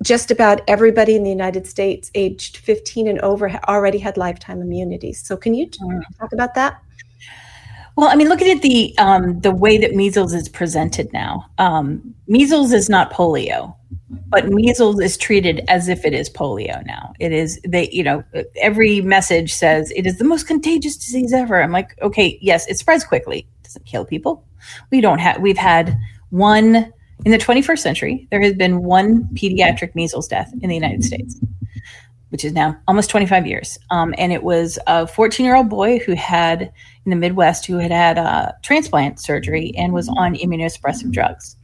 just 0.02 0.30
about 0.30 0.60
everybody 0.68 1.16
in 1.16 1.24
the 1.24 1.30
United 1.30 1.66
States 1.66 2.10
aged 2.14 2.58
15 2.58 3.08
and 3.08 3.20
over 3.20 3.50
already 3.68 3.98
had 3.98 4.16
lifetime 4.16 4.60
immunity. 4.60 5.12
So 5.12 5.36
can 5.36 5.54
you 5.54 5.66
mm. 5.66 6.02
talk 6.18 6.32
about 6.32 6.54
that? 6.54 6.82
Well, 7.98 8.10
I 8.10 8.14
mean, 8.14 8.28
looking 8.28 8.48
at 8.48 8.62
the 8.62 8.96
um, 8.98 9.40
the 9.40 9.50
way 9.50 9.76
that 9.76 9.96
measles 9.96 10.32
is 10.32 10.48
presented 10.48 11.12
now, 11.12 11.44
um, 11.58 12.14
measles 12.28 12.72
is 12.72 12.88
not 12.88 13.12
polio, 13.12 13.74
but 14.28 14.48
measles 14.48 15.00
is 15.00 15.16
treated 15.16 15.64
as 15.66 15.88
if 15.88 16.04
it 16.04 16.14
is 16.14 16.30
polio 16.30 16.86
now. 16.86 17.12
It 17.18 17.32
is 17.32 17.60
they, 17.66 17.90
you 17.90 18.04
know, 18.04 18.22
every 18.54 19.00
message 19.00 19.52
says 19.52 19.90
it 19.96 20.06
is 20.06 20.18
the 20.18 20.22
most 20.22 20.46
contagious 20.46 20.96
disease 20.96 21.32
ever. 21.32 21.60
I'm 21.60 21.72
like, 21.72 22.00
okay, 22.00 22.38
yes, 22.40 22.68
it 22.68 22.78
spreads 22.78 23.02
quickly, 23.02 23.40
it 23.40 23.64
doesn't 23.64 23.84
kill 23.84 24.04
people. 24.04 24.44
We 24.92 25.00
don't 25.00 25.18
have. 25.18 25.40
We've 25.40 25.58
had 25.58 25.98
one 26.30 26.92
in 27.24 27.32
the 27.32 27.36
21st 27.38 27.80
century. 27.80 28.28
There 28.30 28.40
has 28.40 28.54
been 28.54 28.84
one 28.84 29.24
pediatric 29.34 29.96
measles 29.96 30.28
death 30.28 30.52
in 30.62 30.68
the 30.68 30.76
United 30.76 31.02
States 31.02 31.40
which 32.30 32.44
is 32.44 32.52
now 32.52 32.76
almost 32.86 33.10
25 33.10 33.46
years. 33.46 33.78
Um, 33.90 34.14
and 34.18 34.32
it 34.32 34.42
was 34.42 34.78
a 34.86 35.06
14 35.06 35.44
year 35.44 35.56
old 35.56 35.68
boy 35.68 35.98
who 35.98 36.14
had 36.14 36.72
in 37.04 37.10
the 37.10 37.16
Midwest 37.16 37.66
who 37.66 37.78
had 37.78 37.90
had 37.90 38.18
uh, 38.18 38.52
transplant 38.62 39.20
surgery 39.20 39.72
and 39.76 39.92
was 39.92 40.08
on 40.08 40.34
immunosuppressive 40.34 41.10
drugs. 41.10 41.56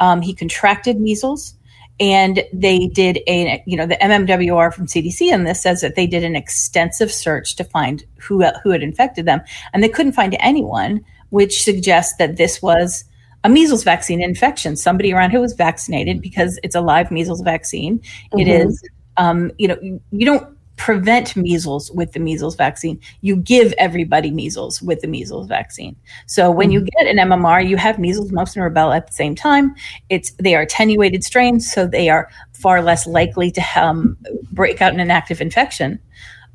Um, 0.00 0.20
he 0.20 0.34
contracted 0.34 1.00
measles. 1.00 1.54
And 2.00 2.44
they 2.52 2.86
did 2.86 3.18
a, 3.26 3.60
you 3.66 3.76
know, 3.76 3.86
the 3.86 3.96
MMWR 3.96 4.72
from 4.72 4.86
CDC 4.86 5.32
on 5.32 5.42
this 5.42 5.60
says 5.60 5.80
that 5.80 5.96
they 5.96 6.06
did 6.06 6.22
an 6.22 6.36
extensive 6.36 7.10
search 7.10 7.56
to 7.56 7.64
find 7.64 8.04
who 8.20 8.44
who 8.62 8.70
had 8.70 8.84
infected 8.84 9.26
them, 9.26 9.40
and 9.72 9.82
they 9.82 9.88
couldn't 9.88 10.12
find 10.12 10.36
anyone, 10.38 11.04
which 11.30 11.64
suggests 11.64 12.14
that 12.18 12.36
this 12.36 12.62
was 12.62 13.04
a 13.42 13.48
measles 13.48 13.82
vaccine 13.82 14.22
infection. 14.22 14.76
Somebody 14.76 15.12
around 15.12 15.30
who 15.30 15.40
was 15.40 15.54
vaccinated 15.54 16.22
because 16.22 16.60
it's 16.62 16.76
a 16.76 16.80
live 16.80 17.10
measles 17.10 17.40
vaccine. 17.40 17.98
Mm-hmm. 17.98 18.38
It 18.38 18.48
is 18.48 18.80
um, 19.18 19.52
you 19.58 19.68
know, 19.68 19.78
you 19.82 20.24
don't 20.24 20.56
prevent 20.78 21.36
measles 21.36 21.90
with 21.90 22.12
the 22.12 22.20
measles 22.20 22.54
vaccine. 22.54 22.98
You 23.20 23.36
give 23.36 23.74
everybody 23.76 24.30
measles 24.30 24.80
with 24.80 25.00
the 25.00 25.08
measles 25.08 25.48
vaccine. 25.48 25.96
So 26.26 26.50
when 26.50 26.70
you 26.70 26.80
mm-hmm. 26.80 27.04
get 27.04 27.16
an 27.16 27.28
MMR, 27.28 27.68
you 27.68 27.76
have 27.76 27.98
measles, 27.98 28.32
mumps, 28.32 28.56
and 28.56 28.64
rubella 28.64 28.96
at 28.96 29.08
the 29.08 29.12
same 29.12 29.34
time. 29.34 29.74
It's 30.08 30.30
they 30.32 30.54
are 30.54 30.62
attenuated 30.62 31.24
strains, 31.24 31.70
so 31.70 31.86
they 31.86 32.08
are 32.08 32.30
far 32.52 32.80
less 32.80 33.06
likely 33.06 33.50
to 33.50 33.62
um, 33.76 34.16
break 34.52 34.80
out 34.80 34.94
in 34.94 35.00
an 35.00 35.10
active 35.10 35.40
infection. 35.40 35.98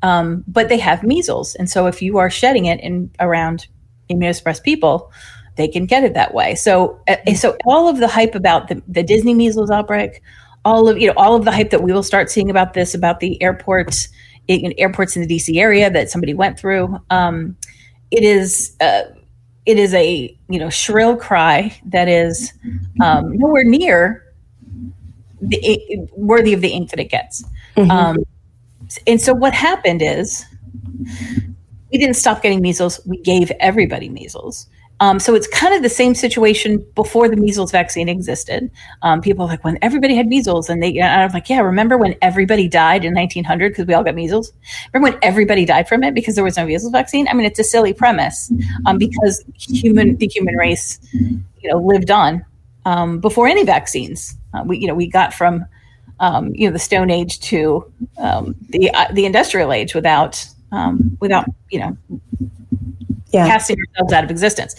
Um, 0.02 0.42
but 0.48 0.68
they 0.68 0.78
have 0.78 1.02
measles, 1.02 1.54
and 1.54 1.70
so 1.70 1.86
if 1.86 2.02
you 2.02 2.18
are 2.18 2.28
shedding 2.28 2.64
it 2.66 2.80
in 2.80 3.10
around 3.20 3.68
immunosuppressed 4.10 4.62
people, 4.62 5.12
they 5.56 5.68
can 5.68 5.86
get 5.86 6.04
it 6.04 6.14
that 6.14 6.34
way. 6.34 6.54
So, 6.54 7.00
uh, 7.08 7.34
so 7.34 7.56
all 7.64 7.88
of 7.88 7.98
the 7.98 8.08
hype 8.08 8.34
about 8.34 8.68
the, 8.68 8.82
the 8.88 9.02
Disney 9.02 9.34
measles 9.34 9.70
outbreak, 9.70 10.20
all 10.64 10.88
of 10.88 10.98
you 10.98 11.08
know 11.08 11.14
all 11.16 11.34
of 11.34 11.44
the 11.44 11.52
hype 11.52 11.70
that 11.70 11.82
we 11.82 11.92
will 11.92 12.02
start 12.02 12.30
seeing 12.30 12.50
about 12.50 12.74
this 12.74 12.94
about 12.94 13.20
the 13.20 13.40
airports 13.42 14.08
in, 14.48 14.74
airports 14.78 15.16
in 15.16 15.26
the 15.26 15.36
DC 15.36 15.58
area 15.58 15.90
that 15.90 16.10
somebody 16.10 16.34
went 16.34 16.58
through. 16.58 16.98
Um, 17.10 17.56
it 18.10 18.22
is 18.22 18.76
uh, 18.80 19.02
it 19.66 19.78
is 19.78 19.94
a 19.94 20.36
you 20.48 20.58
know 20.58 20.70
shrill 20.70 21.16
cry 21.16 21.76
that 21.86 22.08
is 22.08 22.52
um, 23.02 23.36
nowhere 23.36 23.64
near 23.64 24.34
the 25.40 25.58
it, 25.62 26.10
worthy 26.16 26.52
of 26.52 26.60
the 26.60 26.68
ink 26.68 26.90
that 26.90 27.00
it 27.00 27.10
gets. 27.10 27.44
Mm-hmm. 27.76 27.90
Um, 27.90 28.16
and 29.06 29.20
so 29.20 29.32
what 29.34 29.54
happened 29.54 30.02
is 30.02 30.44
we 31.90 31.98
didn't 31.98 32.16
stop 32.16 32.42
getting 32.42 32.60
measles. 32.60 33.00
We 33.06 33.18
gave 33.18 33.50
everybody 33.60 34.08
measles. 34.08 34.68
Um, 35.00 35.18
so 35.18 35.34
it's 35.34 35.46
kind 35.48 35.74
of 35.74 35.82
the 35.82 35.88
same 35.88 36.14
situation 36.14 36.84
before 36.94 37.28
the 37.28 37.36
measles 37.36 37.72
vaccine 37.72 38.08
existed. 38.08 38.70
Um, 39.02 39.20
people 39.20 39.44
are 39.44 39.48
like 39.48 39.64
when 39.64 39.76
everybody 39.82 40.14
had 40.14 40.28
measles, 40.28 40.70
and 40.70 40.82
they, 40.82 40.98
and 40.98 41.22
I'm 41.22 41.32
like, 41.32 41.48
yeah, 41.48 41.60
remember 41.60 41.98
when 41.98 42.14
everybody 42.22 42.68
died 42.68 43.04
in 43.04 43.12
1900 43.12 43.70
because 43.70 43.86
we 43.86 43.94
all 43.94 44.04
got 44.04 44.14
measles? 44.14 44.52
Remember 44.92 45.12
when 45.12 45.18
everybody 45.22 45.64
died 45.64 45.88
from 45.88 46.04
it 46.04 46.14
because 46.14 46.36
there 46.36 46.44
was 46.44 46.56
no 46.56 46.64
measles 46.64 46.92
vaccine? 46.92 47.26
I 47.28 47.34
mean, 47.34 47.44
it's 47.44 47.58
a 47.58 47.64
silly 47.64 47.92
premise 47.92 48.52
um, 48.86 48.98
because 48.98 49.44
human, 49.58 50.16
the 50.16 50.28
human 50.28 50.54
race, 50.56 51.00
you 51.12 51.70
know, 51.70 51.78
lived 51.78 52.10
on 52.10 52.44
um, 52.86 53.18
before 53.18 53.48
any 53.48 53.64
vaccines. 53.64 54.36
Uh, 54.54 54.62
we, 54.64 54.78
you 54.78 54.86
know, 54.86 54.94
we 54.94 55.08
got 55.08 55.34
from 55.34 55.66
um, 56.20 56.54
you 56.54 56.68
know 56.68 56.72
the 56.72 56.78
Stone 56.78 57.10
Age 57.10 57.40
to 57.40 57.92
um, 58.18 58.54
the 58.70 58.90
uh, 58.94 59.12
the 59.12 59.26
Industrial 59.26 59.72
Age 59.72 59.94
without 59.94 60.46
without 61.20 61.46
you 61.70 61.78
know 61.78 61.96
yeah. 63.34 63.46
casting 63.46 63.76
ourselves 63.78 64.12
out 64.12 64.24
of 64.24 64.30
existence. 64.30 64.74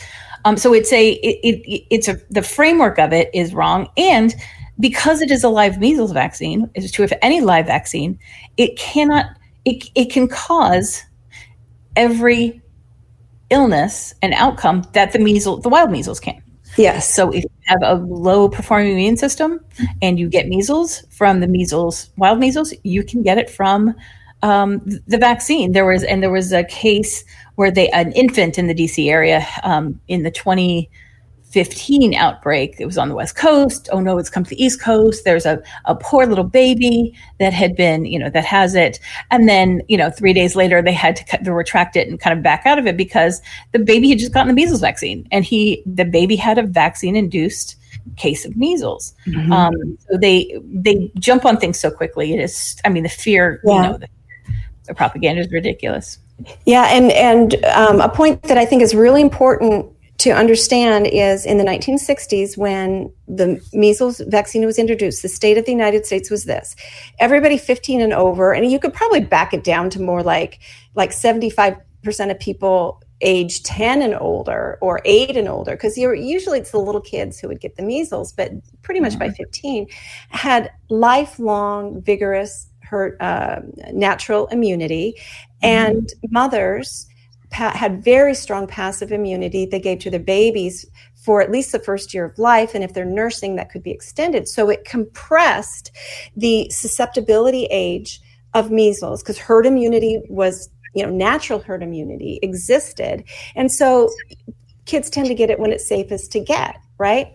Um, 0.45 0.57
so 0.57 0.73
it's 0.73 0.91
a 0.93 1.11
it, 1.11 1.39
it, 1.43 1.87
it's 1.89 2.07
a 2.07 2.17
the 2.29 2.41
framework 2.41 2.97
of 2.99 3.13
it 3.13 3.29
is 3.33 3.53
wrong, 3.53 3.87
and 3.97 4.35
because 4.79 5.21
it 5.21 5.31
is 5.31 5.43
a 5.43 5.49
live 5.49 5.79
measles 5.79 6.11
vaccine, 6.11 6.69
it 6.73 6.83
is 6.83 6.91
true 6.91 7.05
of 7.05 7.13
any 7.21 7.41
live 7.41 7.65
vaccine, 7.65 8.19
it 8.57 8.77
cannot, 8.77 9.25
it, 9.63 9.89
it 9.95 10.11
can 10.11 10.27
cause 10.27 11.03
every 11.95 12.61
illness 13.49 14.13
and 14.21 14.33
outcome 14.33 14.83
that 14.93 15.13
the 15.13 15.19
measles, 15.19 15.61
the 15.63 15.69
wild 15.69 15.91
measles 15.91 16.19
can. 16.19 16.41
Yes. 16.77 17.13
So 17.13 17.31
if 17.31 17.43
you 17.43 17.49
have 17.67 17.79
a 17.83 17.95
low 18.03 18.49
performing 18.49 18.91
immune 18.91 19.15
system 19.15 19.61
and 20.01 20.19
you 20.19 20.27
get 20.27 20.47
measles 20.47 21.05
from 21.09 21.39
the 21.39 21.47
measles, 21.47 22.09
wild 22.17 22.39
measles, 22.39 22.73
you 22.83 23.03
can 23.03 23.23
get 23.23 23.37
it 23.37 23.49
from 23.49 23.95
um, 24.41 24.81
the 25.07 25.17
vaccine. 25.17 25.71
There 25.71 25.85
was, 25.85 26.03
and 26.03 26.21
there 26.21 26.31
was 26.31 26.51
a 26.51 26.65
case 26.65 27.23
where 27.55 27.71
they, 27.71 27.89
an 27.89 28.11
infant 28.13 28.57
in 28.57 28.67
the 28.67 28.75
DC 28.75 29.09
area 29.09 29.45
um, 29.63 29.99
in 30.07 30.23
the 30.23 30.31
2015 30.31 32.13
outbreak, 32.15 32.75
it 32.79 32.85
was 32.85 32.97
on 32.97 33.09
the 33.09 33.15
West 33.15 33.35
Coast. 33.35 33.87
Oh 33.91 33.99
no, 33.99 34.17
it's 34.17 34.29
come 34.29 34.43
to 34.43 34.49
the 34.49 34.61
East 34.63 34.81
Coast. 34.81 35.23
There's 35.23 35.45
a, 35.45 35.61
a 35.85 35.95
poor 35.95 36.25
little 36.25 36.43
baby 36.43 37.13
that 37.39 37.53
had 37.53 37.75
been, 37.75 38.05
you 38.05 38.19
know, 38.19 38.29
that 38.29 38.45
has 38.45 38.75
it. 38.75 38.99
And 39.31 39.47
then, 39.47 39.81
you 39.87 39.97
know, 39.97 40.09
three 40.09 40.33
days 40.33 40.55
later, 40.55 40.81
they 40.81 40.91
had 40.93 41.15
to, 41.15 41.23
cut, 41.25 41.43
to 41.45 41.53
retract 41.53 41.95
it 41.95 42.07
and 42.07 42.19
kind 42.19 42.37
of 42.37 42.43
back 42.43 42.65
out 42.65 42.77
of 42.77 42.85
it 42.87 42.97
because 42.97 43.41
the 43.71 43.79
baby 43.79 44.09
had 44.09 44.19
just 44.19 44.33
gotten 44.33 44.47
the 44.49 44.53
measles 44.53 44.81
vaccine 44.81 45.27
and 45.31 45.45
he, 45.45 45.81
the 45.85 46.05
baby 46.05 46.35
had 46.35 46.57
a 46.57 46.63
vaccine 46.63 47.15
induced 47.15 47.77
case 48.17 48.45
of 48.45 48.55
measles. 48.57 49.13
Um, 49.51 49.97
so 50.09 50.17
they, 50.17 50.59
they 50.63 51.11
jump 51.19 51.45
on 51.45 51.57
things 51.57 51.79
so 51.79 51.89
quickly. 51.89 52.33
It 52.33 52.39
is, 52.39 52.75
I 52.85 52.89
mean, 52.89 53.03
the 53.03 53.09
fear, 53.09 53.61
Yeah. 53.63 53.75
you 53.75 53.81
know, 53.81 53.97
the, 53.97 54.07
the 54.87 54.93
propaganda 54.93 55.41
is 55.41 55.51
ridiculous. 55.51 56.19
Yeah, 56.65 56.87
and 56.91 57.11
and 57.11 57.65
um, 57.65 58.01
a 58.01 58.09
point 58.09 58.43
that 58.43 58.57
I 58.57 58.65
think 58.65 58.81
is 58.81 58.93
really 58.93 59.21
important 59.21 59.87
to 60.17 60.31
understand 60.31 61.07
is 61.07 61.45
in 61.45 61.57
the 61.57 61.63
1960s 61.63 62.57
when 62.57 63.11
the 63.27 63.59
measles 63.73 64.21
vaccine 64.27 64.65
was 64.65 64.79
introduced, 64.79 65.21
the 65.21 65.29
state 65.29 65.57
of 65.57 65.65
the 65.65 65.71
United 65.71 66.05
States 66.05 66.29
was 66.29 66.45
this: 66.45 66.75
everybody 67.19 67.57
15 67.57 68.01
and 68.01 68.13
over, 68.13 68.53
and 68.53 68.69
you 68.69 68.79
could 68.79 68.93
probably 68.93 69.21
back 69.21 69.53
it 69.53 69.63
down 69.63 69.89
to 69.91 70.01
more 70.01 70.23
like 70.23 70.59
like 70.95 71.11
75 71.11 71.77
percent 72.03 72.31
of 72.31 72.39
people 72.39 73.01
age 73.21 73.63
10 73.63 74.01
and 74.01 74.15
older 74.19 74.77
or 74.81 75.01
8 75.05 75.37
and 75.37 75.47
older 75.47 75.71
because 75.71 75.97
you're 75.97 76.13
usually 76.13 76.59
it's 76.59 76.71
the 76.71 76.77
little 76.77 77.01
kids 77.01 77.39
who 77.39 77.47
would 77.47 77.61
get 77.61 77.77
the 77.77 77.81
measles 77.81 78.33
but 78.33 78.51
pretty 78.81 78.99
much 78.99 79.17
by 79.17 79.29
15 79.29 79.87
had 80.29 80.69
lifelong 80.89 82.01
vigorous 82.01 82.67
hurt 82.95 83.21
uh, 83.21 83.59
natural 83.91 84.47
immunity. 84.47 85.19
And 85.61 86.09
mothers 86.29 87.07
pa- 87.49 87.75
had 87.75 88.01
very 88.03 88.33
strong 88.33 88.67
passive 88.67 89.11
immunity. 89.11 89.65
They 89.65 89.81
gave 89.81 89.99
to 89.99 90.09
their 90.09 90.19
babies 90.19 90.85
for 91.13 91.41
at 91.41 91.51
least 91.51 91.73
the 91.73 91.79
first 91.79 92.13
year 92.13 92.23
of 92.23 92.39
life 92.39 92.73
and 92.73 92.83
if 92.85 92.93
they're 92.93 93.03
nursing 93.03 93.57
that 93.57 93.69
could 93.69 93.83
be 93.83 93.91
extended. 93.91 94.47
So 94.47 94.69
it 94.69 94.85
compressed 94.85 95.91
the 96.37 96.69
susceptibility 96.69 97.65
age 97.65 98.21
of 98.53 98.71
measles 98.71 99.21
because 99.21 99.37
herd 99.37 99.65
immunity 99.65 100.21
was 100.29 100.69
you 100.93 101.03
know 101.03 101.11
natural 101.11 101.59
herd 101.59 101.83
immunity 101.83 102.39
existed. 102.41 103.25
And 103.55 103.69
so 103.69 104.09
kids 104.85 105.09
tend 105.09 105.27
to 105.27 105.35
get 105.35 105.49
it 105.49 105.59
when 105.59 105.73
it's 105.73 105.85
safest 105.85 106.31
to 106.31 106.39
get 106.39 106.77
right? 106.97 107.31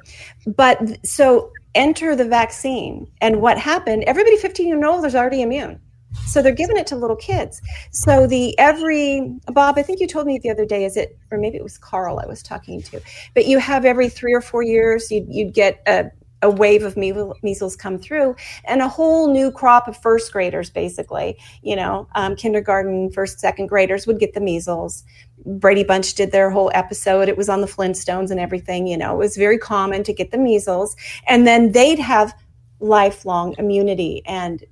But 0.46 1.04
so 1.04 1.52
enter 1.74 2.16
the 2.16 2.24
vaccine. 2.24 3.10
And 3.20 3.40
what 3.40 3.58
happened 3.58 4.04
everybody 4.04 4.36
15 4.36 4.72
and 4.72 4.84
older 4.84 5.06
is 5.06 5.14
already 5.14 5.42
immune. 5.42 5.80
So 6.26 6.42
they're 6.42 6.52
giving 6.52 6.76
it 6.76 6.88
to 6.88 6.96
little 6.96 7.16
kids. 7.16 7.62
So 7.92 8.26
the 8.26 8.58
every 8.58 9.38
bob 9.46 9.78
i 9.78 9.82
think 9.82 10.00
you 10.00 10.06
told 10.06 10.26
me 10.26 10.38
the 10.38 10.50
other 10.50 10.64
day 10.64 10.84
is 10.84 10.96
it 10.96 11.18
or 11.30 11.38
maybe 11.38 11.56
it 11.56 11.62
was 11.62 11.78
carl 11.78 12.20
i 12.20 12.26
was 12.26 12.42
talking 12.42 12.82
to 12.82 13.00
but 13.34 13.46
you 13.46 13.58
have 13.58 13.84
every 13.84 14.08
three 14.08 14.32
or 14.32 14.40
four 14.40 14.62
years 14.62 15.10
you'd, 15.10 15.26
you'd 15.28 15.52
get 15.52 15.82
a, 15.86 16.10
a 16.42 16.50
wave 16.50 16.84
of 16.84 16.96
measles 16.96 17.76
come 17.76 17.98
through 17.98 18.34
and 18.64 18.80
a 18.80 18.88
whole 18.88 19.32
new 19.32 19.50
crop 19.50 19.88
of 19.88 19.96
first 19.96 20.32
graders 20.32 20.70
basically. 20.70 21.38
You 21.62 21.76
know 21.76 22.08
um, 22.14 22.36
kindergarten 22.36 23.10
first 23.12 23.40
second 23.40 23.66
graders 23.66 24.06
would 24.06 24.18
get 24.18 24.34
the 24.34 24.40
measles. 24.40 25.04
Brady 25.44 25.84
bunch 25.84 26.14
did 26.14 26.32
their 26.32 26.50
whole 26.50 26.70
episode. 26.74 27.28
It 27.28 27.36
was 27.36 27.48
on 27.48 27.60
the 27.60 27.66
flintstones 27.66 28.30
and 28.30 28.40
everything 28.40 28.86
you 28.86 28.96
know. 28.96 29.14
It 29.14 29.18
was 29.18 29.36
very 29.36 29.58
common 29.58 30.02
to 30.04 30.12
get 30.12 30.30
the 30.30 30.38
measles 30.38 30.96
and 31.28 31.46
then 31.46 31.72
they'd 31.72 31.98
have 31.98 32.34
lifelong 32.80 33.54
immunity 33.58 34.22
and 34.24 34.64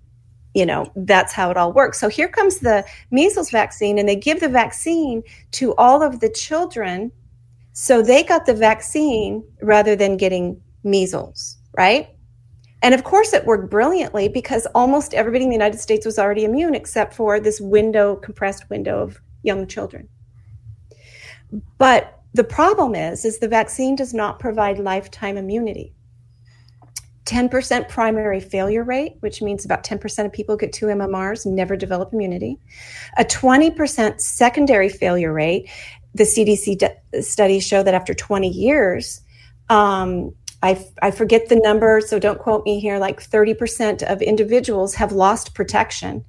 you 0.55 0.65
know 0.65 0.91
that's 0.97 1.35
how 1.35 1.51
it 1.51 1.59
all 1.59 1.73
works. 1.73 2.01
So 2.01 2.09
here 2.09 2.29
comes 2.29 2.59
the 2.59 2.85
measles 3.11 3.51
vaccine 3.51 3.99
and 3.99 4.09
they 4.09 4.17
give 4.17 4.41
the 4.41 4.49
vaccine 4.49 5.23
to 5.53 5.75
all 5.77 6.03
of 6.03 6.21
the 6.21 6.31
children 6.31 7.13
so 7.75 8.03
they 8.03 8.25
got 8.25 8.47
the 8.47 8.55
vaccine 8.55 9.45
rather 9.63 9.95
than 9.95 10.17
getting 10.17 10.61
measles 10.83 11.58
right 11.79 12.11
and 12.83 12.93
of 12.93 13.05
course 13.05 13.33
it 13.33 13.47
worked 13.47 13.71
brilliantly 13.71 14.29
because 14.29 14.67
almost 14.75 15.15
everybody 15.15 15.45
in 15.45 15.51
the 15.51 15.55
united 15.55 15.79
states 15.79 16.05
was 16.05 16.19
already 16.19 16.45
immune 16.45 16.75
except 16.75 17.15
for 17.15 17.41
this 17.41 17.61
window 17.61 18.17
compressed 18.17 18.69
window 18.69 19.01
of 19.01 19.21
young 19.45 19.67
children 19.67 20.09
but 21.79 22.21
the 22.35 22.45
problem 22.45 22.95
is 22.95 23.25
is 23.25 23.39
the 23.39 23.49
vaccine 23.49 23.95
does 23.95 24.13
not 24.13 24.39
provide 24.41 24.79
lifetime 24.79 25.39
immunity 25.39 25.95
10% 27.27 27.91
primary 27.91 28.41
failure 28.41 28.83
rate, 28.83 29.17
which 29.21 29.43
means 29.43 29.67
about 29.67 29.85
10% 29.85 30.25
of 30.25 30.33
people 30.33 30.57
get 30.57 30.73
two 30.73 30.87
MMRs 30.87 31.45
never 31.45 31.77
develop 31.77 32.11
immunity. 32.15 32.59
A 33.19 33.25
20% 33.25 34.19
secondary 34.19 34.89
failure 34.89 35.31
rate. 35.31 35.69
The 36.15 36.25
CDC 36.25 37.23
studies 37.23 37.67
show 37.67 37.83
that 37.83 37.93
after 37.93 38.15
20 38.15 38.49
years, 38.49 39.21
um, 39.69 40.35
I, 40.63 40.85
I 41.03 41.11
forget 41.11 41.49
the 41.49 41.57
number, 41.57 42.01
so 42.01 42.19
don't 42.19 42.39
quote 42.39 42.65
me 42.65 42.81
here, 42.81 42.99
like 42.99 43.23
30% 43.23 44.03
of 44.03 44.21
individuals 44.21 44.95
have 44.95 45.13
lost 45.13 45.55
protection. 45.55 46.25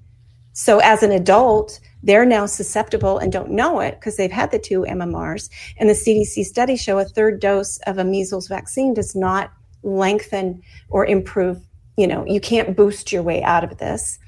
So 0.53 0.79
as 0.79 1.03
an 1.03 1.11
adult, 1.11 1.79
they're 2.03 2.25
now 2.25 2.45
susceptible 2.45 3.17
and 3.17 3.31
don't 3.31 3.51
know 3.51 3.79
it 3.79 3.95
because 3.95 4.17
they've 4.17 4.31
had 4.31 4.51
the 4.51 4.59
two 4.59 4.81
MMRs. 4.81 5.49
And 5.77 5.89
the 5.89 5.93
CDC 5.93 6.45
studies 6.45 6.81
show 6.81 6.99
a 6.99 7.05
third 7.05 7.39
dose 7.39 7.79
of 7.87 7.97
a 7.97 8.03
measles 8.03 8.47
vaccine 8.47 8.93
does 8.93 9.15
not 9.15 9.51
lengthen 9.83 10.61
or 10.89 11.05
improve. 11.05 11.61
You 11.97 12.07
know, 12.07 12.25
you 12.25 12.39
can't 12.39 12.75
boost 12.75 13.11
your 13.11 13.23
way 13.23 13.41
out 13.43 13.63
of 13.63 13.77
this. 13.77 14.19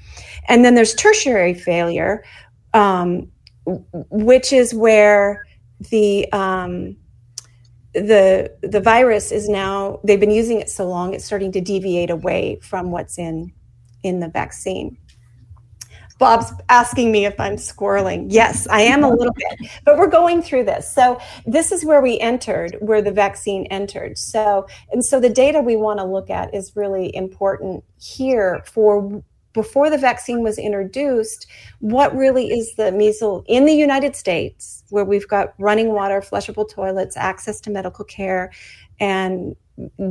And 0.48 0.64
then 0.64 0.74
there's 0.74 0.94
tertiary 0.94 1.54
failure, 1.54 2.24
um, 2.74 3.30
which 3.64 4.52
is 4.52 4.74
where 4.74 5.46
the 5.90 6.30
um, 6.32 6.96
the 7.94 8.56
the 8.62 8.80
virus 8.80 9.30
is 9.32 9.48
now 9.48 10.00
they've 10.02 10.20
been 10.20 10.30
using 10.30 10.60
it 10.60 10.70
so 10.70 10.86
long 10.86 11.12
it's 11.14 11.24
starting 11.24 11.52
to 11.52 11.60
deviate 11.60 12.10
away 12.10 12.58
from 12.62 12.90
what's 12.90 13.18
in 13.18 13.52
in 14.02 14.20
the 14.20 14.28
vaccine. 14.28 14.96
Bob's 16.18 16.52
asking 16.68 17.10
me 17.10 17.26
if 17.26 17.38
I'm 17.40 17.56
squirreling. 17.56 18.26
Yes, 18.28 18.68
I 18.68 18.82
am 18.82 19.02
a 19.02 19.10
little 19.10 19.32
bit, 19.34 19.70
but 19.84 19.98
we're 19.98 20.06
going 20.06 20.40
through 20.40 20.64
this. 20.64 20.90
So 20.90 21.20
this 21.46 21.72
is 21.72 21.84
where 21.84 22.00
we 22.00 22.18
entered, 22.20 22.76
where 22.80 23.02
the 23.02 23.10
vaccine 23.10 23.66
entered. 23.66 24.16
So 24.16 24.68
and 24.92 25.04
so 25.04 25.18
the 25.18 25.28
data 25.28 25.60
we 25.60 25.76
want 25.76 25.98
to 25.98 26.04
look 26.04 26.30
at 26.30 26.54
is 26.54 26.76
really 26.76 27.14
important 27.14 27.82
here 27.98 28.62
for 28.66 29.22
before 29.52 29.90
the 29.90 29.98
vaccine 29.98 30.42
was 30.42 30.58
introduced, 30.58 31.46
what 31.80 32.14
really 32.16 32.50
is 32.50 32.74
the 32.76 32.92
measles 32.92 33.44
in 33.48 33.64
the 33.66 33.72
United 33.72 34.16
States, 34.16 34.84
where 34.90 35.04
we've 35.04 35.28
got 35.28 35.54
running 35.58 35.92
water, 35.92 36.20
flushable 36.20 36.68
toilets, 36.68 37.16
access 37.16 37.60
to 37.62 37.70
medical 37.70 38.04
care, 38.04 38.52
and 39.00 39.56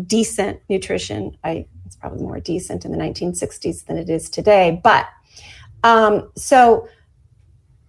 decent 0.05 0.59
nutrition. 0.69 1.37
I 1.43 1.65
it's 1.85 1.95
probably 1.95 2.23
more 2.23 2.39
decent 2.39 2.85
in 2.85 2.91
the 2.91 2.97
1960s 2.97 3.85
than 3.85 3.97
it 3.97 4.09
is 4.09 4.29
today, 4.29 4.79
but 4.83 5.07
um, 5.83 6.31
so 6.37 6.87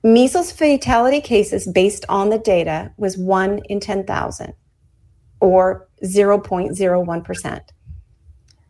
measles 0.02 0.50
fatality 0.50 1.20
cases 1.20 1.68
based 1.68 2.04
on 2.08 2.30
the 2.30 2.38
data 2.38 2.92
was 2.96 3.16
one 3.16 3.60
in 3.68 3.78
10,000 3.78 4.54
or 5.40 5.88
0.01%. 6.04 7.60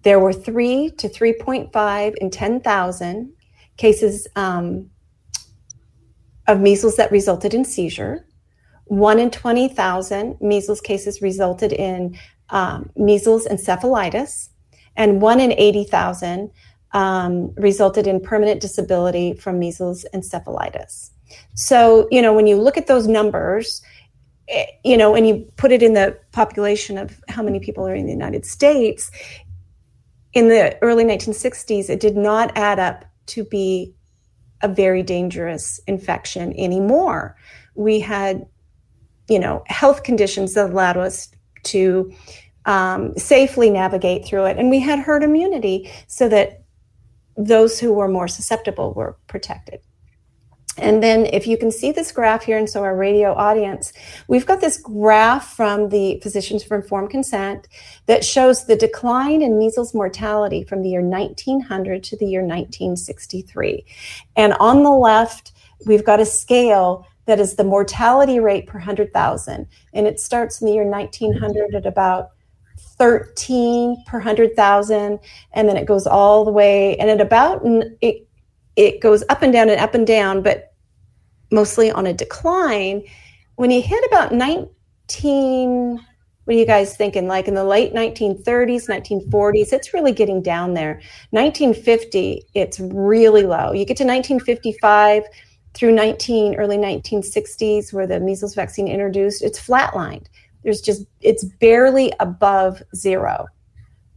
There 0.02 0.20
were 0.20 0.32
three 0.32 0.90
to 0.98 1.08
3.5 1.08 2.14
in 2.16 2.30
10,000 2.30 3.32
cases 3.76 4.26
um, 4.36 4.90
of 6.46 6.60
measles 6.60 6.96
that 6.96 7.12
resulted 7.12 7.54
in 7.54 7.64
seizure. 7.64 8.26
One 8.84 9.18
in 9.18 9.30
20,000 9.30 10.36
measles 10.40 10.80
cases 10.80 11.22
resulted 11.22 11.72
in 11.72 12.18
um, 12.50 12.90
measles 12.96 13.46
encephalitis, 13.46 14.50
and 14.96 15.22
one 15.22 15.40
in 15.40 15.52
80,000 15.52 16.50
um, 16.92 17.54
resulted 17.56 18.06
in 18.06 18.20
permanent 18.20 18.60
disability 18.60 19.34
from 19.34 19.58
measles 19.58 20.04
encephalitis. 20.14 21.10
So, 21.54 22.08
you 22.10 22.20
know, 22.20 22.32
when 22.34 22.46
you 22.46 22.56
look 22.56 22.76
at 22.76 22.86
those 22.86 23.06
numbers, 23.06 23.82
eh, 24.48 24.66
you 24.84 24.96
know, 24.96 25.14
and 25.14 25.26
you 25.26 25.50
put 25.56 25.72
it 25.72 25.82
in 25.82 25.94
the 25.94 26.18
population 26.32 26.98
of 26.98 27.22
how 27.28 27.42
many 27.42 27.58
people 27.58 27.86
are 27.86 27.94
in 27.94 28.04
the 28.04 28.12
United 28.12 28.44
States, 28.44 29.10
in 30.32 30.48
the 30.48 30.78
early 30.82 31.04
1960s, 31.04 31.90
it 31.90 32.00
did 32.00 32.16
not 32.16 32.56
add 32.56 32.78
up 32.78 33.04
to 33.26 33.44
be 33.44 33.94
a 34.62 34.68
very 34.68 35.02
dangerous 35.02 35.80
infection 35.86 36.54
anymore. 36.58 37.36
We 37.74 38.00
had, 38.00 38.46
you 39.28 39.38
know, 39.38 39.62
health 39.66 40.02
conditions 40.02 40.54
that 40.54 40.70
allowed 40.70 40.96
us 40.96 41.28
to 41.64 42.12
um, 42.64 43.16
safely 43.16 43.70
navigate 43.70 44.24
through 44.24 44.46
it. 44.46 44.58
And 44.58 44.70
we 44.70 44.78
had 44.78 45.00
herd 45.00 45.22
immunity 45.22 45.90
so 46.06 46.28
that 46.28 46.62
those 47.36 47.80
who 47.80 47.92
were 47.92 48.08
more 48.08 48.28
susceptible 48.28 48.92
were 48.94 49.16
protected. 49.26 49.80
And 50.78 51.02
then 51.02 51.26
if 51.26 51.46
you 51.46 51.58
can 51.58 51.70
see 51.70 51.92
this 51.92 52.12
graph 52.12 52.44
here, 52.44 52.56
and 52.56 52.68
so 52.68 52.82
our 52.82 52.96
radio 52.96 53.34
audience, 53.34 53.92
we've 54.26 54.46
got 54.46 54.60
this 54.60 54.78
graph 54.78 55.54
from 55.54 55.90
the 55.90 56.18
Physicians 56.22 56.64
for 56.64 56.76
Informed 56.76 57.10
Consent 57.10 57.68
that 58.06 58.24
shows 58.24 58.64
the 58.64 58.76
decline 58.76 59.42
in 59.42 59.58
measles 59.58 59.92
mortality 59.92 60.64
from 60.64 60.82
the 60.82 60.88
year 60.88 61.02
1900 61.02 62.02
to 62.04 62.16
the 62.16 62.26
year 62.26 62.40
1963. 62.40 63.84
And 64.36 64.54
on 64.54 64.82
the 64.82 64.90
left, 64.90 65.52
we've 65.84 66.04
got 66.04 66.20
a 66.20 66.26
scale 66.26 67.06
that 67.26 67.38
is 67.38 67.54
the 67.54 67.64
mortality 67.64 68.40
rate 68.40 68.66
per 68.66 68.78
100,000. 68.78 69.66
And 69.92 70.06
it 70.06 70.18
starts 70.18 70.60
in 70.60 70.66
the 70.66 70.72
year 70.72 70.84
1900 70.84 71.74
at 71.74 71.86
about 71.86 72.30
13 72.96 74.04
per 74.06 74.18
100,000. 74.18 75.18
And 75.52 75.68
then 75.68 75.76
it 75.76 75.86
goes 75.86 76.06
all 76.06 76.44
the 76.44 76.50
way, 76.50 76.96
and 76.96 77.10
at 77.10 77.20
about, 77.20 77.62
it, 78.00 78.26
it 78.76 79.00
goes 79.00 79.22
up 79.28 79.42
and 79.42 79.52
down 79.52 79.68
and 79.68 79.80
up 79.80 79.94
and 79.94 80.06
down, 80.06 80.42
but 80.42 80.74
mostly 81.50 81.90
on 81.90 82.06
a 82.06 82.14
decline. 82.14 83.02
When 83.56 83.70
you 83.70 83.82
hit 83.82 84.04
about 84.06 84.32
19, 84.32 86.00
what 86.44 86.56
are 86.56 86.58
you 86.58 86.66
guys 86.66 86.96
thinking? 86.96 87.28
Like 87.28 87.46
in 87.46 87.54
the 87.54 87.64
late 87.64 87.94
1930s, 87.94 88.88
1940s, 88.88 89.72
it's 89.72 89.94
really 89.94 90.12
getting 90.12 90.42
down 90.42 90.74
there. 90.74 91.00
1950, 91.30 92.42
it's 92.54 92.80
really 92.80 93.42
low. 93.42 93.72
You 93.72 93.84
get 93.84 93.96
to 93.98 94.04
1955 94.04 95.24
through 95.74 95.92
19 95.92 96.56
early 96.56 96.76
1960s, 96.76 97.92
where 97.92 98.06
the 98.06 98.20
measles 98.20 98.54
vaccine 98.54 98.88
introduced, 98.88 99.42
it's 99.42 99.60
flatlined. 99.60 100.26
There's 100.64 100.80
just 100.80 101.04
it's 101.20 101.44
barely 101.44 102.12
above 102.20 102.82
zero 102.94 103.46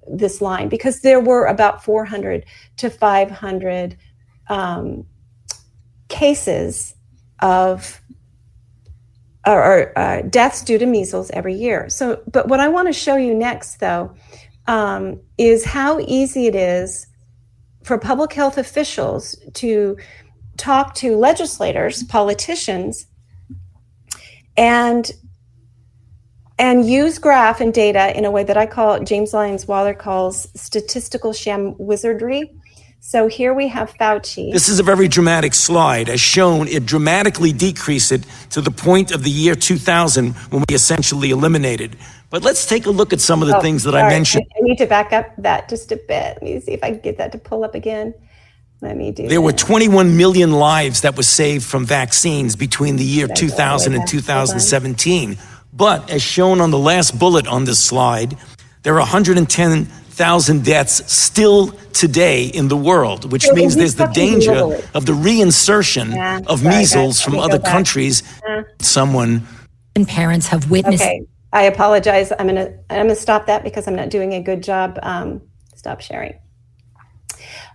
this 0.07 0.41
line 0.41 0.69
because 0.69 1.01
there 1.01 1.19
were 1.19 1.45
about 1.45 1.83
400 1.83 2.45
to 2.77 2.89
500 2.89 3.97
um, 4.47 5.05
cases 6.08 6.95
of 7.41 8.01
or, 9.45 9.63
or 9.63 9.99
uh, 9.99 10.21
deaths 10.23 10.63
due 10.63 10.77
to 10.77 10.86
measles 10.86 11.29
every 11.31 11.53
year. 11.53 11.88
So, 11.89 12.21
but 12.31 12.47
what 12.47 12.60
I 12.60 12.67
want 12.67 12.88
to 12.88 12.93
show 12.93 13.15
you 13.15 13.34
next, 13.34 13.79
though, 13.79 14.15
um, 14.67 15.21
is 15.38 15.63
how 15.63 15.99
easy 15.99 16.47
it 16.47 16.55
is 16.55 17.08
for 17.84 17.99
public 17.99 18.34
health 18.34 18.58
officials 18.58 19.36
to 19.53 19.97
talk 20.58 20.95
to 20.95 21.15
legislators, 21.15 22.03
politicians, 22.03 23.05
and 24.58 25.12
and 26.58 26.88
use 26.89 27.19
graph 27.19 27.60
and 27.60 27.73
data 27.73 28.17
in 28.17 28.23
a 28.23 28.31
way 28.31 28.41
that 28.41 28.55
I 28.55 28.65
call 28.65 29.03
James 29.03 29.34
Lyons-Weiler 29.34 29.93
calls 29.93 30.47
statistical 30.55 31.34
sham 31.34 31.75
wizardry. 31.77 32.49
So 32.99 33.27
here 33.27 33.53
we 33.53 33.67
have 33.67 33.93
Fauci. 33.93 34.51
This 34.51 34.67
is 34.67 34.79
a 34.79 34.84
very 34.84 35.08
dramatic 35.08 35.53
slide. 35.53 36.10
As 36.10 36.19
shown, 36.19 36.67
it 36.67 36.86
dramatically 36.86 37.53
decreased 37.53 38.12
it 38.12 38.25
to 38.49 38.62
the 38.62 38.71
point 38.71 39.12
of 39.12 39.23
the 39.23 39.29
year 39.29 39.53
2000 39.55 40.34
when 40.51 40.63
we 40.67 40.75
essentially 40.75 41.29
eliminated. 41.29 41.97
But 42.31 42.43
let's 42.43 42.65
take 42.65 42.88
a 42.88 42.89
look 42.91 43.13
at 43.13 43.21
some 43.21 43.41
of 43.43 43.47
the 43.47 43.58
Oh, 43.58 43.62
things 43.62 43.84
that 43.84 43.95
I 43.95 44.10
mentioned. 44.10 44.45
I 44.58 44.62
need 44.62 44.77
to 44.79 44.88
back 44.88 45.13
up 45.13 45.27
that 45.38 45.69
just 45.69 45.91
a 45.91 45.97
bit. 45.97 46.39
Let 46.41 46.43
me 46.43 46.60
see 46.60 46.71
if 46.73 46.84
I 46.84 46.91
can 46.91 46.99
get 46.99 47.17
that 47.19 47.31
to 47.34 47.38
pull 47.38 47.63
up 47.63 47.75
again. 47.75 48.13
Let 48.81 48.97
me 48.97 49.12
do 49.12 49.27
There 49.27 49.41
were 49.41 49.53
21 49.53 50.17
million 50.17 50.51
lives 50.51 51.01
that 51.01 51.15
were 51.15 51.23
saved 51.23 51.63
from 51.63 51.86
vaccines 51.86 52.55
between 52.55 52.97
the 52.97 53.05
year 53.05 53.27
Did 53.27 53.38
I 53.38 53.41
go 53.41 53.47
2000 53.47 53.93
and 53.93 54.01
back? 54.01 54.10
Hold 54.10 54.23
on. 54.23 54.23
2017. 54.23 55.38
But 55.71 56.10
as 56.10 56.21
shown 56.21 56.60
on 56.60 56.71
the 56.71 56.79
last 56.79 57.17
bullet 57.17 57.47
on 57.47 57.65
this 57.65 57.79
slide, 57.84 58.36
there 58.84 58.99
are 58.99 59.05
110,000 60.19 60.63
deaths 60.63 61.12
still 61.12 61.67
today 61.93 62.45
in 62.45 62.67
the 62.69 62.78
world, 62.78 63.32
which 63.32 63.43
So 63.45 63.54
means 63.54 63.75
there's 63.75 63.95
the 63.95 64.08
danger 64.08 64.51
globally. 64.51 64.95
of 64.95 65.06
the 65.06 65.12
reinsertion 65.13 66.13
Yeah, 66.15 66.39
of 66.47 66.60
sorry, 66.62 66.75
measles 66.78 67.19
Let 67.19 67.25
from 67.25 67.39
other 67.39 67.60
back. 67.60 67.71
countries. 67.71 68.23
Someone 68.80 69.45
and 69.95 70.08
parents 70.08 70.47
have 70.47 70.69
witnessed 70.71 71.04
Okay, 71.04 71.21
I 71.54 71.63
apologize. 71.63 72.32
I'm 72.38 72.47
gonna 72.47 72.69
I'm 72.89 73.08
gonna 73.08 73.15
stop 73.15 73.45
that 73.47 73.63
because 73.63 73.88
I'm 73.88 73.95
not 73.95 74.10
doing 74.10 74.34
a 74.34 74.41
good 74.41 74.63
job. 74.63 74.99
Um, 75.04 75.41
stop 75.75 75.99
sharing. 76.01 76.36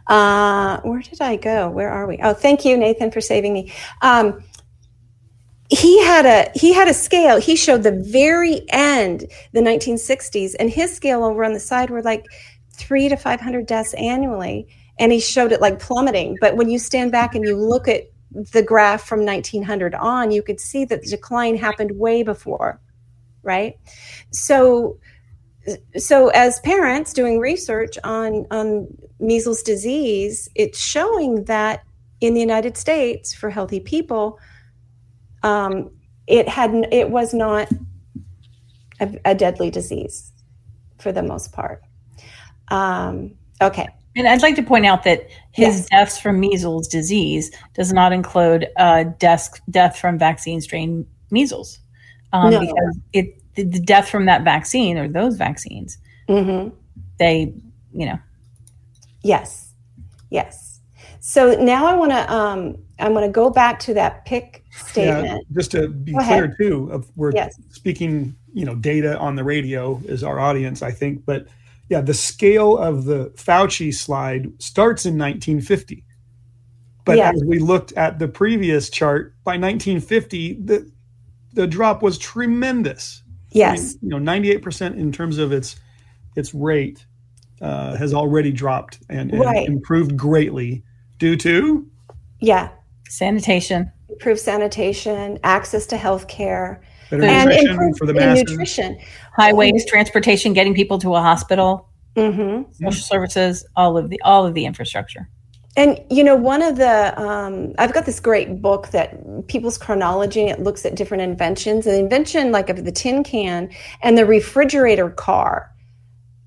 Uh, 0.07 0.81
where 0.81 1.01
did 1.01 1.21
I 1.21 1.37
go? 1.37 1.71
Where 1.71 1.91
are 1.91 2.07
we? 2.07 2.19
Oh, 2.23 2.33
thank 2.35 2.65
you, 2.65 2.77
Nathan, 2.77 3.11
for 3.11 3.21
saving 3.21 3.53
me. 3.53 3.73
Um, 4.03 4.43
he 5.71 6.03
had 6.05 6.27
a 6.27 6.51
he 6.59 6.73
had 6.73 6.89
a 6.89 6.95
scale. 6.95 7.41
He 7.41 7.55
showed 7.55 7.85
the 7.85 7.93
very 7.93 8.63
end, 8.71 9.27
the 9.53 9.61
1960s, 9.61 10.55
and 10.59 10.69
his 10.69 10.95
scale 10.95 11.25
over 11.25 11.45
on 11.45 11.53
the 11.53 11.61
side 11.61 11.91
were 11.91 12.03
like 12.03 12.27
three 12.73 13.09
to 13.09 13.17
500 13.17 13.67
deaths 13.67 13.95
annually, 13.95 14.67
and 14.99 15.13
he 15.13 15.21
showed 15.21 15.53
it 15.53 15.61
like 15.61 15.79
plummeting. 15.79 16.37
But 16.41 16.57
when 16.57 16.69
you 16.69 16.79
stand 16.79 17.13
back 17.13 17.35
and 17.35 17.45
you 17.45 17.57
look 17.57 17.87
at 17.87 18.11
the 18.33 18.63
graph 18.63 19.07
from 19.07 19.25
1900 19.25 19.95
on, 19.95 20.31
you 20.33 20.43
could 20.43 20.61
see 20.61 20.85
that 20.87 21.03
the 21.03 21.11
decline 21.11 21.57
happened 21.57 21.93
way 21.99 22.23
before, 22.23 22.81
right? 23.43 23.79
So, 24.31 24.99
so 25.97 26.29
as 26.29 26.59
parents 26.61 27.13
doing 27.13 27.39
research 27.39 27.97
on 28.03 28.47
on 28.51 28.89
measles 29.21 29.63
disease, 29.63 30.49
it's 30.57 30.81
showing 30.81 31.45
that 31.45 31.85
in 32.21 32.35
the 32.35 32.41
United 32.41 32.77
States 32.77 33.33
for 33.33 33.51
healthy 33.51 33.79
people, 33.79 34.39
um, 35.43 35.91
it 36.27 36.49
had 36.49 36.73
it 36.93 37.11
was 37.11 37.33
not 37.35 37.69
a, 39.01 39.19
a 39.25 39.35
deadly 39.35 39.71
disease 39.71 40.33
for 40.99 41.13
the 41.13 41.23
most 41.23 41.53
part. 41.53 41.83
Um, 42.69 43.33
okay, 43.61 43.89
And 44.15 44.29
I'd 44.29 44.43
like 44.43 44.55
to 44.57 44.63
point 44.63 44.87
out 44.87 45.03
that 45.05 45.29
his 45.53 45.77
Yes. 45.81 45.89
deaths 45.89 46.19
from 46.21 46.39
measles 46.39 46.87
disease 46.87 47.51
does 47.75 47.93
not 47.93 48.13
include 48.13 48.69
uh, 48.77 49.05
death 49.19 49.61
death 49.71 49.99
from 49.99 50.19
vaccine 50.19 50.61
strain 50.61 51.05
measles, 51.31 51.81
um, 52.33 52.51
No. 52.51 52.61
because 52.61 52.99
it 53.13 53.37
the, 53.57 53.65
the 53.65 53.81
death 53.81 54.09
from 54.09 54.27
that 54.27 54.45
vaccine 54.45 54.97
or 54.97 55.09
those 55.09 55.37
vaccines 55.37 55.99
hmm 56.29 56.69
they 57.19 57.53
you 57.93 58.07
know 58.07 58.19
Yes, 59.25 59.75
yes. 60.31 60.70
So 61.21 61.55
now 61.55 61.87
I 61.87 61.95
want 61.95 62.13
to 62.13 62.33
um, 62.33 62.77
I'm 62.99 63.13
going 63.13 63.27
to 63.27 63.33
go 63.33 63.51
back 63.51 63.79
to 63.81 63.95
that 63.95 64.25
pick 64.25 64.65
statement. 64.73 65.27
Yeah, 65.27 65.39
just 65.53 65.71
to 65.73 65.89
be 65.89 66.13
Go 66.13 66.19
clear 66.19 66.45
ahead. 66.45 66.55
too, 66.61 66.91
of 66.91 67.11
we're 67.17 67.33
Yes. 67.33 67.55
speaking, 67.71 68.35
you 68.53 68.65
know, 68.65 68.75
data 68.75 69.19
on 69.19 69.37
the 69.37 69.45
radio 69.45 70.01
is 70.07 70.25
our 70.25 70.39
audience, 70.41 70.83
I 70.83 70.91
think. 70.91 71.25
But 71.27 71.47
yeah, 71.89 72.01
the 72.01 72.15
scale 72.15 72.77
of 72.79 73.05
the 73.05 73.31
Fauci 73.37 73.93
slide 73.93 74.47
starts 74.63 75.07
in 75.07 75.19
1950. 75.19 76.05
But 77.05 77.19
as 77.19 77.43
we 77.45 77.59
looked 77.59 77.93
at 77.93 78.19
the 78.19 78.29
previous 78.29 78.89
chart, 78.91 79.35
by 79.45 79.53
1950, 79.53 80.61
the 80.65 80.91
the 81.53 81.67
drop 81.67 82.03
was 82.03 82.17
tremendous. 82.19 83.23
Yes, 83.53 83.97
you 84.01 84.09
know, 84.09 84.19
98% 84.19 84.97
in 84.97 85.11
terms 85.11 85.39
of 85.39 85.53
its 85.53 85.77
its 86.37 86.55
rate 86.55 87.05
uh, 87.61 87.97
has 87.97 88.15
already 88.15 88.53
dropped 88.53 89.01
and, 89.09 89.33
and 89.33 89.41
Right. 89.41 89.67
improved 89.67 90.17
greatly 90.17 90.85
due 91.21 91.37
to 91.37 91.87
yeah. 92.41 92.71
sanitation 93.09 93.93
Improve 94.09 94.41
sanitation, 94.41 95.39
access 95.45 95.87
to 95.87 95.97
health 95.97 96.27
care, 96.27 96.83
better 97.11 97.23
and 97.25 97.49
nutrition 97.49 97.95
for 97.95 98.07
the 98.07 98.11
in 98.13 98.17
masses. 98.17 98.51
nutrition. 98.51 98.99
highways 99.37 99.87
transportation 99.87 100.53
getting 100.53 100.75
people 100.75 100.99
to 100.99 101.15
a 101.15 101.21
hospital 101.21 101.89
hmm 102.17 102.63
social 102.73 102.93
services 103.05 103.65
all 103.77 103.97
of 103.97 104.11
the 104.11 104.21
all 104.25 104.45
of 104.45 104.55
the 104.55 104.65
infrastructure 104.65 105.29
And 105.77 106.01
you 106.11 106.25
know, 106.25 106.35
one 106.35 106.61
of 106.63 106.77
the 106.77 106.97
um, 107.21 107.73
I've 107.79 107.93
got 107.93 108.05
this 108.05 108.19
great 108.19 108.61
book 108.61 108.89
that 108.89 109.09
people's 109.47 109.79
chronology. 109.79 110.45
It 110.55 110.59
looks 110.61 110.85
at 110.85 110.97
different 110.97 111.23
inventions. 111.23 111.85
The 111.85 111.99
invention, 111.99 112.51
like 112.51 112.69
of 112.71 112.85
the 112.85 112.91
tin 112.93 113.23
can 113.23 113.71
and 114.03 114.19
the 114.19 114.27
refrigerator 114.27 115.11
car, 115.11 115.71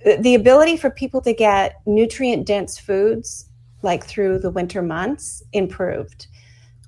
the- 0.04 0.18
the 0.18 0.36
ability 0.36 0.76
for 0.78 0.90
people 0.90 1.22
to 1.22 1.34
get 1.34 1.80
nutrient 1.86 2.46
dense 2.46 2.78
foods, 2.78 3.50
like 3.84 4.06
through 4.06 4.40
the 4.40 4.50
winter 4.50 4.82
months, 4.82 5.44
improved 5.54 6.28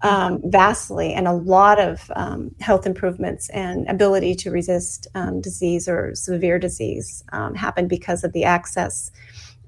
um, 0.01 0.41
vastly, 0.45 1.13
and 1.13 1.28
a 1.28 1.34
lot 1.34 1.80
of 1.80 2.11
um, 2.15 2.53
health 2.59 2.86
improvements 2.86 3.49
and 3.49 3.88
ability 3.89 4.36
to 4.36 4.51
resist 4.51 5.07
um, 5.15 5.41
disease 5.41 5.88
or 5.88 6.13
severe 6.13 6.59
disease 6.59 7.24
um, 7.32 7.55
happened 7.55 7.89
because 7.89 8.24
of 8.24 8.34
the 8.34 8.43
access 8.43 9.11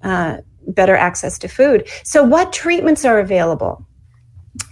uh, 0.04 0.38
better 0.68 0.96
access 0.96 1.40
to 1.40 1.48
food. 1.48 1.88
So, 2.04 2.24
what 2.24 2.54
treatments 2.54 3.06
are 3.06 3.20
available? 3.20 3.86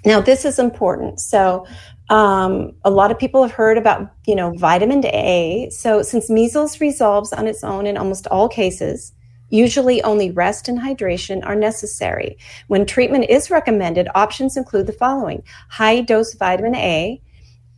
Now, 0.06 0.22
this 0.22 0.46
is 0.46 0.60
important. 0.60 1.20
So, 1.20 1.66
um, 2.10 2.74
a 2.84 2.92
lot 2.92 3.10
of 3.10 3.18
people 3.18 3.42
have 3.42 3.52
heard 3.52 3.78
about, 3.78 4.12
you 4.28 4.36
know, 4.36 4.52
vitamin 4.52 5.04
A. 5.08 5.70
So, 5.72 6.02
since 6.02 6.30
measles 6.30 6.80
resolves 6.80 7.34
on 7.34 7.48
its 7.48 7.64
own 7.64 7.88
in 7.88 7.98
almost 7.98 8.28
all 8.28 8.50
cases, 8.50 9.14
usually 9.50 10.02
only 10.04 10.32
rest 10.32 10.68
and 10.68 10.80
hydration 10.80 11.46
are 11.46 11.56
necessary. 11.56 12.38
When 12.68 12.86
treatment 12.86 13.26
is 13.30 13.52
recommended, 13.52 14.08
options 14.16 14.58
include 14.58 14.88
the 14.88 14.94
following: 14.94 15.44
high 15.70 16.02
dose 16.02 16.34
vitamin 16.34 16.76
A, 16.76 17.22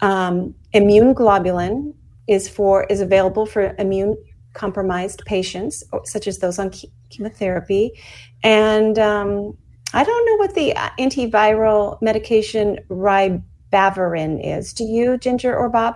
um, 0.02 0.56
immune 0.74 1.14
globulin 1.14 1.94
is 2.28 2.48
for 2.50 2.86
is 2.86 3.02
available 3.02 3.46
for 3.46 3.76
immune 3.78 4.18
compromised 4.54 5.24
patients, 5.26 5.84
such 6.06 6.28
as 6.28 6.40
those 6.40 6.58
on 6.58 6.72
chemotherapy. 7.10 7.92
And 8.44 8.98
um, 8.98 9.56
I 9.94 10.04
don't 10.04 10.26
know 10.26 10.36
what 10.38 10.56
the 10.56 10.74
antiviral 11.00 12.02
medication 12.02 12.80
ribavirin 12.90 14.40
is. 14.44 14.74
Do 14.74 14.84
you, 14.84 15.18
Ginger 15.18 15.56
or 15.56 15.70
Bob? 15.70 15.96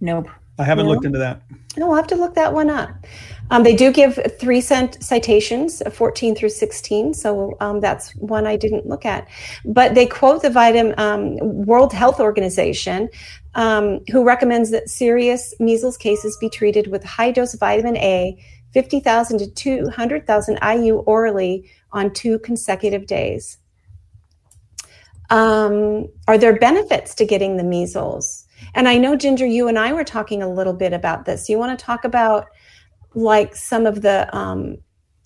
Nope. 0.00 0.28
I 0.58 0.64
haven't 0.64 0.86
No. 0.86 0.92
looked 0.92 1.04
into 1.06 1.18
that. 1.18 1.42
No, 1.76 1.86
we'll 1.86 1.96
have 1.96 2.06
to 2.08 2.16
look 2.16 2.34
that 2.34 2.52
one 2.52 2.68
up. 2.68 2.90
Um, 3.50 3.64
they 3.64 3.74
do 3.74 3.92
give 3.92 4.18
three 4.38 4.60
cent 4.60 5.02
citations, 5.02 5.82
uh, 5.84 5.90
14 5.90 6.34
through 6.34 6.50
16. 6.50 7.14
So 7.14 7.56
um, 7.60 7.80
that's 7.80 8.14
one 8.16 8.46
I 8.46 8.56
didn't 8.56 8.86
look 8.86 9.04
at. 9.04 9.28
But 9.64 9.94
they 9.94 10.06
quote 10.06 10.42
the 10.42 10.50
vitamin, 10.50 10.94
um, 10.98 11.36
World 11.66 11.92
Health 11.92 12.20
Organization, 12.20 13.08
um, 13.54 14.00
who 14.10 14.24
recommends 14.24 14.70
that 14.70 14.88
serious 14.88 15.52
measles 15.58 15.96
cases 15.96 16.36
be 16.40 16.48
treated 16.48 16.86
with 16.86 17.02
high 17.04 17.32
dose 17.32 17.54
vitamin 17.54 17.96
A, 17.96 18.42
50,000 18.72 19.38
to 19.38 19.50
200,000 19.50 20.58
IU 20.62 20.98
orally 20.98 21.68
on 21.92 22.12
two 22.12 22.38
consecutive 22.38 23.06
days. 23.06 23.58
Um, 25.28 26.08
are 26.26 26.38
there 26.38 26.58
benefits 26.58 27.14
to 27.16 27.24
getting 27.24 27.56
the 27.56 27.64
measles? 27.64 28.46
And 28.74 28.88
I 28.88 28.98
know, 28.98 29.16
Ginger, 29.16 29.46
you 29.46 29.68
and 29.68 29.78
I 29.78 29.92
were 29.92 30.04
talking 30.04 30.42
a 30.42 30.52
little 30.52 30.72
bit 30.72 30.92
about 30.92 31.24
this. 31.24 31.48
You 31.48 31.58
want 31.58 31.76
to 31.76 31.84
talk 31.84 32.04
about 32.04 32.46
like 33.14 33.56
some 33.56 33.86
of 33.86 34.02
the 34.02 34.34
um, 34.36 34.78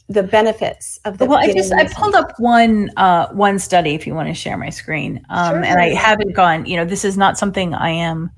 the 0.08 0.22
benefits 0.22 0.98
of 1.04 1.18
the 1.18 1.26
Well, 1.26 1.38
I 1.38 1.52
just 1.52 1.72
I 1.72 1.86
pulled 1.88 2.14
up 2.14 2.32
one 2.38 2.90
uh, 2.96 3.28
one 3.32 3.58
study 3.58 3.94
if 3.94 4.06
you 4.06 4.14
want 4.14 4.28
to 4.28 4.34
share 4.34 4.56
my 4.56 4.70
screen, 4.70 5.24
um, 5.30 5.62
and 5.64 5.80
I 5.80 5.94
haven't 5.94 6.34
gone. 6.34 6.66
You 6.66 6.76
know, 6.76 6.84
this 6.84 7.04
is 7.04 7.16
not 7.16 7.38
something 7.38 7.74
I 7.74 7.90
am 7.90 8.30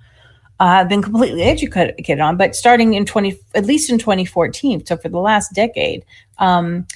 uh, 0.61 0.84
been 0.84 1.03
completely 1.03 1.42
educated 1.42 2.20
on, 2.20 2.36
but 2.36 2.55
starting 2.55 2.94
in 2.94 3.05
twenty 3.05 3.38
at 3.55 3.66
least 3.66 3.90
in 3.90 3.99
twenty 3.99 4.24
fourteen, 4.24 4.84
so 4.86 4.97
for 4.97 5.09
the 5.09 5.18
last 5.18 5.53
decade, 5.55 6.05
um, 6.38 6.86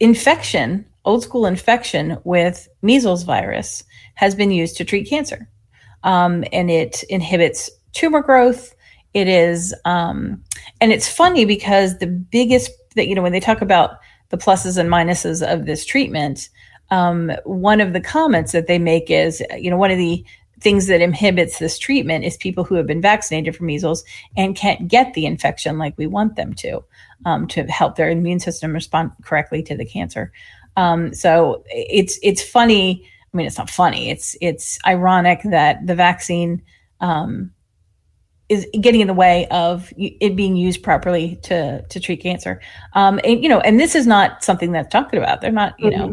infection, 0.00 0.84
old 1.04 1.22
school 1.22 1.46
infection 1.46 2.18
with 2.24 2.68
measles 2.82 3.22
virus 3.24 3.84
has 4.14 4.34
been 4.34 4.50
used 4.50 4.76
to 4.76 4.84
treat 4.84 5.08
cancer, 5.08 5.48
um, 6.04 6.44
and 6.52 6.70
it 6.70 7.02
inhibits 7.04 7.70
tumor 7.92 8.20
growth. 8.20 8.74
It 9.14 9.28
is, 9.28 9.74
um, 9.84 10.42
and 10.80 10.92
it's 10.92 11.08
funny 11.08 11.44
because 11.44 11.98
the 11.98 12.06
biggest 12.06 12.70
that 12.94 13.08
you 13.08 13.14
know 13.14 13.22
when 13.22 13.32
they 13.32 13.40
talk 13.40 13.60
about 13.60 13.98
the 14.30 14.38
pluses 14.38 14.78
and 14.78 14.88
minuses 14.88 15.46
of 15.46 15.66
this 15.66 15.84
treatment, 15.84 16.48
um, 16.90 17.32
one 17.44 17.80
of 17.80 17.92
the 17.92 18.00
comments 18.00 18.52
that 18.52 18.66
they 18.66 18.78
make 18.78 19.10
is, 19.10 19.42
you 19.56 19.70
know, 19.70 19.76
one 19.76 19.90
of 19.90 19.98
the 19.98 20.24
things 20.60 20.86
that 20.86 21.00
inhibits 21.00 21.58
this 21.58 21.78
treatment 21.78 22.24
is 22.24 22.36
people 22.36 22.64
who 22.64 22.76
have 22.76 22.86
been 22.86 23.00
vaccinated 23.00 23.56
for 23.56 23.64
measles 23.64 24.04
and 24.36 24.56
can't 24.56 24.88
get 24.88 25.12
the 25.14 25.26
infection 25.26 25.76
like 25.76 25.96
we 25.98 26.06
want 26.06 26.36
them 26.36 26.54
to, 26.54 26.82
um, 27.24 27.46
to 27.48 27.64
help 27.64 27.96
their 27.96 28.10
immune 28.10 28.38
system 28.40 28.72
respond 28.72 29.10
correctly 29.22 29.62
to 29.62 29.76
the 29.76 29.84
cancer. 29.84 30.32
Um, 30.76 31.14
so 31.14 31.64
it's 31.68 32.18
it's 32.22 32.42
funny. 32.42 33.08
I 33.32 33.36
mean, 33.36 33.46
it's 33.46 33.58
not 33.58 33.70
funny. 33.70 34.10
It's 34.10 34.36
it's 34.40 34.78
ironic 34.86 35.42
that 35.44 35.86
the 35.86 35.94
vaccine 35.94 36.62
um, 37.00 37.52
is 38.52 38.66
getting 38.80 39.00
in 39.00 39.06
the 39.06 39.14
way 39.14 39.46
of 39.50 39.92
it 39.96 40.36
being 40.36 40.56
used 40.56 40.82
properly 40.82 41.36
to 41.44 41.82
to 41.92 42.00
treat 42.00 42.22
cancer. 42.22 42.60
Um, 42.94 43.20
and 43.24 43.42
you 43.42 43.48
know, 43.48 43.60
and 43.60 43.78
this 43.80 43.94
is 43.94 44.06
not 44.06 44.44
something 44.44 44.72
that's 44.72 44.90
talked 44.92 45.14
about. 45.14 45.40
They're 45.40 45.52
not, 45.62 45.74
you 45.78 45.90
know, 45.90 46.06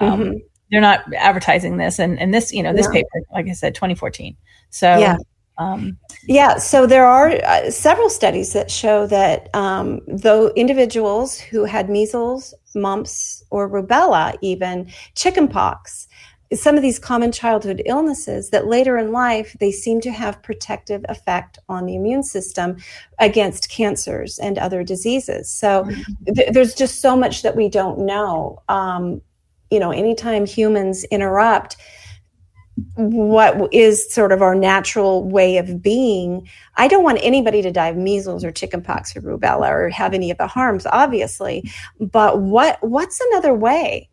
um, 0.00 0.20
Mhm. 0.20 0.40
they're 0.70 0.80
not 0.90 1.00
advertising 1.14 1.76
this. 1.78 1.98
And 1.98 2.18
and 2.20 2.32
this, 2.32 2.52
you 2.52 2.62
know, 2.62 2.72
this 2.72 2.86
No. 2.86 2.92
paper, 2.92 3.16
like 3.32 3.48
I 3.48 3.52
said, 3.52 3.74
2014. 3.74 4.36
So 4.70 4.86
Yeah. 4.98 5.16
um, 5.58 5.96
Yeah, 6.26 6.58
so 6.58 6.86
there 6.86 7.06
are 7.06 7.28
uh, 7.44 7.70
several 7.70 8.08
studies 8.10 8.52
that 8.52 8.70
show 8.70 9.06
that 9.08 9.48
um, 9.54 10.00
though 10.08 10.48
individuals 10.56 11.38
who 11.38 11.64
had 11.64 11.88
measles, 11.90 12.54
mumps, 12.74 13.42
or 13.50 13.68
rubella, 13.68 14.34
even 14.40 14.90
chickenpox, 15.14 16.08
some 16.52 16.76
of 16.76 16.82
these 16.82 16.98
common 16.98 17.30
childhood 17.30 17.82
illnesses, 17.86 18.50
that 18.50 18.66
later 18.66 18.98
in 18.98 19.12
life 19.12 19.56
they 19.60 19.70
seem 19.70 20.00
to 20.00 20.10
have 20.10 20.42
protective 20.42 21.04
effect 21.08 21.58
on 21.68 21.86
the 21.86 21.94
immune 21.94 22.22
system 22.22 22.76
against 23.18 23.70
cancers 23.70 24.38
and 24.38 24.58
other 24.58 24.82
diseases. 24.82 25.50
So 25.50 25.88
th- 26.34 26.52
there's 26.52 26.74
just 26.74 27.00
so 27.00 27.16
much 27.16 27.42
that 27.42 27.56
we 27.56 27.68
don't 27.68 28.00
know. 28.00 28.62
Um, 28.68 29.22
you 29.70 29.78
know, 29.78 29.92
anytime 29.92 30.44
humans 30.44 31.04
interrupt 31.04 31.76
what 32.96 33.72
is 33.72 34.12
sort 34.12 34.32
of 34.32 34.42
our 34.42 34.54
natural 34.54 35.28
way 35.28 35.58
of 35.58 35.82
being. 35.82 36.48
I 36.76 36.88
don't 36.88 37.04
want 37.04 37.18
anybody 37.22 37.62
to 37.62 37.70
die 37.70 37.88
of 37.88 37.96
measles 37.96 38.44
or 38.44 38.50
chickenpox 38.50 39.16
or 39.16 39.20
rubella 39.20 39.70
or 39.70 39.88
have 39.90 40.14
any 40.14 40.30
of 40.30 40.38
the 40.38 40.46
harms, 40.46 40.86
obviously. 40.86 41.70
But 42.00 42.40
what 42.40 42.78
what's 42.82 43.20
another 43.20 43.54
way? 43.54 44.08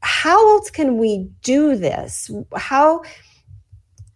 How 0.00 0.54
else 0.54 0.70
can 0.70 0.98
we 0.98 1.28
do 1.42 1.76
this? 1.76 2.30
How 2.54 3.02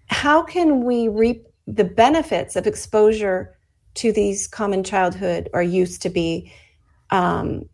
how 0.06 0.42
can 0.42 0.84
we 0.84 1.08
reap 1.08 1.46
the 1.66 1.84
benefits 1.84 2.56
of 2.56 2.66
exposure 2.66 3.56
to 3.94 4.12
these 4.12 4.48
common 4.48 4.82
childhood 4.82 5.48
or 5.52 5.62
used 5.62 6.02
to 6.02 6.10
be 6.10 6.52
um, 7.10 7.68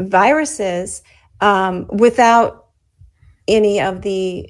viruses 0.00 1.02
um, 1.40 1.86
without 1.88 2.66
any 3.48 3.80
of 3.80 4.02
the 4.02 4.48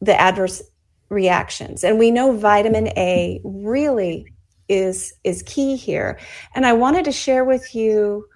the 0.00 0.18
adverse 0.18 0.62
reactions? 1.08 1.84
And 1.84 1.98
we 1.98 2.10
know 2.10 2.36
vitamin 2.36 2.88
a 2.96 3.40
really 3.44 4.26
is 4.68 5.12
is 5.24 5.42
key 5.42 5.76
here. 5.76 6.18
And 6.54 6.64
i 6.64 6.72
wanted 6.72 7.04
to 7.04 7.12
share 7.12 7.44
with 7.44 7.74
you 7.74 8.26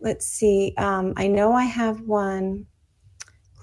let's 0.00 0.26
see 0.26 0.72
um, 0.78 1.12
i 1.16 1.26
know 1.26 1.52
i 1.52 1.64
have 1.64 2.00
one 2.02 2.66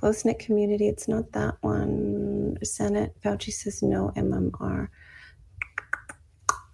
close 0.04 0.26
knit 0.26 0.38
community 0.38 0.90
it's 0.90 1.08
not 1.08 1.32
that 1.32 1.56
one. 1.62 2.58
Senate 2.62 3.16
fauci 3.24 3.54
says 3.54 3.82
no 3.82 4.12
mmr 4.18 4.90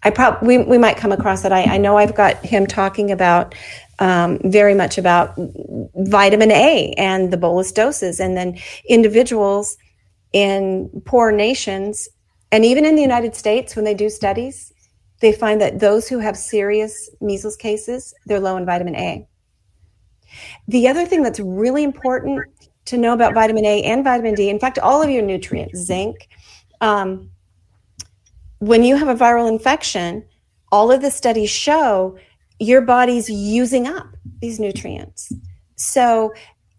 i 0.02 0.10
probably 0.10 0.58
we, 0.58 0.64
we 0.64 0.78
might 0.80 0.98
come 0.98 1.12
across 1.12 1.46
it 1.46 1.52
I, 1.52 1.76
I 1.76 1.78
know 1.78 1.96
i've 1.96 2.16
got 2.16 2.44
him 2.44 2.66
talking 2.66 3.12
about 3.12 3.54
um, 4.00 4.40
very 4.46 4.74
much 4.74 4.98
about 4.98 5.36
vitamin 5.96 6.50
a 6.50 6.96
and 6.98 7.32
the 7.32 7.38
bolus 7.38 7.72
doses 7.72 8.20
and 8.20 8.36
then 8.36 8.58
individuals 8.88 9.78
in 10.34 10.90
poor 11.06 11.32
nations 11.32 12.10
and 12.52 12.66
even 12.66 12.84
in 12.84 12.96
the 12.96 13.04
United 13.04 13.36
States 13.36 13.76
when 13.76 13.86
they 13.86 13.94
do 13.94 14.10
studies 14.10 14.74
they 15.20 15.32
find 15.32 15.62
that 15.62 15.80
those 15.80 16.08
who 16.08 16.18
have 16.18 16.36
serious 16.36 17.12
measles 17.22 17.56
cases 17.56 18.12
they're 18.26 18.40
low 18.40 18.58
in 18.58 18.66
vitamin 18.66 18.96
A. 18.96 19.28
The 20.68 20.88
other 20.88 21.06
thing 21.06 21.24
that's 21.24 21.40
really 21.40 21.84
important 21.84 22.46
to 22.90 22.98
know 22.98 23.14
about 23.14 23.34
vitamin 23.34 23.66
A 23.66 23.84
and 23.84 24.04
vitamin 24.04 24.36
D, 24.36 24.50
in 24.50 24.60
fact, 24.60 24.80
all 24.80 25.02
of 25.02 25.10
your 25.10 25.22
nutrients, 25.22 25.80
zinc, 25.80 26.28
um, 26.82 27.30
when 28.60 28.84
you 28.84 28.96
have 28.96 29.08
a 29.08 29.16
viral 29.16 29.48
infection, 29.48 30.26
all 30.72 30.92
of 30.92 31.02
the 31.02 31.10
studies 31.12 31.50
show 31.50 32.18
your 32.60 32.82
body's 32.82 33.30
using 33.30 33.88
up 33.88 34.08
these 34.42 34.60
nutrients. 34.60 35.32
So 35.76 36.34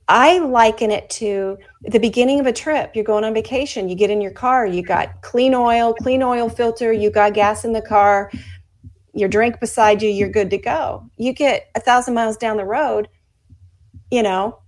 I 0.09 0.39
liken 0.41 0.91
it 0.91 1.09
to 1.11 1.57
the 1.83 1.99
beginning 1.99 2.41
of 2.41 2.47
a 2.47 2.53
trip. 2.53 2.95
You're 2.95 3.05
going 3.05 3.25
on 3.25 3.33
vacation, 3.33 3.89
you 3.89 3.95
get 3.95 4.11
in 4.11 4.21
your 4.21 4.33
car, 4.33 4.67
you 4.67 4.83
got 4.83 5.23
clean 5.23 5.55
oil, 5.55 5.95
clean 5.95 6.23
oil 6.23 6.49
filter, 6.49 6.93
you 6.93 7.11
got 7.11 7.33
gas 7.33 7.65
in 7.65 7.73
the 7.73 7.81
car, 7.81 8.31
your 9.15 9.29
drink 9.29 9.59
beside 9.61 10.03
you, 10.03 10.11
you're 10.11 10.29
good 10.29 10.51
to 10.51 10.59
go. 10.59 11.09
You 11.17 11.33
get 11.33 11.71
a 11.75 11.81
thousand 11.81 12.15
miles 12.15 12.37
down 12.37 12.57
the 12.57 12.65
road, 12.65 13.09
you 14.11 14.23
know, 14.23 14.60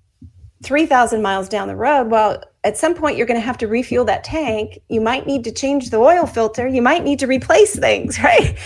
3,000 0.62 1.22
miles 1.22 1.48
down 1.48 1.68
the 1.68 1.76
road. 1.76 2.10
Well, 2.10 2.42
at 2.64 2.76
some 2.76 2.94
point, 2.94 3.16
you're 3.16 3.26
going 3.26 3.40
to 3.40 3.46
have 3.46 3.58
to 3.58 3.66
refuel 3.66 4.04
that 4.06 4.24
tank. 4.24 4.80
You 4.88 5.00
might 5.00 5.26
need 5.26 5.44
to 5.44 5.52
change 5.52 5.90
the 5.90 5.98
oil 5.98 6.26
filter. 6.26 6.66
You 6.66 6.82
might 6.82 7.04
need 7.04 7.18
to 7.20 7.26
replace 7.26 7.76
things, 7.78 8.18
right? 8.22 8.56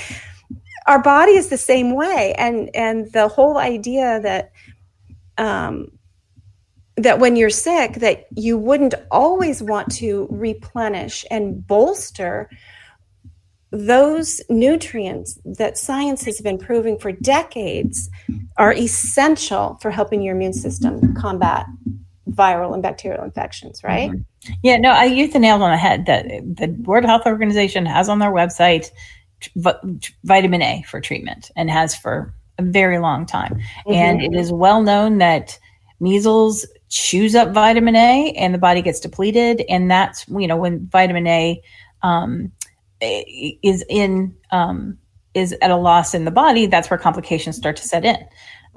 Our 0.87 1.03
body 1.03 1.33
is 1.33 1.49
the 1.49 1.59
same 1.59 1.95
way. 1.95 2.35
And, 2.37 2.71
and 2.75 3.11
the 3.13 3.29
whole 3.29 3.57
idea 3.59 4.21
that, 4.21 4.53
um, 5.39 5.91
that 6.97 7.19
when 7.19 7.37
you're 7.37 7.51
sick 7.51 7.95
that 7.95 8.27
you 8.35 8.57
wouldn't 8.57 8.95
always 9.11 9.63
want 9.63 9.93
to 9.97 10.29
replenish 10.31 11.25
and 11.31 11.67
bolster 11.67 12.49
those 13.77 14.41
nutrients 14.49 15.39
that 15.45 15.77
science 15.77 16.25
has 16.25 16.41
been 16.41 16.59
proving 16.59 16.99
for 16.99 17.13
decades 17.13 18.09
are 18.57 18.73
essential 18.73 19.79
for 19.83 19.91
helping 19.91 20.23
your 20.23 20.35
immune 20.35 20.53
system 20.53 21.15
combat 21.15 21.67
viral 22.31 22.75
and 22.75 22.83
bacterial 22.83 23.25
infections 23.25 23.83
right 23.85 24.11
Yeah, 24.63 24.77
no, 24.77 24.91
I 24.91 25.05
you 25.05 25.25
hit 25.25 25.33
the 25.33 25.39
nail 25.39 25.63
on 25.63 25.71
the 25.71 25.77
head. 25.77 26.07
That 26.07 26.27
the 26.27 26.69
World 26.85 27.05
Health 27.05 27.23
Organization 27.27 27.85
has 27.87 28.09
on 28.09 28.19
their 28.21 28.31
website 28.31 28.91
vi- 29.57 30.01
vitamin 30.25 30.63
A 30.63 30.83
for 30.87 31.01
treatment 31.01 31.51
and 31.57 31.71
has 31.71 31.97
for 31.97 32.33
a 32.59 32.63
very 32.63 32.99
long 32.99 33.27
time. 33.27 33.61
And 33.87 34.23
it 34.23 34.35
is 34.35 34.53
well 34.53 34.83
known 34.83 35.19
that 35.19 35.59
measles 36.01 36.67
chews 36.89 37.35
up 37.35 37.53
vitamin 37.53 37.97
A 37.97 38.33
and 38.37 38.55
the 38.55 38.59
body 38.59 38.83
gets 38.83 39.01
depleted. 39.01 39.65
And 39.69 39.91
that's, 39.91 40.27
you 40.29 40.47
know, 40.47 40.57
when 40.57 40.87
vitamin 40.87 41.27
A 41.27 41.61
um, 42.03 42.53
i- 42.55 42.56
is 43.01 43.85
in, 43.89 44.35
um, 44.51 44.99
is 45.35 45.55
at 45.61 45.71
a 45.71 45.77
loss 45.77 46.15
in 46.15 46.25
the 46.25 46.31
body, 46.31 46.67
that's 46.67 46.89
where 46.89 46.99
complications 46.99 47.57
start 47.57 47.77
to 47.77 47.83
set 47.83 48.05
in. 48.05 48.17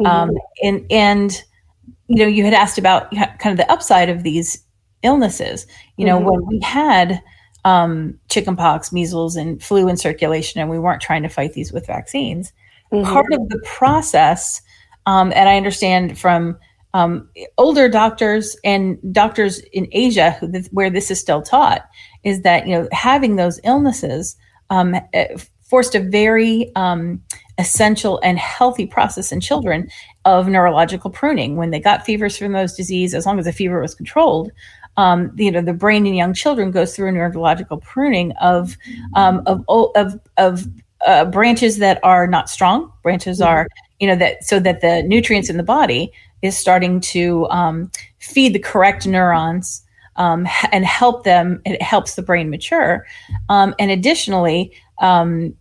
Um, 0.05 0.31
and 0.63 0.85
and 0.89 1.43
you 2.07 2.17
know, 2.17 2.27
you 2.27 2.43
had 2.43 2.53
asked 2.53 2.77
about 2.77 3.11
kind 3.11 3.51
of 3.51 3.57
the 3.57 3.71
upside 3.71 4.09
of 4.09 4.23
these 4.23 4.63
illnesses. 5.03 5.67
You 5.97 6.05
know, 6.05 6.19
when 6.19 6.45
we 6.47 6.59
had 6.61 7.21
um, 7.65 8.19
chickenpox, 8.29 8.91
measles, 8.91 9.35
and 9.35 9.61
flu 9.61 9.87
in 9.87 9.97
circulation, 9.97 10.61
and 10.61 10.69
we 10.69 10.79
weren't 10.79 11.01
trying 11.01 11.23
to 11.23 11.29
fight 11.29 11.53
these 11.53 11.71
with 11.71 11.85
vaccines. 11.87 12.51
Part 12.91 13.31
of 13.33 13.49
the 13.49 13.61
process, 13.65 14.61
um, 15.05 15.31
and 15.35 15.47
I 15.47 15.57
understand 15.57 16.17
from 16.17 16.57
um, 16.93 17.29
older 17.57 17.87
doctors 17.87 18.57
and 18.63 18.97
doctors 19.13 19.59
in 19.73 19.87
Asia, 19.91 20.31
who, 20.31 20.51
where 20.71 20.89
this 20.89 21.11
is 21.11 21.19
still 21.19 21.43
taught, 21.43 21.87
is 22.23 22.41
that 22.41 22.67
you 22.67 22.73
know 22.75 22.87
having 22.91 23.35
those 23.35 23.59
illnesses 23.63 24.35
um, 24.69 24.95
eh, 25.13 25.37
forced 25.63 25.95
a 25.95 25.99
very 25.99 26.71
um, 26.75 27.21
essential 27.57 28.19
and 28.23 28.39
healthy 28.39 28.85
process 28.85 29.31
in 29.31 29.39
children 29.39 29.87
of 30.25 30.47
neurological 30.47 31.11
pruning. 31.11 31.55
When 31.55 31.69
they 31.69 31.79
got 31.79 32.05
fevers 32.05 32.37
from 32.37 32.53
those 32.53 32.73
diseases, 32.73 33.13
as 33.13 33.25
long 33.25 33.37
as 33.39 33.45
the 33.45 33.53
fever 33.53 33.81
was 33.81 33.93
controlled, 33.93 34.51
um, 34.97 35.31
you 35.35 35.51
know 35.51 35.61
the 35.61 35.73
brain 35.73 36.05
in 36.05 36.13
young 36.13 36.33
children 36.33 36.71
goes 36.71 36.95
through 36.95 37.09
a 37.09 37.11
neurological 37.11 37.77
pruning 37.77 38.31
of 38.41 38.77
um, 39.15 39.43
of 39.45 39.63
of 39.95 40.19
of 40.37 40.67
uh, 41.05 41.25
branches 41.25 41.77
that 41.77 41.99
are 42.03 42.27
not 42.27 42.49
strong. 42.49 42.91
Branches 43.03 43.39
are 43.39 43.67
you 43.99 44.07
know 44.07 44.15
that 44.15 44.43
so 44.43 44.59
that 44.59 44.81
the 44.81 45.03
nutrients 45.03 45.49
in 45.49 45.57
the 45.57 45.63
body 45.63 46.11
is 46.41 46.57
starting 46.57 46.99
to 47.01 47.47
um, 47.49 47.91
feed 48.19 48.53
the 48.53 48.59
correct 48.59 49.05
neurons 49.05 49.83
um, 50.19 50.47
and 50.71 50.85
help 50.85 51.23
them. 51.23 51.59
It 51.65 51.81
helps 51.81 52.13
the 52.15 52.21
brain 52.21 52.51
mature, 52.51 53.07
um, 53.49 53.73
and 53.79 53.89
additionally. 53.89 54.71
Um, 55.01 55.55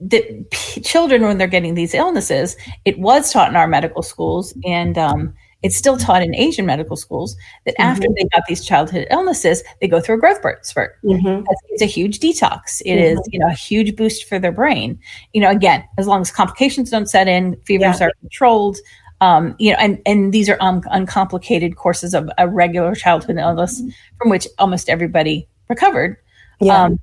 the 0.00 0.22
p- 0.52 0.80
children 0.80 1.22
when 1.22 1.38
they're 1.38 1.48
getting 1.48 1.74
these 1.74 1.92
illnesses 1.92 2.56
it 2.84 2.96
was 3.00 3.32
taught 3.32 3.48
in 3.48 3.56
our 3.56 3.66
medical 3.66 4.00
schools 4.00 4.54
and 4.64 4.96
um, 4.96 5.34
it's 5.62 5.76
still 5.76 5.96
taught 5.96 6.22
in 6.22 6.32
asian 6.36 6.64
medical 6.64 6.94
schools 6.96 7.34
that 7.66 7.74
after 7.80 8.06
they 8.16 8.22
got 8.32 8.42
these 8.46 8.64
childhood 8.64 9.08
illnesses 9.10 9.64
they 9.80 9.88
go 9.88 10.00
through 10.00 10.14
a 10.14 10.18
growth 10.20 10.38
spurt- 10.64 10.98
Mhm. 11.04 11.44
It's 11.70 11.82
a 11.82 11.86
huge 11.86 12.20
detox 12.20 12.80
It 12.84 12.96
is 12.98 13.18
you 13.32 13.40
know 13.40 13.48
a 13.48 13.52
huge 13.52 13.96
boost 13.96 14.28
for 14.28 14.38
their 14.38 14.52
brain 14.52 14.96
you 15.32 15.40
know 15.40 15.50
again 15.50 15.82
as 15.98 16.06
long 16.06 16.20
as 16.20 16.30
complications 16.30 16.90
don't 16.90 17.10
set 17.10 17.26
in 17.26 17.56
fevers 17.66 17.98
Yeah. 17.98 18.06
are 18.06 18.12
controlled 18.20 18.76
um, 19.20 19.54
you 19.58 19.72
know 19.72 19.78
and 19.78 20.00
and 20.06 20.32
these 20.32 20.48
are 20.48 20.56
un- 20.60 20.82
uncomplicated 20.90 21.76
courses 21.76 22.14
of 22.14 22.28
a 22.38 22.48
regular 22.48 22.94
childhood 22.94 23.36
illness 23.36 23.82
from 24.18 24.30
which 24.30 24.46
almost 24.58 24.88
everybody 24.88 25.48
recovered 25.68 26.16
Yeah. 26.60 26.84
um, 26.84 27.00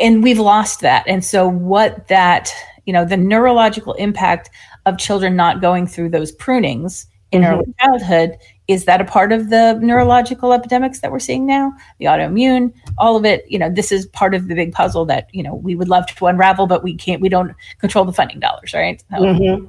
and 0.00 0.22
we've 0.22 0.38
lost 0.38 0.80
that 0.80 1.04
and 1.06 1.24
so 1.24 1.48
what 1.48 2.08
that 2.08 2.52
you 2.86 2.92
know 2.92 3.04
the 3.04 3.16
neurological 3.16 3.94
impact 3.94 4.50
of 4.86 4.98
children 4.98 5.36
not 5.36 5.60
going 5.60 5.86
through 5.86 6.10
those 6.10 6.32
prunings 6.32 7.06
in 7.32 7.42
Mhm. 7.42 7.52
early 7.52 7.74
childhood 7.80 8.36
is 8.68 8.84
that 8.84 9.00
a 9.00 9.04
part 9.04 9.32
of 9.32 9.50
the 9.50 9.78
neurological 9.82 10.52
epidemics 10.52 11.00
that 11.00 11.10
we're 11.10 11.18
seeing 11.18 11.46
now 11.46 11.72
the 11.98 12.06
autoimmune 12.06 12.72
all 12.98 13.16
of 13.16 13.24
it 13.24 13.44
you 13.48 13.58
know 13.58 13.70
this 13.70 13.90
is 13.92 14.06
part 14.06 14.34
of 14.34 14.48
the 14.48 14.54
big 14.54 14.72
puzzle 14.72 15.04
that 15.06 15.28
you 15.32 15.42
know 15.42 15.54
we 15.54 15.74
would 15.74 15.88
love 15.88 16.06
to 16.06 16.26
unravel 16.26 16.66
but 16.66 16.82
we 16.82 16.94
can't 16.94 17.20
we 17.22 17.28
don't 17.28 17.52
control 17.78 18.04
the 18.04 18.12
funding 18.12 18.40
dollars 18.40 18.72
right 18.74 19.02
So- 19.10 19.22
Mhm. 19.24 19.68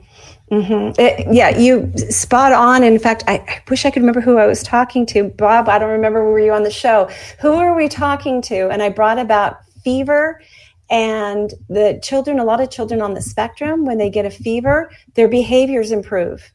Mhm. 0.52 1.00
It- 1.00 1.28
yeah, 1.34 1.58
you 1.58 1.92
spot 2.10 2.52
on. 2.52 2.84
In 2.84 3.00
fact, 3.00 3.24
I, 3.28 3.36
I 3.48 3.62
wish 3.70 3.86
I 3.86 3.92
could 3.92 4.02
remember 4.02 4.20
who 4.22 4.38
I 4.38 4.46
was 4.46 4.62
talking 4.62 5.06
to. 5.08 5.24
Bob, 5.24 5.70
I 5.70 5.80
don't 5.80 5.90
remember. 5.90 6.24
Were 6.30 6.40
you 6.40 6.52
on 6.52 6.64
the 6.64 6.72
show? 6.72 7.10
Who 7.40 7.54
are 7.54 7.74
we 7.74 7.88
talking 7.88 8.42
to? 8.44 8.70
And 8.70 8.84
I 8.84 8.90
brought 8.90 9.18
about 9.18 9.58
fever 9.84 10.42
and 10.90 11.54
the 11.70 12.00
children. 12.04 12.38
A 12.38 12.44
lot 12.44 12.60
of 12.60 12.70
children 12.70 13.02
on 13.02 13.14
the 13.14 13.22
spectrum, 13.22 13.86
when 13.86 13.98
they 13.98 14.10
get 14.10 14.26
a 14.26 14.30
fever, 14.32 14.92
their 15.14 15.30
behaviors 15.30 15.92
improve. 15.92 16.52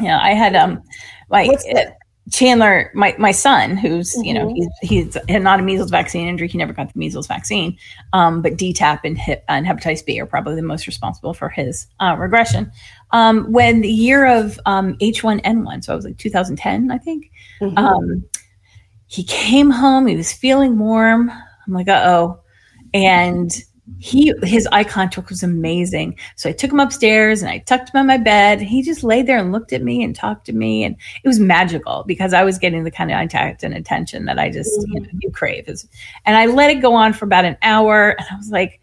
Yeah, 0.00 0.18
I 0.20 0.30
had 0.30 0.56
um 0.56 0.82
my 1.28 1.46
uh. 1.46 1.90
Chandler, 2.32 2.90
my 2.94 3.14
my 3.18 3.32
son, 3.32 3.76
who's 3.76 4.14
you 4.24 4.32
know 4.32 4.46
Mhm. 4.46 4.66
he's 4.80 5.14
he's 5.28 5.42
not 5.42 5.60
a 5.60 5.62
measles 5.62 5.90
vaccine 5.90 6.26
injury. 6.26 6.48
He 6.48 6.56
never 6.56 6.72
got 6.72 6.90
the 6.90 6.98
measles 6.98 7.26
vaccine, 7.26 7.76
um, 8.14 8.40
but 8.40 8.54
DTaP 8.56 9.00
and 9.04 9.18
Hib 9.18 9.40
and 9.46 9.66
hepatitis 9.66 10.02
B 10.06 10.18
are 10.18 10.24
probably 10.24 10.54
the 10.56 10.62
most 10.62 10.86
responsible 10.86 11.34
for 11.34 11.50
his 11.50 11.86
uh, 12.00 12.16
regression. 12.18 12.72
Um, 13.14 13.52
when 13.52 13.80
the 13.80 13.88
year 13.88 14.26
of 14.26 14.58
um, 14.66 14.94
H1N1, 14.98 15.84
so 15.84 15.92
I 15.92 15.96
was 15.96 16.04
like 16.04 16.18
2010, 16.18 16.90
I 16.90 16.98
think. 16.98 17.30
Mhm. 17.60 17.78
Um, 17.78 18.24
he 19.06 19.22
came 19.22 19.70
home. 19.70 20.08
He 20.08 20.16
was 20.16 20.32
feeling 20.32 20.78
warm. 20.78 21.30
I'm 21.30 21.72
like, 21.72 21.88
uh 21.88 22.02
oh, 22.04 22.40
and 22.92 23.54
he 23.98 24.32
his 24.42 24.66
eye 24.72 24.82
contact 24.82 25.28
was 25.28 25.44
amazing. 25.44 26.18
So 26.36 26.48
I 26.48 26.52
took 26.52 26.72
him 26.72 26.80
upstairs 26.80 27.42
and 27.42 27.50
I 27.50 27.58
tucked 27.58 27.90
him 27.90 28.00
on 28.00 28.06
my 28.06 28.16
bed. 28.16 28.60
He 28.60 28.82
just 28.82 29.04
laid 29.04 29.26
there 29.26 29.38
and 29.38 29.52
looked 29.52 29.72
at 29.72 29.82
me 29.82 30.02
and 30.02 30.16
talked 30.16 30.46
to 30.46 30.52
me, 30.52 30.82
and 30.82 30.96
it 31.22 31.28
was 31.28 31.38
magical 31.38 32.02
because 32.08 32.32
I 32.32 32.42
was 32.42 32.58
getting 32.58 32.82
the 32.82 32.90
kind 32.90 33.10
of 33.10 33.16
contact 33.16 33.62
and 33.62 33.74
attention 33.74 34.24
that 34.24 34.38
I 34.38 34.50
just 34.50 34.72
you 34.88 35.00
know 35.00 35.08
you 35.20 35.30
crave. 35.30 35.68
And 36.26 36.36
I 36.36 36.46
let 36.46 36.70
it 36.70 36.82
go 36.82 36.94
on 36.94 37.12
for 37.12 37.26
about 37.26 37.44
an 37.44 37.58
hour, 37.62 38.10
and 38.18 38.26
I 38.28 38.36
was 38.36 38.50
like, 38.50 38.80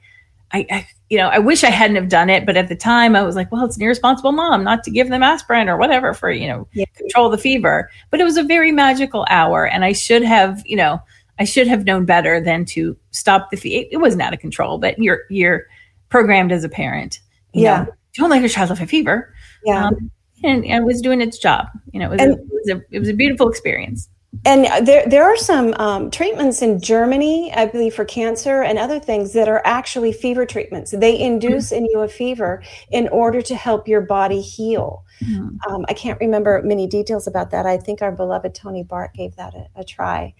I, 0.53 0.65
I 0.71 0.87
you 1.09 1.17
know 1.17 1.27
I 1.27 1.39
wish 1.39 1.63
I 1.63 1.69
hadn't 1.69 1.95
have 1.95 2.09
done 2.09 2.29
it, 2.29 2.45
but 2.45 2.57
at 2.57 2.67
the 2.69 2.75
time 2.75 3.15
I 3.15 3.23
was 3.23 3.35
like, 3.35 3.51
well, 3.51 3.65
it's 3.65 3.75
an 3.77 3.83
irresponsible 3.83 4.31
mom 4.31 4.63
not 4.63 4.83
to 4.85 4.91
give 4.91 5.09
them 5.09 5.23
aspirin 5.23 5.69
or 5.69 5.77
whatever 5.77 6.13
for 6.13 6.31
you 6.31 6.47
know 6.47 6.67
Yeah. 6.73 6.85
control 6.95 7.29
the 7.29 7.37
fever. 7.37 7.89
But 8.09 8.19
it 8.19 8.23
was 8.23 8.37
a 8.37 8.43
very 8.43 8.71
magical 8.71 9.25
hour, 9.29 9.65
and 9.67 9.83
I 9.85 9.93
should 9.93 10.23
have 10.23 10.61
you 10.65 10.75
know. 10.77 10.99
I 11.39 11.43
should 11.43 11.65
have 11.67 11.85
known 11.85 12.05
better 12.05 12.39
than 12.39 12.65
to 12.65 12.95
stop 13.09 13.49
the 13.49 13.57
fever. 13.57 13.87
It 13.91 13.97
wasn't 13.97 14.21
out 14.21 14.31
of 14.33 14.39
control, 14.39 14.77
but 14.77 14.99
you're 14.99 15.21
you're 15.31 15.65
programmed 16.09 16.51
as 16.51 16.63
a 16.63 16.69
parent. 16.69 17.19
You 17.53 17.63
Yeah. 17.63 17.83
know, 17.85 17.91
don't 18.15 18.29
let 18.29 18.41
your 18.41 18.49
child 18.49 18.69
have 18.69 18.79
a 18.79 18.85
fever. 18.85 19.33
Yeah. 19.65 19.87
Um, 19.87 20.11
and, 20.43 20.63
and 20.65 20.83
it 20.83 20.85
was 20.85 21.01
doing 21.01 21.19
its 21.19 21.39
job. 21.39 21.67
You 21.93 21.99
know, 21.99 22.07
it 22.07 22.11
was, 22.11 22.21
And- 22.21 22.31
a, 22.33 22.35
it 22.35 22.49
was 22.51 22.69
a 22.69 22.81
it 22.95 22.99
was 22.99 23.09
a 23.09 23.13
beautiful 23.13 23.49
experience. 23.49 24.07
And 24.45 24.87
there, 24.87 25.05
there 25.07 25.23
are 25.25 25.35
some 25.35 25.73
um, 25.73 26.09
treatments 26.09 26.61
in 26.61 26.79
Germany, 26.81 27.51
I 27.53 27.65
believe, 27.65 27.93
for 27.93 28.05
cancer 28.05 28.63
and 28.63 28.79
other 28.79 28.97
things 28.97 29.33
that 29.33 29.49
are 29.49 29.61
actually 29.65 30.13
fever 30.13 30.45
treatments. 30.45 30.91
They 30.91 31.19
induce 31.19 31.71
in 31.71 31.85
you 31.85 31.99
a 31.99 32.07
fever 32.07 32.63
in 32.91 33.09
order 33.09 33.41
to 33.41 33.55
help 33.55 33.87
your 33.89 34.01
body 34.01 34.39
heal. 34.41 35.03
Mhm. 35.21 35.57
Um, 35.67 35.85
I 35.89 35.93
can't 35.93 36.19
remember 36.19 36.61
many 36.63 36.87
details 36.87 37.27
about 37.27 37.51
that. 37.51 37.65
I 37.65 37.77
think 37.77 38.01
our 38.01 38.11
beloved 38.11 38.55
Toni 38.55 38.83
Bark 38.83 39.13
gave 39.13 39.35
that 39.35 39.53
a, 39.53 39.67
a 39.75 39.83
try. 39.83 40.33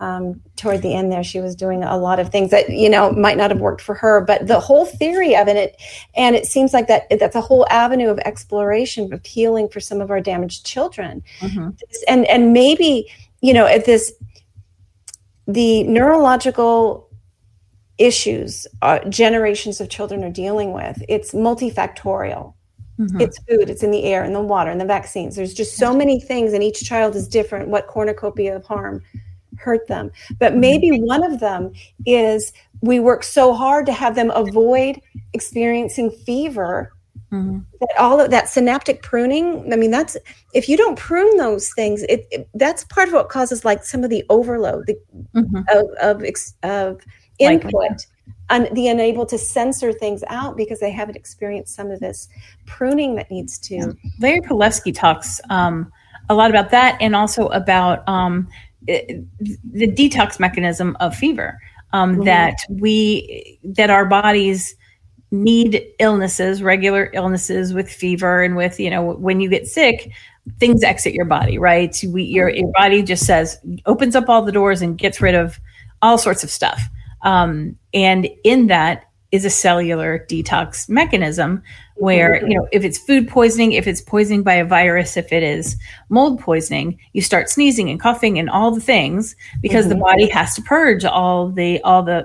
Um, 0.00 0.40
toward 0.56 0.82
the 0.82 0.92
end, 0.94 1.12
there, 1.12 1.22
she 1.22 1.40
was 1.40 1.54
doing 1.54 1.84
a 1.84 1.96
lot 1.96 2.18
of 2.18 2.30
things 2.30 2.50
that 2.50 2.68
you 2.68 2.90
know 2.90 3.12
might 3.12 3.36
not 3.36 3.52
have 3.52 3.60
worked 3.60 3.80
for 3.80 3.94
her, 3.94 4.20
but 4.22 4.46
the 4.48 4.58
whole 4.58 4.84
theory 4.86 5.36
of 5.36 5.46
it, 5.46 5.80
and 6.16 6.34
it 6.34 6.46
seems 6.46 6.72
like 6.74 6.88
that 6.88 7.04
that's 7.20 7.36
a 7.36 7.40
whole 7.40 7.64
avenue 7.70 8.08
of 8.08 8.18
exploration 8.20 9.12
of 9.12 9.24
healing 9.24 9.68
for 9.68 9.78
some 9.78 10.00
of 10.00 10.10
our 10.10 10.20
damaged 10.20 10.66
children 10.66 11.22
Mhm. 11.40 11.78
and 12.08 12.26
and 12.26 12.52
maybe 12.52 13.06
you 13.44 13.52
know 13.52 13.66
at 13.66 13.84
this 13.84 14.12
the 15.46 15.82
neurological 15.84 17.10
issues 17.98 18.66
uh, 18.80 18.98
generations 19.10 19.80
of 19.82 19.90
children 19.90 20.24
are 20.24 20.30
dealing 20.30 20.72
with 20.72 21.02
it's 21.08 21.32
multifactorial. 21.32 22.54
Mhm. 22.98 23.20
it's 23.20 23.38
food 23.48 23.68
it's 23.68 23.82
in 23.82 23.90
the 23.90 24.04
air 24.04 24.22
and 24.22 24.34
the 24.34 24.40
water 24.40 24.70
and 24.70 24.80
the 24.80 24.84
vaccines. 24.86 25.36
There's 25.36 25.52
just 25.52 25.76
so 25.76 25.94
many 25.94 26.20
things 26.20 26.52
and 26.54 26.62
each 26.62 26.84
child 26.84 27.14
is 27.16 27.28
different 27.28 27.68
what 27.68 27.86
cornucopia 27.86 28.56
of 28.56 28.64
harm 28.64 29.02
hurt 29.58 29.86
them. 29.88 30.10
But 30.38 30.56
maybe 30.56 31.00
one 31.00 31.22
of 31.24 31.40
them 31.40 31.72
is 32.06 32.52
we 32.80 32.98
work 33.00 33.24
so 33.24 33.52
hard 33.52 33.84
to 33.86 33.92
have 33.92 34.14
them 34.14 34.30
avoid 34.30 35.00
experiencing 35.34 36.10
fever 36.10 36.93
Mhm. 37.34 37.64
that 37.80 37.88
all 37.98 38.20
of 38.20 38.30
that 38.30 38.48
synaptic 38.48 39.02
pruning 39.02 39.72
i 39.72 39.76
mean 39.76 39.90
that's 39.90 40.16
if 40.52 40.68
you 40.68 40.76
don't 40.76 40.98
prune 40.98 41.36
those 41.36 41.72
things 41.74 42.02
it, 42.04 42.26
it- 42.30 42.48
that's 42.54 42.84
part 42.84 43.08
of 43.08 43.14
what 43.14 43.28
causes 43.28 43.64
like 43.64 43.84
some 43.84 44.04
of 44.04 44.10
the 44.10 44.24
overload 44.28 44.86
the, 44.86 44.96
Mhm. 45.34 45.64
of 45.76 45.84
of, 46.08 46.24
ex- 46.24 46.54
of 46.62 47.00
Like- 47.40 47.64
input 47.64 48.06
and 48.50 48.68
the 48.76 48.88
unable 48.88 49.26
to 49.26 49.36
censor 49.38 49.92
things 49.92 50.22
out 50.28 50.56
because 50.56 50.78
they 50.80 50.90
haven't 50.90 51.16
experienced 51.16 51.74
some 51.74 51.90
of 51.90 51.98
this 52.00 52.28
pruning 52.66 53.16
that 53.16 53.30
needs 53.30 53.58
to 53.68 53.94
Larry 54.20 54.40
Palevsky 54.40 54.94
talks 54.94 55.40
um, 55.50 55.90
a 56.28 56.34
lot 56.34 56.50
about 56.50 56.70
that 56.70 56.96
and 57.00 57.14
also 57.16 57.48
about 57.48 58.06
um, 58.08 58.48
the 58.86 59.86
detox 59.88 60.38
mechanism 60.38 60.96
of 61.00 61.14
fever. 61.16 61.58
Um, 61.92 62.16
Mhm. 62.16 62.24
That 62.26 62.56
we 62.68 63.58
that 63.64 63.88
our 63.90 64.04
bodies 64.04 64.74
need 65.42 65.82
illnesses, 65.98 66.62
regular 66.62 67.10
illnesses 67.12 67.74
with 67.74 67.90
fever 67.90 68.42
and 68.42 68.56
with 68.56 68.78
you 68.78 68.90
know 68.90 69.02
when 69.02 69.40
you 69.40 69.48
get 69.48 69.66
sick, 69.66 70.10
things 70.58 70.82
exit 70.82 71.14
your 71.14 71.24
body, 71.24 71.58
right? 71.58 71.96
We, 72.08 72.22
your 72.24 72.48
your 72.48 72.70
body 72.72 73.02
just 73.02 73.26
says 73.26 73.58
opens 73.86 74.16
up 74.16 74.28
all 74.28 74.42
the 74.42 74.52
doors 74.52 74.82
and 74.82 74.96
gets 74.96 75.20
rid 75.20 75.34
of 75.34 75.58
all 76.02 76.18
sorts 76.18 76.44
of 76.44 76.50
stuff. 76.50 76.82
Um, 77.22 77.78
and 77.92 78.28
in 78.44 78.66
that 78.68 79.04
is 79.32 79.44
a 79.44 79.50
cellular 79.50 80.24
detox 80.30 80.88
mechanism 80.88 81.60
where 81.96 82.46
you 82.46 82.56
know 82.56 82.68
if 82.70 82.84
it's 82.84 82.98
food 82.98 83.26
poisoning 83.26 83.72
if 83.72 83.88
it's 83.88 84.00
poisoning 84.00 84.44
by 84.44 84.54
a 84.54 84.64
virus 84.64 85.16
if 85.16 85.32
it 85.32 85.42
is 85.42 85.76
mold 86.08 86.38
poisoning 86.38 86.96
you 87.14 87.20
start 87.20 87.48
sneezing 87.48 87.90
and 87.90 88.00
coughing 88.00 88.38
and 88.38 88.48
all 88.48 88.70
the 88.70 88.80
things 88.80 89.34
because 89.60 89.88
the 89.88 89.96
body 89.96 90.28
has 90.28 90.54
to 90.54 90.62
purge 90.62 91.04
all 91.04 91.48
the 91.48 91.80
all 91.82 92.02
the 92.02 92.24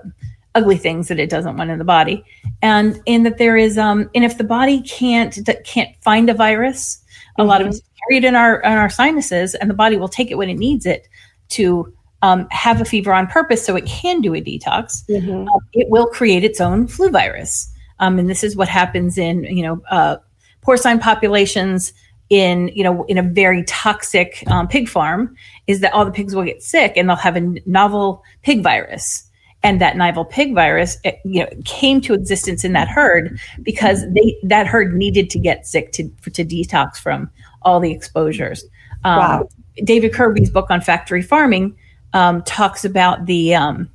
ugly 0.55 0.77
things 0.77 1.07
that 1.07 1.19
it 1.19 1.29
doesn't 1.29 1.57
want 1.57 1.69
in 1.69 1.77
the 1.77 1.85
body, 1.85 2.23
and 2.61 2.99
in 3.05 3.23
that 3.23 3.37
there 3.37 3.57
is, 3.57 3.77
um, 3.77 4.09
and 4.15 4.25
if 4.25 4.37
the 4.37 4.43
body 4.43 4.81
can't 4.81 5.45
that 5.45 5.63
can't 5.63 5.89
find 6.01 6.29
a 6.29 6.33
virus, 6.33 7.03
a 7.37 7.43
lot 7.43 7.61
of 7.61 7.67
it's 7.67 7.81
carried 8.07 8.25
in 8.25 8.35
our 8.35 8.59
in 8.61 8.73
our 8.73 8.89
sinuses, 8.89 9.55
and 9.55 9.69
the 9.69 9.73
body 9.75 9.97
will 9.97 10.07
take 10.07 10.31
it 10.31 10.35
when 10.35 10.49
it 10.49 10.57
needs 10.57 10.85
it 10.85 11.07
to 11.49 11.91
um, 12.21 12.47
have 12.51 12.81
a 12.81 12.85
fever 12.85 13.13
on 13.13 13.27
purpose 13.27 13.65
so 13.65 13.75
it 13.75 13.85
can 13.85 14.21
do 14.21 14.33
a 14.33 14.41
detox. 14.41 15.05
Mhm. 15.09 15.47
uh, 15.47 15.59
it 15.73 15.89
will 15.89 16.07
create 16.07 16.43
its 16.43 16.59
own 16.59 16.87
flu 16.87 17.09
virus, 17.09 17.71
um, 17.99 18.19
and 18.19 18.29
this 18.29 18.43
is 18.43 18.55
what 18.55 18.67
happens 18.67 19.17
in 19.17 19.43
you 19.43 19.63
know 19.63 19.81
uh, 19.89 20.17
porcine 20.61 20.99
populations 20.99 21.93
in 22.29 22.69
you 22.75 22.83
know 22.83 23.03
in 23.05 23.17
a 23.17 23.23
very 23.23 23.63
toxic 23.63 24.43
um, 24.47 24.67
pig 24.67 24.87
farm 24.87 25.35
is 25.67 25.79
that 25.79 25.93
all 25.93 26.05
the 26.05 26.11
pigs 26.11 26.35
will 26.35 26.43
get 26.43 26.61
sick 26.61 26.93
and 26.95 27.09
they'll 27.09 27.15
have 27.15 27.35
a 27.35 27.41
novel 27.65 28.23
pig 28.43 28.61
virus 28.61 29.23
and 29.63 29.81
that 29.81 29.97
novel 29.97 30.25
pig 30.25 30.53
virus 30.55 30.97
it, 31.03 31.19
you 31.25 31.41
know 31.41 31.49
came 31.65 32.01
to 32.01 32.13
existence 32.13 32.63
in 32.63 32.73
that 32.73 32.87
herd 32.87 33.39
because 33.61 34.03
they 34.13 34.35
that 34.43 34.67
herd 34.67 34.95
needed 34.95 35.29
to 35.29 35.39
get 35.39 35.67
sick 35.67 35.91
to 35.91 36.03
to 36.31 36.45
detox 36.45 36.97
from 36.97 37.29
all 37.61 37.79
the 37.79 37.91
exposures 37.91 38.63
um, 39.03 39.17
Wow. 39.17 39.49
david 39.83 40.13
kirby's 40.13 40.49
book 40.49 40.69
on 40.69 40.81
factory 40.81 41.21
farming 41.21 41.75
um, 42.13 42.41
talks 42.43 42.83
about 42.83 43.25
the 43.27 43.53
um, 43.53 43.89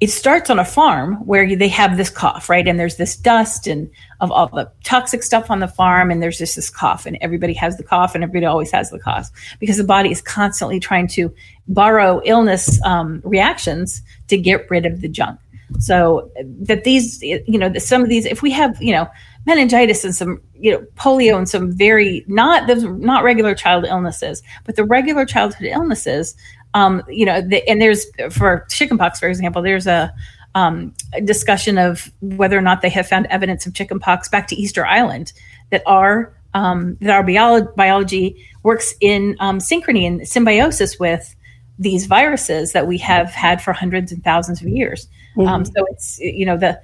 it 0.00 0.10
starts 0.10 0.48
on 0.48 0.58
a 0.58 0.64
farm 0.64 1.16
where 1.26 1.54
they 1.54 1.68
have 1.68 1.98
this 1.98 2.08
cough, 2.08 2.48
right? 2.48 2.66
And 2.66 2.80
there's 2.80 2.96
this 2.96 3.16
dust 3.16 3.66
and 3.66 3.90
of 4.20 4.32
all 4.32 4.48
the 4.48 4.70
toxic 4.82 5.22
stuff 5.22 5.50
on 5.50 5.60
the 5.60 5.68
farm, 5.68 6.10
and 6.10 6.22
there's 6.22 6.38
just 6.38 6.56
this 6.56 6.70
cough, 6.70 7.04
and 7.04 7.18
everybody 7.20 7.52
has 7.54 7.76
the 7.76 7.82
cough, 7.82 8.14
and 8.14 8.24
everybody 8.24 8.46
always 8.46 8.70
has 8.70 8.90
the 8.90 8.98
cough 8.98 9.30
because 9.58 9.76
the 9.76 9.84
body 9.84 10.10
is 10.10 10.22
constantly 10.22 10.80
trying 10.80 11.06
to 11.08 11.34
borrow 11.68 12.22
illness 12.24 12.82
um, 12.84 13.20
reactions 13.24 14.02
to 14.28 14.38
get 14.38 14.70
rid 14.70 14.86
of 14.86 15.02
the 15.02 15.08
junk. 15.08 15.38
So 15.78 16.30
that 16.62 16.84
these, 16.84 17.22
you 17.22 17.58
know, 17.58 17.72
some 17.74 18.02
of 18.02 18.08
these, 18.08 18.26
if 18.26 18.42
we 18.42 18.50
have, 18.50 18.82
you 18.82 18.92
know, 18.92 19.08
meningitis 19.46 20.04
and 20.04 20.14
some, 20.14 20.40
you 20.54 20.72
know, 20.72 20.84
polio 20.96 21.36
and 21.36 21.48
some 21.48 21.72
very 21.72 22.24
not 22.26 22.66
those 22.66 22.84
not 22.84 23.22
regular 23.22 23.54
child 23.54 23.84
illnesses, 23.84 24.42
but 24.64 24.76
the 24.76 24.84
regular 24.84 25.24
childhood 25.24 25.68
illnesses 25.68 26.34
um, 26.74 27.02
you 27.08 27.26
know, 27.26 27.40
the, 27.40 27.66
and 27.68 27.80
there's 27.80 28.06
for 28.30 28.66
chickenpox, 28.70 29.18
for 29.18 29.28
example, 29.28 29.62
there's 29.62 29.86
a, 29.86 30.14
um, 30.54 30.94
a 31.12 31.20
discussion 31.20 31.78
of 31.78 32.10
whether 32.20 32.58
or 32.58 32.62
not 32.62 32.82
they 32.82 32.88
have 32.88 33.06
found 33.06 33.26
evidence 33.26 33.66
of 33.66 33.74
chickenpox 33.74 34.28
back 34.28 34.48
to 34.48 34.56
Easter 34.56 34.86
Island 34.86 35.32
that 35.70 35.82
our 35.86 36.34
um, 36.54 36.96
that 37.00 37.10
our 37.10 37.22
biolo- 37.22 37.74
biology 37.76 38.44
works 38.62 38.94
in 39.00 39.36
um, 39.38 39.58
synchrony 39.58 40.06
and 40.06 40.26
symbiosis 40.26 40.98
with 40.98 41.34
these 41.78 42.06
viruses 42.06 42.72
that 42.72 42.86
we 42.86 42.98
have 42.98 43.30
had 43.30 43.62
for 43.62 43.72
hundreds 43.72 44.12
and 44.12 44.22
thousands 44.22 44.60
of 44.60 44.68
years. 44.68 45.08
Um, 45.38 45.64
so 45.64 45.86
it's 45.90 46.18
you 46.20 46.44
know 46.44 46.56
the 46.56 46.80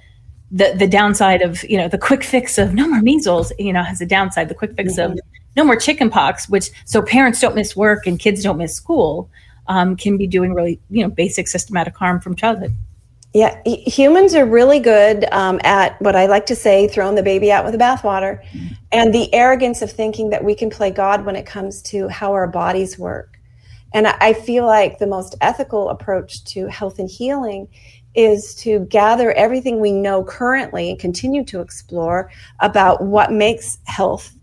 the 0.51 0.75
the 0.79 0.87
downside 0.87 1.43
of 1.43 1.63
you 1.65 1.77
know 1.77 1.89
the 1.89 1.99
quick 1.99 2.23
fix 2.23 2.59
of 2.59 2.75
no 2.75 2.89
more 2.89 3.03
measles 3.03 3.53
you 3.59 3.73
know 3.73 3.83
has 3.83 4.01
a 4.01 4.07
downside. 4.07 4.49
The 4.49 4.55
quick 4.55 4.75
fix 4.75 4.99
of 4.99 5.19
no 5.57 5.65
more 5.65 5.77
chickenpox, 5.77 6.49
which 6.49 6.71
so 6.85 7.03
parents 7.03 7.41
don't 7.41 7.55
miss 7.55 7.75
work 7.75 8.07
and 8.07 8.19
kids 8.19 8.43
don't 8.43 8.59
miss 8.59 8.75
school, 8.75 9.29
um, 9.69 9.97
can 9.97 10.17
be 10.17 10.27
doing 10.27 10.55
really 10.55 10.81
you 10.91 11.03
know 11.03 11.11
basic 11.11 11.49
systematic 11.49 11.97
harm 11.97 12.21
from 12.21 12.35
childhood. 12.35 12.73
Yeah, 13.35 13.61
humans 13.67 14.35
are 14.35 14.47
really 14.47 14.79
good 14.79 15.27
um, 15.31 15.61
at 15.63 16.01
what 16.01 16.17
I 16.17 16.25
like 16.25 16.47
to 16.47 16.57
say, 16.57 16.89
throwing 16.89 17.17
the 17.17 17.23
baby 17.23 17.53
out 17.53 17.65
with 17.65 17.73
the 17.73 17.79
bathwater, 17.79 18.41
and 18.93 19.13
the 19.13 19.33
arrogance 19.35 19.83
of 19.83 19.91
thinking 19.91 20.31
that 20.31 20.43
we 20.43 20.55
can 20.55 20.71
play 20.71 20.91
God 20.91 21.27
when 21.27 21.37
it 21.37 21.45
comes 21.45 21.83
to 21.83 22.09
how 22.09 22.33
our 22.33 22.47
bodies 22.47 22.99
work. 22.99 23.39
And 23.93 24.07
I 24.07 24.17
I 24.21 24.33
feel 24.33 24.65
like 24.65 24.99
the 24.99 25.07
most 25.07 25.35
ethical 25.41 25.91
approach 25.91 26.45
to 26.45 26.67
health 26.69 26.99
and 26.99 27.11
healing 27.11 27.69
is 28.17 28.55
to 28.55 28.81
gather 28.87 29.31
everything 29.33 29.79
we 29.79 29.93
know 29.93 30.25
currently 30.25 30.91
and 30.91 30.99
continue 30.99 31.45
to 31.45 31.61
explore 31.61 32.31
about 32.61 33.05
what 33.05 33.31
makes 33.31 33.79
health. 33.85 34.35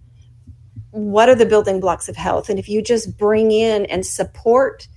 What 0.91 1.27
are 1.27 1.35
the 1.35 1.47
building 1.47 1.79
blocks 1.79 2.07
of 2.07 2.15
health? 2.15 2.49
And 2.49 2.59
if 2.59 2.69
you 2.69 2.83
just 2.83 3.17
bring 3.17 3.51
in 3.51 3.87
and 3.87 4.05
support 4.05 4.87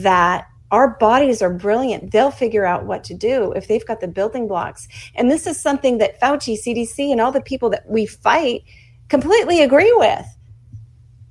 that 0.00 0.46
our 0.70 0.96
bodies 0.96 1.42
are 1.42 1.52
brilliant. 1.52 2.12
They'll 2.12 2.30
figure 2.30 2.64
out 2.64 2.86
what 2.86 3.04
to 3.04 3.14
do 3.14 3.52
if 3.52 3.68
they've 3.68 3.86
got 3.86 4.00
the 4.00 4.08
building 4.08 4.48
blocks. 4.48 4.88
And 5.14 5.30
this 5.30 5.46
is 5.46 5.60
something 5.60 5.98
that 5.98 6.18
Fauci, 6.18 6.56
CDC, 6.58 7.12
and 7.12 7.20
all 7.20 7.30
the 7.30 7.42
people 7.42 7.68
that 7.70 7.86
we 7.88 8.06
fight 8.06 8.62
completely 9.08 9.60
agree 9.60 9.92
with. 9.98 10.24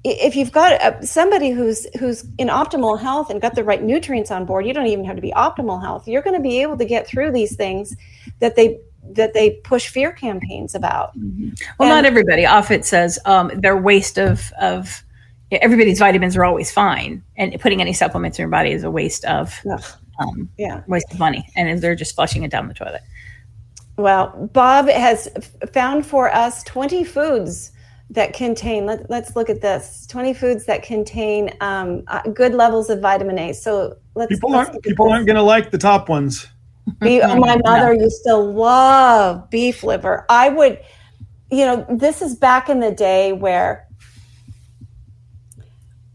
If 0.04 0.36
you've 0.36 0.52
got 0.52 0.74
a, 0.82 1.06
somebody 1.06 1.50
who's 1.52 1.88
who's 2.00 2.24
in 2.38 2.48
optimal 2.50 3.00
health 3.00 3.30
and 3.32 3.42
got 3.42 3.56
the 3.56 3.64
right 3.64 3.82
nutrients 3.82 4.32
on 4.32 4.46
board, 4.46 4.66
you 4.66 4.74
don't 4.74 4.88
even 4.88 5.06
have 5.06 5.16
to 5.16 5.22
be 5.22 5.32
optimal 5.32 5.82
health. 5.82 6.08
You're 6.08 6.24
going 6.24 6.36
to 6.36 6.42
be 6.42 6.62
able 6.62 6.78
to 6.78 6.86
get 6.86 7.08
through 7.08 7.32
these 7.32 7.56
things 7.56 7.96
that 8.40 8.56
they 8.56 8.80
that 9.14 9.34
they 9.34 9.52
push 9.64 9.88
fear 9.90 10.12
campaigns 10.12 10.76
about. 10.76 11.12
Well, 11.80 11.90
not 11.90 12.00
And- 12.00 12.08
everybody. 12.08 12.44
Offit 12.44 12.84
says 12.86 13.18
um, 13.26 13.52
their 13.56 13.78
waste 13.78 14.18
of 14.20 14.52
of 14.60 15.04
everybody's 15.52 16.00
vitamins 16.00 16.38
are 16.38 16.46
always 16.46 16.72
fine, 16.72 17.24
and 17.38 17.60
putting 17.60 17.82
any 17.82 17.94
supplements 17.94 18.38
in 18.40 18.44
your 18.44 18.50
body 18.50 18.72
is 18.72 18.84
a 18.84 18.92
waste 18.92 19.26
of 19.26 19.60
um, 20.20 20.50
yeah. 20.58 20.84
waste 20.88 21.12
of 21.12 21.20
money, 21.20 21.48
and 21.56 21.82
they're 21.82 21.96
just 21.96 22.16
flushing 22.16 22.44
it 22.44 22.52
down 22.52 22.68
the 22.68 22.74
toilet. 22.74 23.02
Well, 23.98 24.50
Bob 24.54 24.88
has 24.88 25.28
found 25.74 26.06
for 26.06 26.34
us 26.34 26.64
20 26.64 27.04
foods 27.04 27.72
that 28.10 28.34
contain, 28.34 28.86
let, 28.86 29.10
let's 29.10 29.36
look 29.36 29.50
at 29.50 29.62
this 29.62 30.06
20 30.08 30.34
foods 30.34 30.66
that 30.66 30.84
contain 30.84 31.52
um, 31.62 32.04
uh, 32.08 32.22
good 32.24 32.54
levels 32.54 32.90
of 32.90 33.00
vitamin 33.00 33.38
A. 33.40 33.54
So 33.54 33.96
let's, 34.16 34.30
People 34.30 34.52
let's 34.52 34.70
aren't 34.70 34.84
people 34.84 35.06
this. 35.06 35.14
aren't 35.14 35.26
going 35.28 35.38
to 35.38 35.44
like 35.44 35.72
the 35.72 35.78
top 35.78 36.10
ones. 36.10 36.48
Be- 37.00 37.20
my 37.22 37.58
mother 37.64 37.94
used 37.94 38.24
to 38.26 38.36
love 38.36 39.50
beef 39.50 39.84
liver. 39.84 40.26
I 40.30 40.50
would, 40.50 40.80
you 41.52 41.66
know, 41.66 41.86
this 41.90 42.22
is 42.22 42.36
back 42.36 42.70
in 42.70 42.80
the 42.80 42.92
day 42.92 43.34
where 43.34 43.88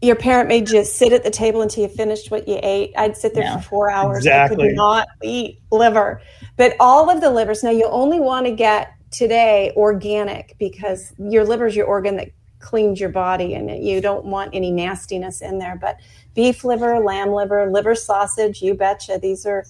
your 0.01 0.15
parent 0.15 0.47
made 0.47 0.69
you 0.69 0.83
sit 0.83 1.11
at 1.11 1.23
the 1.23 1.29
table 1.31 1.61
until 1.61 1.83
you 1.83 1.89
finished 1.89 2.29
what 2.29 2.47
you 2.47 2.59
ate. 2.61 2.93
I'd 2.95 3.17
sit 3.17 3.33
there 3.33 3.43
Yeah. 3.43 3.57
for 3.57 3.63
four 3.69 3.89
hours. 3.91 4.17
I 4.27 4.45
Exactly. 4.45 4.67
could 4.67 4.75
not 4.75 5.07
eat 5.23 5.59
liver. 5.71 6.21
But 6.55 6.75
all 6.79 7.09
of 7.09 7.21
the 7.21 7.31
livers, 7.31 7.63
now 7.63 7.71
you 7.71 7.85
only 7.85 8.19
want 8.19 8.45
to 8.45 8.51
get 8.51 8.91
today 9.09 9.73
organic 9.75 10.55
because 10.59 11.13
your 11.17 11.43
liver 11.45 11.65
is 11.65 11.75
your 11.75 11.87
organ 11.87 12.15
that 12.17 12.29
cleans 12.59 12.99
your 12.99 13.09
body 13.09 13.53
and 13.53 13.83
you 13.83 14.01
don't 14.01 14.25
want 14.25 14.53
any 14.53 14.69
nastiness 14.71 15.41
in 15.41 15.57
there. 15.57 15.77
But 15.79 15.97
beef 16.35 16.63
liver, 16.63 16.99
lamb 16.99 17.31
liver, 17.31 17.69
liver 17.71 17.95
sausage, 17.95 18.61
you 18.61 18.73
betcha. 18.75 19.17
These 19.21 19.45
are 19.45 19.65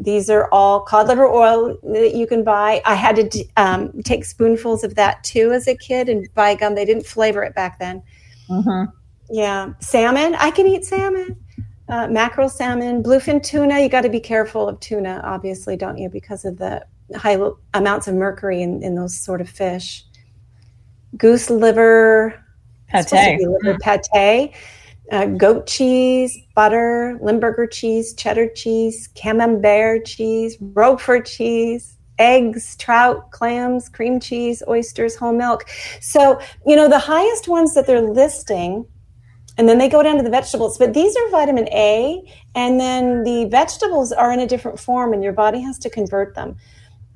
these 0.00 0.30
are 0.30 0.48
all 0.52 0.80
cod 0.80 1.08
liver 1.08 1.26
oil 1.26 1.76
that 1.82 2.14
you 2.14 2.24
can 2.24 2.44
buy. 2.44 2.80
I 2.84 2.94
had 2.94 3.16
to 3.16 3.44
um, 3.56 4.00
take 4.04 4.24
spoonfuls 4.24 4.84
of 4.84 4.94
that 4.94 5.24
too 5.24 5.50
as 5.52 5.66
a 5.66 5.76
kid, 5.76 6.08
and 6.08 6.32
by 6.34 6.54
gum, 6.54 6.76
they 6.76 6.84
didn't 6.84 7.04
flavor 7.04 7.42
it 7.42 7.52
back 7.56 7.80
then. 7.80 8.02
Mm-hmm. 8.48 8.92
Yeah, 9.30 9.72
salmon. 9.80 10.34
I 10.36 10.50
can 10.50 10.66
eat 10.66 10.84
salmon. 10.84 11.36
Uh, 11.88 12.06
mackerel 12.08 12.48
salmon, 12.48 13.02
bluefin 13.02 13.42
tuna. 13.42 13.80
You 13.80 13.88
got 13.88 14.02
to 14.02 14.10
be 14.10 14.20
careful 14.20 14.68
of 14.68 14.78
tuna, 14.80 15.22
obviously, 15.24 15.76
don't 15.76 15.96
you? 15.96 16.08
Because 16.10 16.44
of 16.44 16.58
the 16.58 16.84
high 17.16 17.38
amounts 17.72 18.08
of 18.08 18.14
mercury 18.14 18.62
in, 18.62 18.82
in 18.82 18.94
those 18.94 19.18
sort 19.18 19.40
of 19.40 19.48
fish. 19.48 20.04
Goose 21.16 21.48
liver, 21.48 22.44
Pate. 22.90 23.40
liver 23.40 23.78
pate, 23.78 24.52
uh, 25.10 25.26
goat 25.26 25.66
cheese, 25.66 26.38
butter, 26.54 27.18
Limburger 27.22 27.66
cheese, 27.66 28.12
cheddar 28.14 28.48
cheese, 28.48 29.08
camembert 29.14 30.04
cheese, 30.04 30.58
Roquefort 30.60 31.24
cheese, 31.24 31.96
eggs, 32.18 32.76
trout, 32.76 33.30
clams, 33.30 33.88
cream 33.88 34.20
cheese, 34.20 34.62
oysters, 34.68 35.16
whole 35.16 35.32
milk. 35.32 35.64
So, 36.00 36.40
you 36.66 36.76
know, 36.76 36.88
the 36.88 36.98
highest 36.98 37.48
ones 37.48 37.74
that 37.74 37.86
they're 37.86 38.02
listing, 38.02 38.86
and 39.58 39.68
then 39.68 39.78
they 39.78 39.88
go 39.88 40.02
down 40.02 40.16
to 40.16 40.22
the 40.22 40.30
vegetables, 40.30 40.78
but 40.78 40.94
these 40.94 41.16
are 41.16 41.30
vitamin 41.30 41.68
A, 41.68 42.22
and 42.54 42.80
then 42.80 43.24
the 43.24 43.46
vegetables 43.46 44.12
are 44.12 44.32
in 44.32 44.40
a 44.40 44.46
different 44.46 44.78
form, 44.78 45.12
and 45.12 45.22
your 45.22 45.32
body 45.32 45.60
has 45.60 45.78
to 45.80 45.90
convert 45.90 46.34
them. 46.34 46.56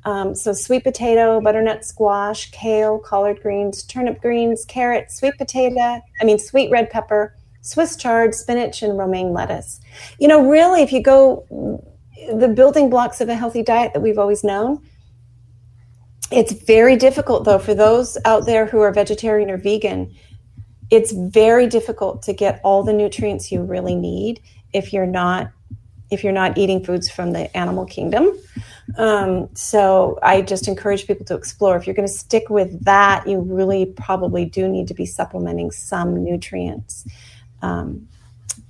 Um, 0.05 0.35
so 0.35 0.53
sweet 0.53 0.83
potato, 0.83 1.41
butternut 1.41 1.85
squash, 1.85 2.51
kale, 2.51 2.99
collard 2.99 3.41
greens, 3.41 3.85
turnip 3.85 4.21
greens, 4.21 4.65
carrot, 4.65 5.13
sweet 5.13 5.39
potato, 5.39 6.01
I 6.21 6.25
mean 6.25 6.39
sweet 6.39 6.71
red 6.71 6.91
pepper, 6.91 7.37
Swiss 7.61 7.95
chard, 7.95 8.35
spinach, 8.35 8.83
and 8.83 8.99
romaine 8.99 9.33
lettuce. 9.33 9.81
You 10.19 10.27
know, 10.27 10.49
really, 10.49 10.83
if 10.83 10.93
you 10.93 11.01
go 11.01 11.47
the 12.33 12.49
building 12.49 12.91
blocks 12.91 13.21
of 13.21 13.29
a 13.29 13.35
healthy 13.35 13.63
diet 13.63 13.93
that 13.95 14.01
we've 14.01 14.19
always 14.19 14.43
known, 14.43 14.81
it's 16.33 16.53
very 16.53 16.97
difficult 16.97 17.45
though 17.45 17.59
for 17.59 17.75
those 17.75 18.19
out 18.25 18.47
there 18.47 18.67
who 18.67 18.81
are 18.81 18.93
vegetarian 18.93 19.51
or 19.51 19.59
vegan. 19.59 20.13
It's 20.93 21.11
very 21.11 21.67
difficult 21.69 22.23
to 22.25 22.35
get 22.35 22.61
all 22.63 22.83
the 22.83 22.93
nutrients 22.93 23.51
you 23.51 23.63
really 23.63 23.95
need 23.95 24.43
if 24.75 24.93
you're 24.93 25.07
not 25.07 25.51
if 26.11 26.23
you're 26.23 26.35
not 26.35 26.59
eating 26.59 26.85
foods 26.85 27.09
from 27.09 27.33
the 27.33 27.57
animal 27.57 27.87
kingdom. 27.87 28.31
Um, 28.99 29.49
so 29.55 30.19
I 30.23 30.43
just 30.43 30.69
encourage 30.69 31.07
people 31.07 31.25
to 31.25 31.35
explore. 31.35 31.75
If 31.79 31.87
you're 31.87 31.95
going 31.95 32.07
to 32.07 32.13
stick 32.13 32.51
with 32.51 32.85
that, 32.85 33.27
you 33.27 33.41
really 33.41 33.87
probably 33.87 34.45
do 34.45 34.69
need 34.69 34.89
to 34.89 34.95
be 34.95 35.07
supplementing 35.07 35.71
some 35.71 36.23
nutrients. 36.23 37.07
Um, 37.63 38.07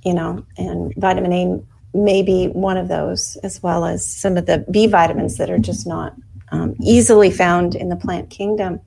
you 0.05 0.15
know, 0.15 0.47
and 0.57 0.95
vitamin 0.95 1.33
A 1.33 1.99
may 1.99 2.23
be 2.23 2.47
one 2.47 2.77
of 2.77 2.87
those, 2.87 3.37
as 3.43 3.61
well 3.61 3.85
as 3.85 4.07
some 4.07 4.37
of 4.37 4.47
the 4.47 4.65
B 4.71 4.87
vitamins 4.87 5.39
that 5.39 5.51
are 5.51 5.59
just 5.59 5.85
not 5.85 6.15
um, 6.53 6.75
easily 6.81 7.31
found 7.31 7.75
in 7.75 7.89
the 7.89 7.97
plant 7.97 8.31
kingdom. 8.31 8.81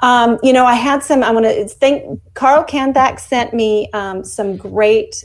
Um, 0.00 0.38
you 0.42 0.52
know, 0.52 0.64
I 0.64 0.74
had 0.74 1.02
some, 1.02 1.24
I 1.24 1.30
want 1.30 1.46
to 1.46 1.66
thank 1.66 2.20
Carl 2.34 2.64
Kandak 2.64 3.18
sent 3.18 3.52
me 3.54 3.90
um, 3.92 4.24
some 4.24 4.56
great 4.56 5.24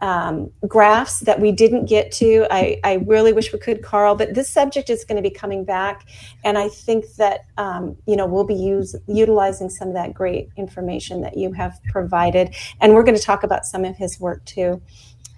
um, 0.00 0.50
graphs 0.68 1.20
that 1.20 1.40
we 1.40 1.50
didn't 1.50 1.86
get 1.86 2.12
to. 2.12 2.46
I, 2.50 2.78
I 2.84 2.94
really 3.06 3.32
wish 3.32 3.52
we 3.52 3.58
could, 3.58 3.82
Carl, 3.82 4.16
but 4.16 4.34
this 4.34 4.50
subject 4.50 4.90
is 4.90 5.04
going 5.04 5.16
to 5.16 5.22
be 5.22 5.34
coming 5.34 5.64
back. 5.64 6.06
And 6.42 6.58
I 6.58 6.68
think 6.68 7.06
that, 7.14 7.46
um, 7.56 7.96
you 8.06 8.16
know, 8.16 8.26
we'll 8.26 8.44
be 8.44 8.54
use, 8.54 8.94
utilizing 9.06 9.70
some 9.70 9.88
of 9.88 9.94
that 9.94 10.12
great 10.12 10.50
information 10.56 11.22
that 11.22 11.38
you 11.38 11.52
have 11.52 11.80
provided. 11.90 12.54
And 12.82 12.92
we're 12.92 13.04
going 13.04 13.16
to 13.16 13.22
talk 13.22 13.44
about 13.44 13.64
some 13.64 13.84
of 13.84 13.96
his 13.96 14.20
work 14.20 14.44
too 14.44 14.82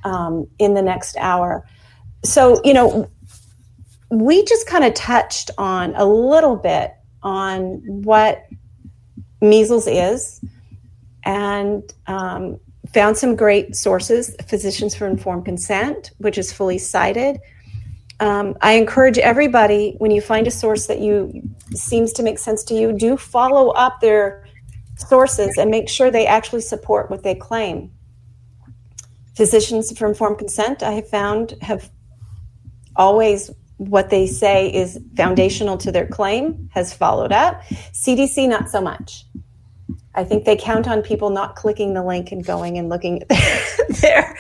um, 0.03 0.49
in 0.59 0.75
the 0.75 0.83
next 0.83 1.17
hour. 1.19 1.65
So, 2.25 2.61
you 2.65 2.75
know, 2.75 3.09
we 4.11 4.45
just 4.45 4.67
kind 4.67 4.85
of 4.85 4.95
touched 4.95 5.51
on 5.59 5.95
a 5.97 6.05
little 6.05 6.57
bit 6.57 6.95
on 7.23 7.83
what 7.85 8.47
measles 9.41 9.87
is 9.87 10.41
and 11.25 11.93
um, 12.07 12.59
found 12.93 13.17
some 13.17 13.35
great 13.35 13.75
sources 13.75 14.35
physicians 14.47 14.95
for 14.95 15.07
informed 15.07 15.45
consent 15.45 16.13
which 16.19 16.39
is 16.39 16.53
fully 16.53 16.79
cited. 16.79 17.39
Um, 18.21 18.57
i 18.63 18.73
encourage 18.73 19.19
everybody 19.19 19.95
when 19.99 20.11
you 20.11 20.21
find 20.21 20.47
a 20.47 20.51
source 20.51 20.87
that 20.87 21.01
you 21.01 21.43
seems 21.75 22.13
to 22.15 22.23
make 22.23 22.39
sense 22.39 22.63
to 22.65 22.75
you 22.75 22.93
do 22.93 23.17
follow 23.17 23.71
up 23.71 24.01
their 24.01 24.47
sources 24.97 25.59
and 25.59 25.71
make 25.71 25.89
sure 25.89 26.11
they 26.11 26.27
actually 26.27 26.63
support 26.63 27.11
what 27.11 27.23
they 27.23 27.35
claim. 27.35 27.91
Physicians 29.35 29.97
for 29.99 30.07
informed 30.07 30.39
consent 30.39 30.83
i 30.83 30.93
have 30.93 31.09
found 31.09 31.55
have 31.61 31.91
always 32.95 33.51
what 33.79 34.11
they 34.11 34.27
say 34.27 34.73
is 34.73 34.99
foundational 35.17 35.77
to 35.79 35.93
their 35.93 36.07
claim 36.07 36.71
has 36.73 36.95
followed 36.95 37.33
up. 37.33 37.63
CDC, 37.93 38.49
not 38.49 38.71
so 38.71 38.81
much. 38.81 39.27
I 40.15 40.25
think 40.25 40.45
they 40.45 40.57
count 40.57 40.89
on 40.89 41.03
people 41.03 41.29
not 41.31 41.57
clicking 41.57 41.93
the 41.93 42.03
link 42.03 42.33
and 42.33 42.45
going 42.45 42.79
and 42.79 42.89
looking 42.89 43.23
at 43.23 43.29
their, 44.01 44.37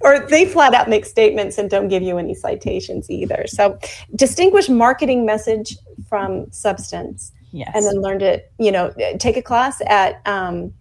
or 0.00 0.20
they 0.20 0.46
flat 0.46 0.72
out 0.72 0.88
make 0.88 1.04
statements 1.04 1.58
and 1.58 1.68
don't 1.68 1.88
give 1.88 2.02
you 2.02 2.16
any 2.16 2.34
citations 2.34 3.10
either. 3.10 3.44
So 3.46 3.78
distinguish 4.16 4.70
marketing 4.70 5.26
message 5.26 5.76
from 6.08 6.50
substance. 6.50 7.32
Yes. 7.52 7.70
And 7.74 7.84
then 7.84 8.00
learn 8.00 8.18
to, 8.20 8.42
you 8.58 8.72
know, 8.72 8.92
take 9.18 9.36
a 9.36 9.42
class 9.42 9.80
at 9.86 10.20
um, 10.26 10.72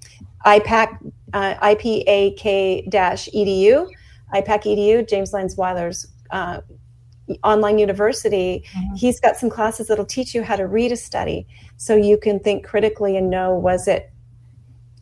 IPAK, 0.45 1.11
uh, 1.33 1.55
IPAK 1.55 2.87
edu, 2.89 3.87
IPAK 4.33 4.63
edu, 4.63 5.07
James 5.07 5.33
Lyons-Weiler's 5.33 6.07
uh, 6.31 6.61
online 7.43 7.79
university, 7.79 8.63
Mhm. 8.75 8.97
he's 8.97 9.19
got 9.19 9.37
some 9.37 9.49
classes 9.49 9.87
that'll 9.87 10.05
teach 10.05 10.35
you 10.35 10.43
how 10.43 10.55
to 10.55 10.67
read 10.67 10.91
a 10.91 10.97
study 10.97 11.47
so 11.77 11.95
you 11.95 12.17
can 12.17 12.39
think 12.39 12.65
critically 12.65 13.15
and 13.17 13.29
know 13.29 13.53
was 13.53 13.87
it 13.87 14.11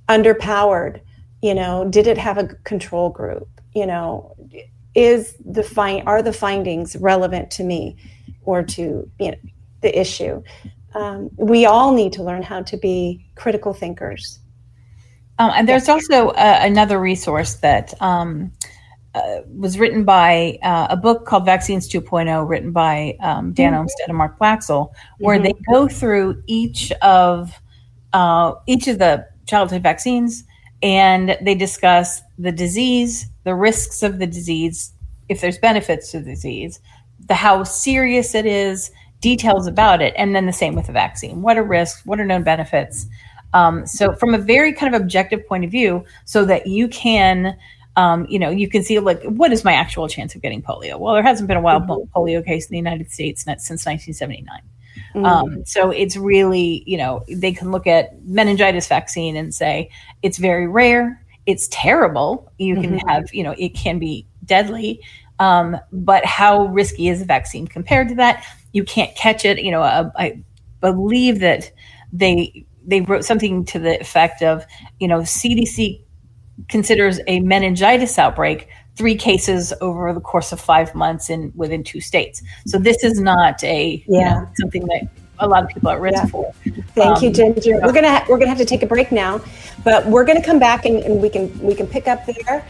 underpowered? 0.07 0.99
You 1.41 1.55
know, 1.55 1.87
did 1.89 2.07
it 2.07 2.17
have 2.17 2.37
a 2.37 2.47
control 2.63 3.09
group? 3.09 3.47
You 3.73 3.85
know, 3.85 4.35
is 4.93 5.35
the 5.43 5.63
find 5.63 6.07
are 6.07 6.21
the 6.21 6.33
findings 6.33 6.95
relevant 6.97 7.49
to 7.51 7.63
me 7.63 7.95
or 8.43 8.61
to 8.63 9.09
you 9.19 9.31
know 9.31 9.37
the 9.81 9.99
issue? 9.99 10.43
Um, 10.93 11.29
we 11.37 11.65
all 11.65 11.93
need 11.93 12.13
to 12.13 12.23
learn 12.23 12.43
how 12.43 12.61
to 12.63 12.77
be 12.77 13.25
critical 13.35 13.73
thinkers. 13.73 14.39
Um, 15.39 15.51
and 15.55 15.67
there's 15.67 15.89
also 15.89 16.29
uh, 16.29 16.59
another 16.61 16.99
resource 16.99 17.55
that 17.55 17.93
um, 18.01 18.51
uh, 19.13 19.41
was 19.57 19.77
written 19.77 20.03
by 20.05 20.57
uh, 20.63 20.87
a 20.89 20.95
book 20.97 21.25
called 21.25 21.45
Vaccines 21.45 21.89
2.0, 21.89 22.47
written 22.47 22.71
by 22.71 23.17
um, 23.19 23.51
Dan 23.51 23.73
Olmsted 23.73 24.07
and 24.07 24.17
Mark 24.17 24.39
Blaxill, 24.39 24.91
where 25.19 25.37
Mhm. 25.37 25.43
they 25.43 25.53
go 25.71 25.87
through 25.87 26.41
each 26.47 26.91
of 27.01 27.51
uh, 28.13 28.53
each 28.67 28.87
of 28.87 28.99
the 28.99 29.25
childhood 29.45 29.81
vaccines 29.83 30.43
and 30.83 31.37
they 31.41 31.55
discuss 31.55 32.21
the 32.37 32.51
disease, 32.51 33.27
the 33.43 33.55
risks 33.55 34.03
of 34.03 34.19
the 34.19 34.27
disease, 34.27 34.91
if 35.29 35.39
there's 35.41 35.57
benefits 35.57 36.11
to 36.11 36.19
the 36.19 36.25
disease, 36.25 36.79
the 37.27 37.35
how 37.35 37.63
serious 37.63 38.35
it 38.35 38.45
is, 38.45 38.91
details 39.21 39.67
about 39.67 40.01
it, 40.01 40.13
and 40.17 40.35
then 40.35 40.45
the 40.45 40.51
same 40.53 40.73
with 40.75 40.87
the 40.87 40.91
vaccine. 40.91 41.41
What 41.41 41.57
are 41.57 41.63
risks? 41.63 42.05
What 42.05 42.19
are 42.19 42.25
known 42.25 42.43
benefits? 42.43 43.05
Um, 43.53 43.85
so 43.85 44.13
from 44.15 44.33
a 44.33 44.37
very 44.37 44.73
kind 44.73 44.93
of 44.95 45.01
objective 45.01 45.47
point 45.47 45.63
of 45.63 45.71
view, 45.71 46.03
so 46.25 46.43
that 46.45 46.67
you 46.67 46.87
can, 46.87 47.55
um, 47.95 48.25
you 48.29 48.39
know, 48.39 48.49
you 48.49 48.69
can 48.69 48.83
see 48.83 48.99
like 48.99 49.21
what 49.23 49.51
is 49.51 49.63
my 49.63 49.73
actual 49.73 50.07
chance 50.07 50.35
of 50.35 50.41
getting 50.41 50.61
polio? 50.61 50.97
Well, 50.99 51.13
there 51.13 51.23
hasn't 51.23 51.47
been 51.47 51.57
a 51.57 51.61
wild 51.61 51.83
polio 51.87 52.45
case 52.45 52.65
in 52.67 52.71
the 52.71 52.77
United 52.77 53.11
States 53.11 53.43
since 53.43 53.85
1979. 53.85 54.61
Mm-hmm. 55.15 55.25
Um, 55.25 55.65
so 55.65 55.89
it's 55.91 56.15
really, 56.15 56.83
you 56.85 56.97
know, 56.97 57.23
they 57.29 57.51
can 57.51 57.71
look 57.71 57.87
at 57.87 58.23
meningitis 58.23 58.87
vaccine 58.87 59.35
and 59.35 59.53
say 59.53 59.89
it's 60.21 60.37
very 60.37 60.67
rare, 60.67 61.21
it's 61.45 61.67
terrible. 61.69 62.51
You 62.57 62.75
can 62.75 62.99
Mhm. 62.99 63.09
have, 63.09 63.33
you 63.33 63.43
know, 63.43 63.55
it 63.57 63.69
can 63.69 63.99
be 63.99 64.25
deadly. 64.45 65.01
Um, 65.39 65.77
but 65.91 66.23
how 66.25 66.67
risky 66.67 67.07
is 67.09 67.21
a 67.21 67.25
vaccine 67.25 67.67
compared 67.67 68.09
to 68.09 68.15
that? 68.15 68.45
You 68.73 68.83
can't 68.83 69.13
catch 69.15 69.43
it. 69.43 69.61
You 69.61 69.71
know, 69.71 69.81
uh, 69.81 70.11
I 70.15 70.43
believe 70.81 71.39
that 71.39 71.71
they 72.13 72.65
they 72.85 73.01
wrote 73.01 73.23
something 73.23 73.63
to 73.63 73.77
the 73.77 73.99
effect 73.99 74.41
of, 74.41 74.65
you 74.99 75.07
know, 75.07 75.19
CDC 75.19 76.01
considers 76.69 77.19
a 77.27 77.39
meningitis 77.41 78.17
outbreak 78.19 78.67
three 78.95 79.15
cases 79.15 79.73
over 79.81 80.13
the 80.13 80.19
course 80.19 80.51
of 80.51 80.59
five 80.59 80.93
months 80.93 81.29
in 81.29 81.51
within 81.55 81.83
two 81.83 82.01
states. 82.01 82.43
So 82.67 82.77
this 82.77 83.03
is 83.03 83.19
not 83.19 83.63
a 83.63 84.03
you 84.07 84.19
Yeah. 84.19 84.29
know, 84.33 84.47
something 84.55 84.85
that 84.87 85.07
a 85.39 85.47
lot 85.47 85.63
of 85.63 85.69
people 85.69 85.89
are 85.89 85.95
at 85.95 86.01
risk 86.01 86.17
Yeah. 86.23 86.25
for. 86.27 86.53
Thank 86.93 87.21
you, 87.21 87.29
Um, 87.29 87.33
Ginger. 87.33 87.79
We're 87.81 87.93
gonna 87.93 88.09
ha- 88.11 88.25
we're 88.29 88.37
gonna 88.37 88.49
have 88.49 88.57
to 88.59 88.65
take 88.65 88.83
a 88.83 88.87
break 88.87 89.11
now, 89.11 89.41
but 89.83 90.05
we're 90.07 90.25
gonna 90.25 90.43
come 90.43 90.59
back 90.59 90.85
and, 90.85 90.97
and 91.03 91.21
we 91.21 91.29
can 91.29 91.49
we 91.61 91.73
can 91.73 91.87
pick 91.87 92.07
up 92.07 92.25
there. 92.25 92.63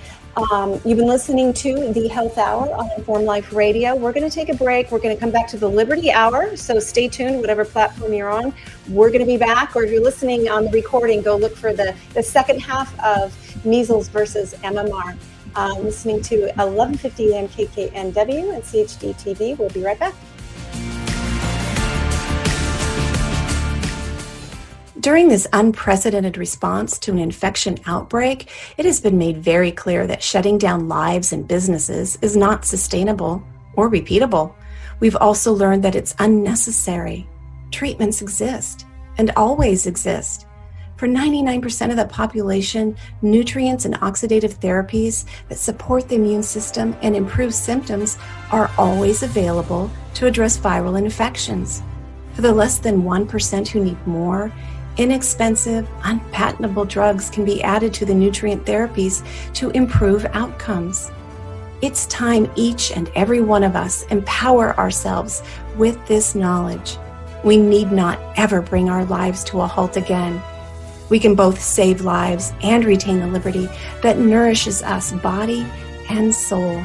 Um, 0.54 0.80
you've 0.86 0.98
been 0.98 1.10
listening 1.10 1.52
to 1.56 1.92
the 1.92 2.08
Health 2.08 2.38
Hour 2.38 2.74
on 2.74 2.90
Informed 2.98 3.26
Life 3.26 3.52
Radio. 3.52 3.96
We're 3.98 4.14
going 4.14 4.24
to 4.30 4.34
take 4.34 4.48
a 4.48 4.54
break. 4.54 4.90
We're 4.90 5.00
going 5.00 5.14
to 5.14 5.20
come 5.20 5.30
back 5.30 5.46
to 5.50 5.58
the 5.58 5.68
Liberty 5.70 6.10
Hour. 6.10 6.56
So 6.56 6.80
stay 6.80 7.10
tuned, 7.10 7.42
whatever 7.42 7.66
platform 7.66 8.14
you're 8.14 8.30
on. 8.30 8.54
We're 8.88 9.10
going 9.10 9.20
to 9.20 9.26
be 9.26 9.36
back, 9.36 9.76
or 9.76 9.84
if 9.84 9.92
you're 9.92 10.02
listening 10.02 10.48
on 10.48 10.64
the 10.64 10.72
recording, 10.72 11.22
go 11.22 11.36
look 11.36 11.58
for 11.58 11.74
the, 11.74 11.94
the 12.14 12.24
second 12.24 12.62
half 12.62 12.98
of 13.04 13.36
measles 13.64 14.08
versus 14.10 14.54
MMR. 14.56 15.18
Uh, 15.56 15.76
listening 15.80 16.22
to 16.22 16.44
1150 16.56 17.34
AM 17.34 17.48
KKNW 17.50 18.54
and 18.54 18.64
CHD 18.64 19.14
TV. 19.16 19.58
We'll 19.58 19.70
be 19.70 19.84
right 19.84 20.00
back. 20.00 20.14
During 25.02 25.30
this 25.30 25.48
unprecedented 25.52 26.38
response 26.38 27.00
to 27.00 27.12
an 27.12 27.18
infection 27.18 27.80
outbreak, 27.88 28.52
it 28.78 28.86
has 28.86 29.02
been 29.02 29.18
made 29.18 29.44
very 29.44 29.72
clear 29.72 30.06
that 30.06 30.22
shutting 30.22 30.60
down 30.60 30.88
lives 30.88 31.34
and 31.34 31.48
businesses 31.48 32.20
is 32.22 32.38
not 32.38 32.66
sustainable 32.66 33.44
or 33.74 33.90
repeatable. 33.90 34.54
We've 35.00 35.16
also 35.16 35.54
learned 35.54 35.84
that 35.86 35.96
it's 35.96 36.14
unnecessary. 36.20 37.28
Treatments 37.72 38.22
exist 38.22 38.86
and 39.18 39.32
always 39.36 39.88
exist. 39.88 40.46
For 41.02 41.08
99% 41.08 41.90
of 41.90 41.96
the 41.98 42.06
population, 42.06 42.96
nutrients 43.24 43.86
and 43.86 43.96
oxidative 44.02 44.54
therapies 44.58 45.26
that 45.50 45.58
support 45.58 46.08
the 46.08 46.14
immune 46.14 46.44
system 46.44 46.96
and 47.02 47.16
improve 47.16 47.56
symptoms 47.56 48.20
are 48.52 48.70
always 48.78 49.24
available 49.24 49.90
to 50.14 50.28
address 50.28 50.60
viral 50.60 51.00
infections. 51.00 51.82
For 52.34 52.44
the 52.44 52.54
less 52.54 52.78
than 52.78 53.02
1% 53.02 53.68
who 53.68 53.84
need 53.84 53.98
more, 54.06 54.54
inexpensive, 54.98 55.90
unpatentable 56.04 56.86
drugs 56.86 57.32
can 57.32 57.46
be 57.46 57.64
added 57.64 57.96
to 57.96 58.06
the 58.06 58.14
nutrient 58.14 58.64
therapies 58.66 59.26
to 59.56 59.72
improve 59.72 60.28
outcomes. 60.34 61.10
It's 61.82 62.06
time 62.06 62.48
each 62.56 62.92
and 62.92 63.10
every 63.16 63.42
one 63.42 63.64
of 63.64 63.76
us 63.76 64.06
empower 64.12 64.78
ourselves 64.78 65.42
with 65.78 65.98
this 66.06 66.36
knowledge. 66.36 67.00
We 67.44 67.58
need 67.58 67.92
not 67.92 68.20
ever 68.38 68.62
bring 68.62 68.88
our 68.88 69.06
lives 69.06 69.44
to 69.46 69.62
a 69.62 69.66
halt 69.66 69.98
again. 69.98 70.40
We 71.12 71.20
can 71.20 71.36
both 71.36 71.62
save 71.62 72.02
lives 72.02 72.54
and 72.64 72.84
retain 72.86 73.20
the 73.20 73.28
liberty 73.28 73.70
that 74.02 74.18
nourishes 74.18 74.82
us 74.82 75.12
body 75.12 75.68
and 76.10 76.34
soul. 76.34 76.82